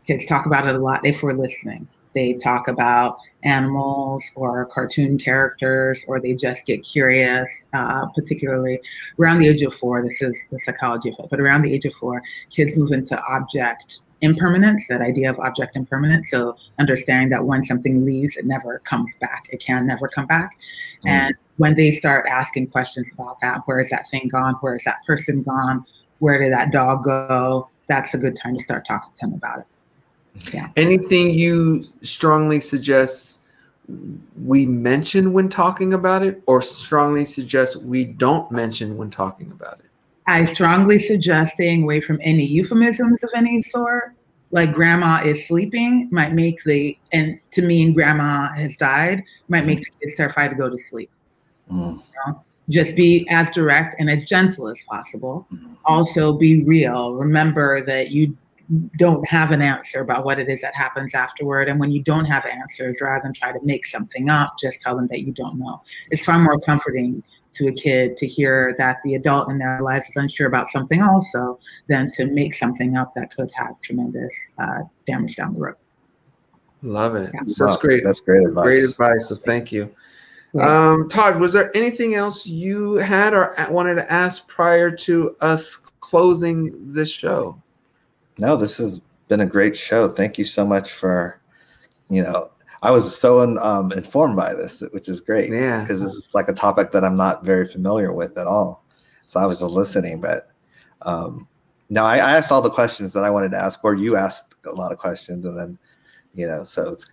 kids 0.07 0.25
talk 0.25 0.47
about 0.47 0.69
it 0.69 0.77
a 0.77 0.79
lot 0.79 1.05
if 1.05 1.23
we're 1.23 1.33
listening. 1.33 1.89
They 2.15 2.33
talk 2.33 2.69
about 2.69 3.19
animals 3.43 4.25
or 4.37 4.65
cartoon 4.67 5.19
characters, 5.19 6.05
or 6.09 6.21
they 6.21 6.35
just 6.35 6.65
get 6.65 6.79
curious, 6.85 7.67
uh, 7.75 8.07
particularly 8.15 8.81
around 9.19 9.41
the 9.41 9.49
age 9.49 9.63
of 9.63 9.75
four. 9.75 10.01
This 10.03 10.23
is 10.23 10.47
the 10.51 10.59
psychology 10.61 11.11
of 11.11 11.17
it, 11.19 11.31
but 11.31 11.41
around 11.41 11.63
the 11.63 11.75
age 11.75 11.85
of 11.85 11.93
four, 11.95 12.23
kids 12.51 12.77
move 12.77 12.93
into 12.93 13.21
object 13.29 14.01
impermanence, 14.23 14.89
that 14.89 15.01
idea 15.01 15.31
of 15.31 15.39
object 15.39 15.77
impermanence. 15.77 16.31
So 16.31 16.57
understanding 16.79 17.29
that 17.31 17.45
when 17.45 17.65
something 17.65 18.05
leaves, 18.05 18.37
it 18.37 18.47
never 18.47 18.79
comes 18.81 19.15
back. 19.21 19.47
It 19.51 19.61
can 19.61 19.87
never 19.87 20.09
come 20.09 20.27
back. 20.27 20.57
Mm. 21.05 21.11
And 21.11 21.35
when 21.59 21.75
they 21.75 21.91
start 21.91 22.27
asking 22.29 22.69
questions 22.69 23.13
about 23.13 23.41
that, 23.41 23.63
where 23.67 23.79
is 23.79 23.91
that 23.91 24.09
thing 24.11 24.29
gone? 24.29 24.55
Where 24.61 24.75
is 24.75 24.85
that 24.85 25.05
person 25.07 25.43
gone? 25.43 25.85
Where 26.19 26.39
did 26.39 26.53
that 26.53 26.73
dog 26.73 27.05
go? 27.05 27.69
That's 27.89 28.14
a 28.14 28.19
good 28.19 28.37
time 28.37 28.57
to 28.57 28.62
start 28.62 28.87
talking 28.87 29.12
to 29.14 29.21
them 29.27 29.35
about 29.35 29.61
it. 29.61 29.67
Yeah. 30.53 30.69
Anything 30.77 31.31
you 31.31 31.87
strongly 32.03 32.61
suggest 32.61 33.41
we 34.45 34.67
mention 34.67 35.33
when 35.33 35.49
talking 35.49 35.95
about 35.95 36.23
it, 36.23 36.43
or 36.47 36.61
strongly 36.61 37.25
suggest 37.25 37.83
we 37.85 38.05
don't 38.05 38.51
mention 38.51 38.97
when 38.97 39.11
talking 39.11 39.51
about 39.53 39.79
it? 39.79 39.86
I 40.27 40.45
strongly 40.45 40.99
suggest 40.99 41.55
staying 41.55 41.85
away 41.85 42.01
from 42.01 42.18
any 42.22 42.45
euphemisms 42.45 43.22
of 43.22 43.31
any 43.35 43.62
sort. 43.62 44.14
Like 44.51 44.72
grandma 44.72 45.22
is 45.22 45.47
sleeping 45.47 46.09
might 46.12 46.33
make 46.33 46.62
the, 46.64 46.97
and 47.12 47.39
to 47.53 47.62
mean 47.62 47.93
grandma 47.93 48.53
has 48.55 48.77
died, 48.77 49.22
might 49.49 49.66
make 49.66 49.81
the 49.81 49.91
kids 50.01 50.14
terrified 50.14 50.49
to 50.51 50.57
go 50.57 50.68
to 50.68 50.79
sleep. 50.79 51.11
Mm. 51.70 51.99
You 51.99 52.03
know? 52.27 52.43
Just 52.68 52.97
be 52.97 53.27
as 53.31 53.49
direct 53.51 53.95
and 54.01 54.11
as 54.11 54.24
gentle 54.24 54.68
as 54.68 54.83
possible. 54.89 55.47
Mm-hmm. 55.53 55.74
Also, 55.85 56.33
be 56.33 56.64
real. 56.64 57.14
Remember 57.14 57.81
that 57.83 58.11
you 58.11 58.37
don't 58.97 59.27
have 59.29 59.53
an 59.53 59.62
answer 59.62 60.01
about 60.01 60.24
what 60.24 60.41
it 60.41 60.49
is 60.49 60.61
that 60.62 60.74
happens 60.74 61.14
afterward. 61.14 61.68
And 61.68 61.79
when 61.79 61.93
you 61.93 62.03
don't 62.03 62.24
have 62.24 62.45
answers, 62.47 62.99
rather 63.01 63.22
than 63.22 63.33
try 63.33 63.53
to 63.53 63.61
make 63.62 63.87
something 63.87 64.29
up, 64.29 64.55
just 64.61 64.81
tell 64.81 64.97
them 64.97 65.07
that 65.09 65.20
you 65.20 65.33
don't 65.33 65.59
know. 65.59 65.81
It's 66.11 66.24
far 66.24 66.39
more 66.41 66.59
comforting 66.59 67.22
to 67.57 67.69
a 67.69 67.73
kid 67.73 68.17
to 68.17 68.27
hear 68.27 68.75
that 68.79 68.99
the 69.05 69.15
adult 69.15 69.51
in 69.51 69.59
their 69.59 69.81
lives 69.83 70.09
is 70.09 70.17
unsure 70.17 70.47
about 70.47 70.69
something 70.69 71.03
also 71.03 71.59
than 71.89 72.11
to 72.11 72.27
make 72.27 72.55
something 72.55 72.97
up 72.97 73.15
that 73.15 73.31
could 73.31 73.51
have 73.55 73.81
tremendous 73.83 74.51
uh, 74.59 74.81
damage 75.07 75.37
down 75.37 75.55
the 75.55 75.61
road. 75.61 75.75
Love 76.83 77.17
it. 77.17 77.31
Yeah. 77.35 77.41
So 77.49 77.67
that's 77.67 77.79
great. 77.79 78.05
That's 78.05 78.21
great 78.21 78.47
advice. 78.47 78.65
Great 78.65 78.85
advice. 78.85 79.29
So 79.29 79.37
thank 79.37 79.73
you. 79.73 79.95
Um, 80.61 81.09
Taj, 81.09 81.37
was 81.37 81.53
there 81.53 81.77
anything 81.77 82.15
else 82.15 82.47
you 82.47 82.95
had 82.95 83.35
or 83.35 83.55
wanted 83.71 83.97
to 83.97 84.11
ask 84.11 84.49
prior 84.49 84.91
to 84.91 85.37
us 85.41 85.77
closing 86.01 86.93
this 86.93 87.11
show? 87.11 87.61
No, 88.39 88.57
this 88.57 88.79
has 88.79 89.01
been 89.29 89.41
a 89.41 89.47
great 89.47 89.77
show. 89.77 90.09
Thank 90.09 90.39
you 90.39 90.45
so 90.45 90.65
much 90.65 90.93
for, 90.93 91.41
you 92.09 92.23
know, 92.23 92.51
I 92.87 92.91
was 92.93 93.18
so 93.18 93.41
um, 93.59 93.91
informed 93.91 94.37
by 94.37 94.55
this, 94.55 94.80
which 94.93 95.09
is 95.09 95.20
great. 95.20 95.51
Yeah. 95.51 95.80
Because 95.80 96.01
this 96.01 96.14
is 96.14 96.30
like 96.34 96.49
a 96.49 96.53
topic 96.53 96.93
that 96.93 97.03
I'm 97.03 97.16
not 97.16 97.45
very 97.45 97.66
familiar 97.66 98.12
with 98.12 98.39
at 98.39 98.47
all. 98.47 98.84
So 99.26 99.41
I 99.41 99.47
was 99.47 99.61
listening, 99.61 100.20
but 100.20 100.51
um, 101.03 101.49
no, 101.91 102.05
I, 102.05 102.18
I 102.18 102.37
asked 102.37 102.53
all 102.53 102.62
the 102.62 102.70
questions 102.70 103.12
that 103.12 103.24
I 103.24 103.30
wanted 103.30 103.51
to 103.51 103.57
ask, 103.57 103.82
or 103.82 103.97
you 103.97 104.14
asked 104.14 104.55
a 104.66 104.70
lot 104.70 104.93
of 104.93 104.99
questions, 104.99 105.45
and 105.47 105.59
then, 105.59 105.78
you 106.32 106.47
know, 106.47 106.62
so 106.62 106.93
it's 106.93 107.12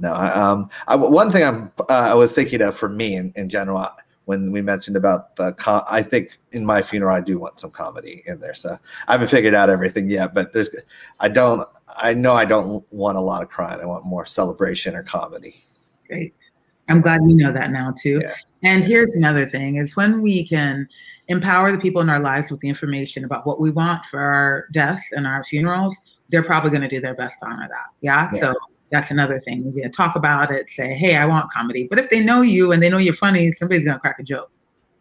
no. 0.00 0.12
I, 0.12 0.30
um, 0.30 0.68
I, 0.88 0.96
one 0.96 1.30
thing 1.30 1.44
I'm 1.44 1.70
uh, 1.78 2.10
I 2.10 2.14
was 2.14 2.32
thinking 2.32 2.60
of 2.60 2.76
for 2.76 2.88
me 2.88 3.14
in, 3.14 3.32
in 3.36 3.48
general 3.48 3.86
when 4.28 4.52
we 4.52 4.60
mentioned 4.60 4.94
about 4.94 5.34
the 5.36 5.54
com- 5.54 5.84
I 5.90 6.02
think 6.02 6.38
in 6.52 6.62
my 6.62 6.82
funeral 6.82 7.16
I 7.16 7.22
do 7.22 7.38
want 7.38 7.58
some 7.58 7.70
comedy 7.70 8.22
in 8.26 8.38
there. 8.38 8.52
So 8.52 8.78
I 9.06 9.12
haven't 9.12 9.28
figured 9.28 9.54
out 9.54 9.70
everything 9.70 10.06
yet, 10.06 10.34
but 10.34 10.52
there's 10.52 10.68
I 11.18 11.30
don't 11.30 11.66
I 11.96 12.12
know 12.12 12.34
I 12.34 12.44
don't 12.44 12.84
want 12.92 13.16
a 13.16 13.22
lot 13.22 13.42
of 13.42 13.48
crying. 13.48 13.80
I 13.80 13.86
want 13.86 14.04
more 14.04 14.26
celebration 14.26 14.94
or 14.94 15.02
comedy. 15.02 15.64
Great. 16.06 16.50
I'm 16.90 17.00
glad 17.00 17.22
we 17.22 17.32
know 17.32 17.54
that 17.54 17.70
now 17.70 17.94
too. 17.98 18.20
Yeah. 18.22 18.34
And 18.62 18.84
here's 18.84 19.14
another 19.14 19.46
thing 19.46 19.76
is 19.76 19.96
when 19.96 20.20
we 20.20 20.46
can 20.46 20.86
empower 21.28 21.72
the 21.72 21.78
people 21.78 22.02
in 22.02 22.10
our 22.10 22.20
lives 22.20 22.50
with 22.50 22.60
the 22.60 22.68
information 22.68 23.24
about 23.24 23.46
what 23.46 23.58
we 23.58 23.70
want 23.70 24.04
for 24.04 24.20
our 24.20 24.66
deaths 24.72 25.10
and 25.12 25.26
our 25.26 25.42
funerals, 25.42 25.96
they're 26.28 26.42
probably 26.42 26.68
going 26.68 26.82
to 26.82 26.88
do 26.88 27.00
their 27.00 27.14
best 27.14 27.38
to 27.38 27.46
honor 27.46 27.68
that. 27.70 27.86
Yeah? 28.02 28.28
yeah. 28.30 28.40
So 28.40 28.54
that's 28.90 29.10
another 29.10 29.38
thing. 29.38 29.70
You 29.74 29.88
talk 29.88 30.16
about 30.16 30.50
it, 30.50 30.70
say, 30.70 30.94
"Hey, 30.94 31.16
I 31.16 31.26
want 31.26 31.50
comedy." 31.50 31.86
But 31.88 31.98
if 31.98 32.10
they 32.10 32.24
know 32.24 32.42
you 32.42 32.72
and 32.72 32.82
they 32.82 32.88
know 32.88 32.98
you're 32.98 33.14
funny, 33.14 33.52
somebody's 33.52 33.84
gonna 33.84 33.98
crack 33.98 34.18
a 34.18 34.22
joke. 34.22 34.50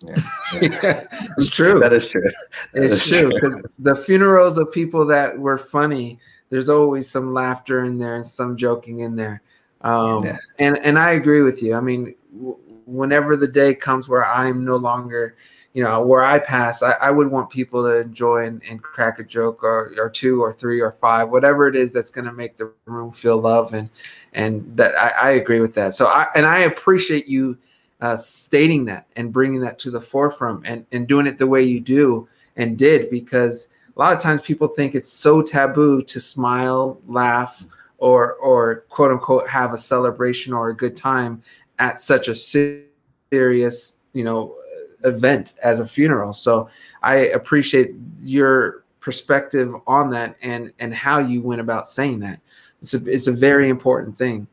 Yeah, 0.05 0.15
yeah. 0.61 1.03
it's 1.37 1.49
true. 1.49 1.79
That 1.79 1.93
is 1.93 2.07
true. 2.07 2.29
That 2.73 2.83
it's 2.83 3.07
is 3.07 3.17
true. 3.17 3.39
true. 3.39 3.63
The 3.79 3.95
funerals 3.95 4.57
of 4.57 4.71
people 4.71 5.05
that 5.07 5.37
were 5.37 5.57
funny, 5.57 6.19
there's 6.49 6.69
always 6.69 7.09
some 7.09 7.33
laughter 7.33 7.83
in 7.83 7.97
there 7.97 8.15
and 8.15 8.25
some 8.25 8.57
joking 8.57 8.99
in 8.99 9.15
there. 9.15 9.41
Um, 9.81 10.25
yeah. 10.25 10.37
And 10.59 10.77
and 10.79 10.99
I 10.99 11.11
agree 11.11 11.41
with 11.41 11.63
you. 11.63 11.75
I 11.75 11.79
mean, 11.79 12.15
w- 12.35 12.57
whenever 12.85 13.35
the 13.35 13.47
day 13.47 13.73
comes 13.73 14.07
where 14.07 14.25
I'm 14.25 14.65
no 14.65 14.75
longer 14.75 15.35
you 15.77 15.83
know, 15.83 16.01
where 16.01 16.23
I 16.23 16.39
pass, 16.39 16.81
I, 16.81 16.93
I 16.93 17.11
would 17.11 17.29
want 17.29 17.51
people 17.51 17.83
to 17.83 17.99
enjoy 17.99 18.47
and, 18.47 18.63
and 18.67 18.81
crack 18.81 19.19
a 19.19 19.23
joke 19.23 19.63
or, 19.63 19.93
or 19.99 20.09
two 20.09 20.41
or 20.41 20.51
three 20.51 20.81
or 20.81 20.91
five, 20.91 21.29
whatever 21.29 21.67
it 21.67 21.75
is 21.75 21.91
that's 21.91 22.09
going 22.09 22.25
to 22.25 22.33
make 22.33 22.57
the 22.57 22.71
room 22.85 23.11
feel 23.11 23.37
love. 23.37 23.75
And, 23.75 23.87
and 24.33 24.75
that 24.75 24.95
I, 24.95 25.09
I 25.09 25.29
agree 25.33 25.59
with 25.59 25.75
that. 25.75 25.93
So 25.93 26.07
I, 26.07 26.25
and 26.33 26.47
I 26.47 26.61
appreciate 26.61 27.27
you 27.27 27.59
uh, 28.01 28.15
stating 28.15 28.85
that 28.85 29.05
and 29.17 29.31
bringing 29.31 29.61
that 29.61 29.77
to 29.77 29.91
the 29.91 30.01
forefront 30.01 30.65
and, 30.65 30.83
and 30.91 31.07
doing 31.07 31.27
it 31.27 31.37
the 31.37 31.45
way 31.45 31.61
you 31.61 31.79
do 31.79 32.27
and 32.55 32.75
did, 32.75 33.11
because 33.11 33.67
a 33.95 33.99
lot 33.99 34.13
of 34.13 34.19
times 34.19 34.41
people 34.41 34.67
think 34.67 34.95
it's 34.95 35.13
so 35.13 35.43
taboo 35.43 36.01
to 36.01 36.19
smile, 36.19 36.99
laugh, 37.05 37.63
or, 37.99 38.33
or 38.37 38.77
quote 38.89 39.11
unquote, 39.11 39.47
have 39.47 39.73
a 39.73 39.77
celebration 39.77 40.53
or 40.53 40.69
a 40.69 40.75
good 40.75 40.97
time 40.97 41.43
at 41.77 41.99
such 41.99 42.29
a 42.29 42.33
serious, 42.33 43.99
you 44.13 44.23
know, 44.23 44.56
event 45.07 45.53
as 45.63 45.79
a 45.79 45.85
funeral. 45.85 46.33
So 46.33 46.69
I 47.03 47.15
appreciate 47.15 47.95
your 48.21 48.83
perspective 48.99 49.73
on 49.87 50.09
that 50.11 50.35
and 50.41 50.73
and 50.79 50.93
how 50.93 51.19
you 51.19 51.41
went 51.41 51.61
about 51.61 51.87
saying 51.87 52.19
that. 52.19 52.39
It's 52.81 52.93
a 52.93 53.05
it's 53.05 53.27
a 53.27 53.31
very 53.31 53.69
important 53.69 54.17
thing. 54.17 54.47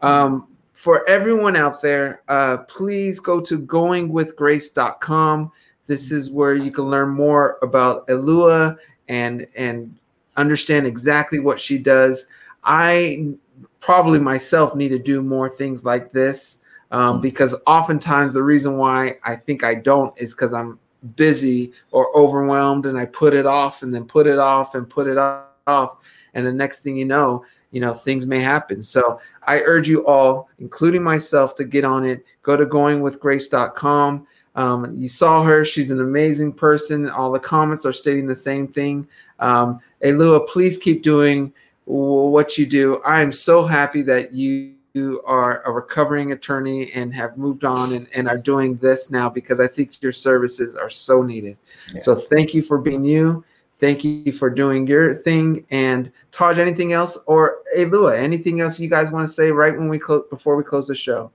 Um, 0.00 0.46
for 0.72 1.06
everyone 1.08 1.56
out 1.56 1.82
there, 1.82 2.22
uh, 2.28 2.58
please 2.68 3.20
go 3.20 3.40
to 3.40 3.58
goingwithgrace.com. 3.58 5.52
This 5.86 6.10
is 6.10 6.30
where 6.30 6.54
you 6.54 6.70
can 6.70 6.84
learn 6.84 7.10
more 7.10 7.58
about 7.62 8.08
Alua 8.08 8.78
and 9.08 9.46
and 9.56 9.94
understand 10.36 10.86
exactly 10.86 11.38
what 11.38 11.60
she 11.60 11.76
does. 11.76 12.26
I 12.64 13.34
probably 13.80 14.18
myself 14.18 14.74
need 14.74 14.88
to 14.88 14.98
do 14.98 15.22
more 15.22 15.48
things 15.48 15.84
like 15.84 16.12
this 16.12 16.59
um, 16.90 17.16
hmm. 17.16 17.22
because 17.22 17.54
oftentimes 17.66 18.32
the 18.32 18.42
reason 18.42 18.76
why 18.76 19.16
I 19.24 19.36
think 19.36 19.64
I 19.64 19.74
don't 19.74 20.16
is 20.20 20.34
because 20.34 20.52
I'm 20.52 20.78
busy 21.16 21.72
or 21.92 22.14
overwhelmed 22.16 22.86
and 22.86 22.98
I 22.98 23.06
put 23.06 23.34
it 23.34 23.46
off 23.46 23.82
and 23.82 23.94
then 23.94 24.04
put 24.04 24.26
it 24.26 24.38
off 24.38 24.74
and 24.74 24.88
put 24.88 25.06
it 25.06 25.18
off. 25.18 25.96
And 26.34 26.46
the 26.46 26.52
next 26.52 26.80
thing 26.80 26.96
you 26.96 27.04
know, 27.04 27.44
you 27.70 27.80
know, 27.80 27.94
things 27.94 28.26
may 28.26 28.40
happen. 28.40 28.82
So 28.82 29.20
I 29.46 29.60
urge 29.60 29.88
you 29.88 30.06
all, 30.06 30.48
including 30.58 31.02
myself, 31.02 31.54
to 31.56 31.64
get 31.64 31.84
on 31.84 32.04
it. 32.04 32.24
Go 32.42 32.56
to 32.56 32.66
goingwithgrace.com. 32.66 34.26
Um, 34.56 34.96
you 34.98 35.08
saw 35.08 35.42
her. 35.44 35.64
She's 35.64 35.90
an 35.90 36.00
amazing 36.00 36.52
person. 36.52 37.08
All 37.08 37.30
the 37.30 37.38
comments 37.38 37.86
are 37.86 37.92
stating 37.92 38.26
the 38.26 38.34
same 38.34 38.66
thing. 38.66 39.06
Um, 39.38 39.80
Alua, 40.04 40.46
please 40.48 40.76
keep 40.76 41.02
doing 41.02 41.52
what 41.84 42.58
you 42.58 42.66
do. 42.66 43.00
I 43.04 43.22
am 43.22 43.32
so 43.32 43.64
happy 43.64 44.02
that 44.02 44.32
you 44.32 44.74
you 44.92 45.22
are 45.24 45.62
a 45.62 45.70
recovering 45.70 46.32
attorney 46.32 46.92
and 46.92 47.14
have 47.14 47.38
moved 47.38 47.64
on 47.64 47.92
and, 47.92 48.08
and 48.14 48.28
are 48.28 48.38
doing 48.38 48.76
this 48.76 49.10
now 49.10 49.28
because 49.28 49.60
I 49.60 49.66
think 49.66 50.02
your 50.02 50.12
services 50.12 50.74
are 50.74 50.90
so 50.90 51.22
needed. 51.22 51.56
Yeah. 51.94 52.00
So 52.02 52.14
thank 52.14 52.54
you 52.54 52.62
for 52.62 52.78
being 52.78 53.04
you. 53.04 53.44
Thank 53.78 54.04
you 54.04 54.32
for 54.32 54.50
doing 54.50 54.86
your 54.86 55.14
thing. 55.14 55.64
And 55.70 56.12
Taj, 56.32 56.58
anything 56.58 56.92
else? 56.92 57.16
Or 57.26 57.62
hey 57.74 57.86
Lua, 57.86 58.18
anything 58.18 58.60
else 58.60 58.78
you 58.78 58.90
guys 58.90 59.10
want 59.10 59.26
to 59.26 59.32
say 59.32 59.50
right 59.50 59.76
when 59.76 59.88
we 59.88 59.98
close 59.98 60.24
before 60.28 60.56
we 60.56 60.64
close 60.64 60.86
the 60.86 60.94
show? 60.94 61.30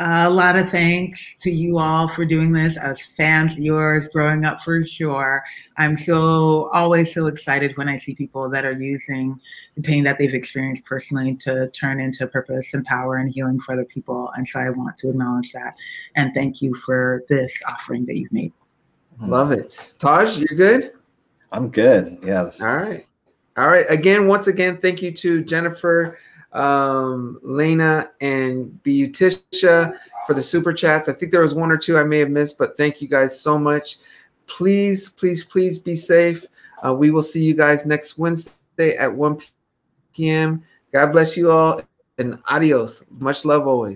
A 0.00 0.28
lot 0.28 0.56
of 0.56 0.70
thanks 0.70 1.36
to 1.38 1.50
you 1.50 1.78
all 1.78 2.08
for 2.08 2.24
doing 2.24 2.52
this 2.52 2.76
as 2.76 3.00
fans 3.00 3.58
yours 3.58 4.08
growing 4.08 4.44
up 4.44 4.60
for 4.60 4.84
sure. 4.84 5.44
I'm 5.76 5.94
so 5.94 6.68
always 6.72 7.14
so 7.14 7.26
excited 7.26 7.76
when 7.76 7.88
I 7.88 7.96
see 7.98 8.14
people 8.14 8.50
that 8.50 8.64
are 8.64 8.72
using 8.72 9.38
the 9.76 9.82
pain 9.82 10.02
that 10.04 10.18
they've 10.18 10.34
experienced 10.34 10.84
personally 10.84 11.36
to 11.36 11.68
turn 11.70 12.00
into 12.00 12.26
purpose 12.26 12.74
and 12.74 12.84
power 12.84 13.16
and 13.16 13.32
healing 13.32 13.60
for 13.60 13.72
other 13.72 13.84
people. 13.84 14.30
And 14.36 14.46
so 14.46 14.58
I 14.58 14.70
want 14.70 14.96
to 14.96 15.10
acknowledge 15.10 15.52
that 15.52 15.74
and 16.16 16.34
thank 16.34 16.60
you 16.60 16.74
for 16.74 17.22
this 17.28 17.62
offering 17.68 18.04
that 18.06 18.16
you've 18.16 18.32
made. 18.32 18.52
Hmm. 19.20 19.30
Love 19.30 19.52
it. 19.52 19.94
Taj, 20.00 20.38
you're 20.38 20.56
good? 20.56 20.92
I'm 21.52 21.68
good. 21.68 22.18
Yeah. 22.22 22.50
All 22.60 22.76
right. 22.76 23.06
All 23.56 23.68
right. 23.68 23.86
Again, 23.88 24.26
once 24.26 24.48
again, 24.48 24.78
thank 24.78 25.02
you 25.02 25.12
to 25.12 25.44
Jennifer 25.44 26.18
um, 26.54 27.38
Lena 27.42 28.10
and 28.20 28.78
Beauticia 28.84 29.98
for 30.26 30.34
the 30.34 30.42
super 30.42 30.72
chats. 30.72 31.08
I 31.08 31.12
think 31.12 31.32
there 31.32 31.42
was 31.42 31.54
one 31.54 31.70
or 31.70 31.76
two 31.76 31.98
I 31.98 32.04
may 32.04 32.20
have 32.20 32.30
missed, 32.30 32.58
but 32.58 32.76
thank 32.76 33.02
you 33.02 33.08
guys 33.08 33.38
so 33.38 33.58
much. 33.58 33.98
Please, 34.46 35.08
please, 35.08 35.44
please 35.44 35.78
be 35.78 35.96
safe. 35.96 36.46
Uh, 36.84 36.94
we 36.94 37.10
will 37.10 37.22
see 37.22 37.42
you 37.42 37.54
guys 37.54 37.86
next 37.86 38.18
Wednesday 38.18 38.96
at 38.96 39.12
1 39.12 39.40
p.m. 40.14 40.62
God 40.92 41.12
bless 41.12 41.36
you 41.36 41.50
all 41.50 41.82
and 42.18 42.38
adios. 42.48 43.04
Much 43.18 43.44
love 43.44 43.66
always. 43.66 43.92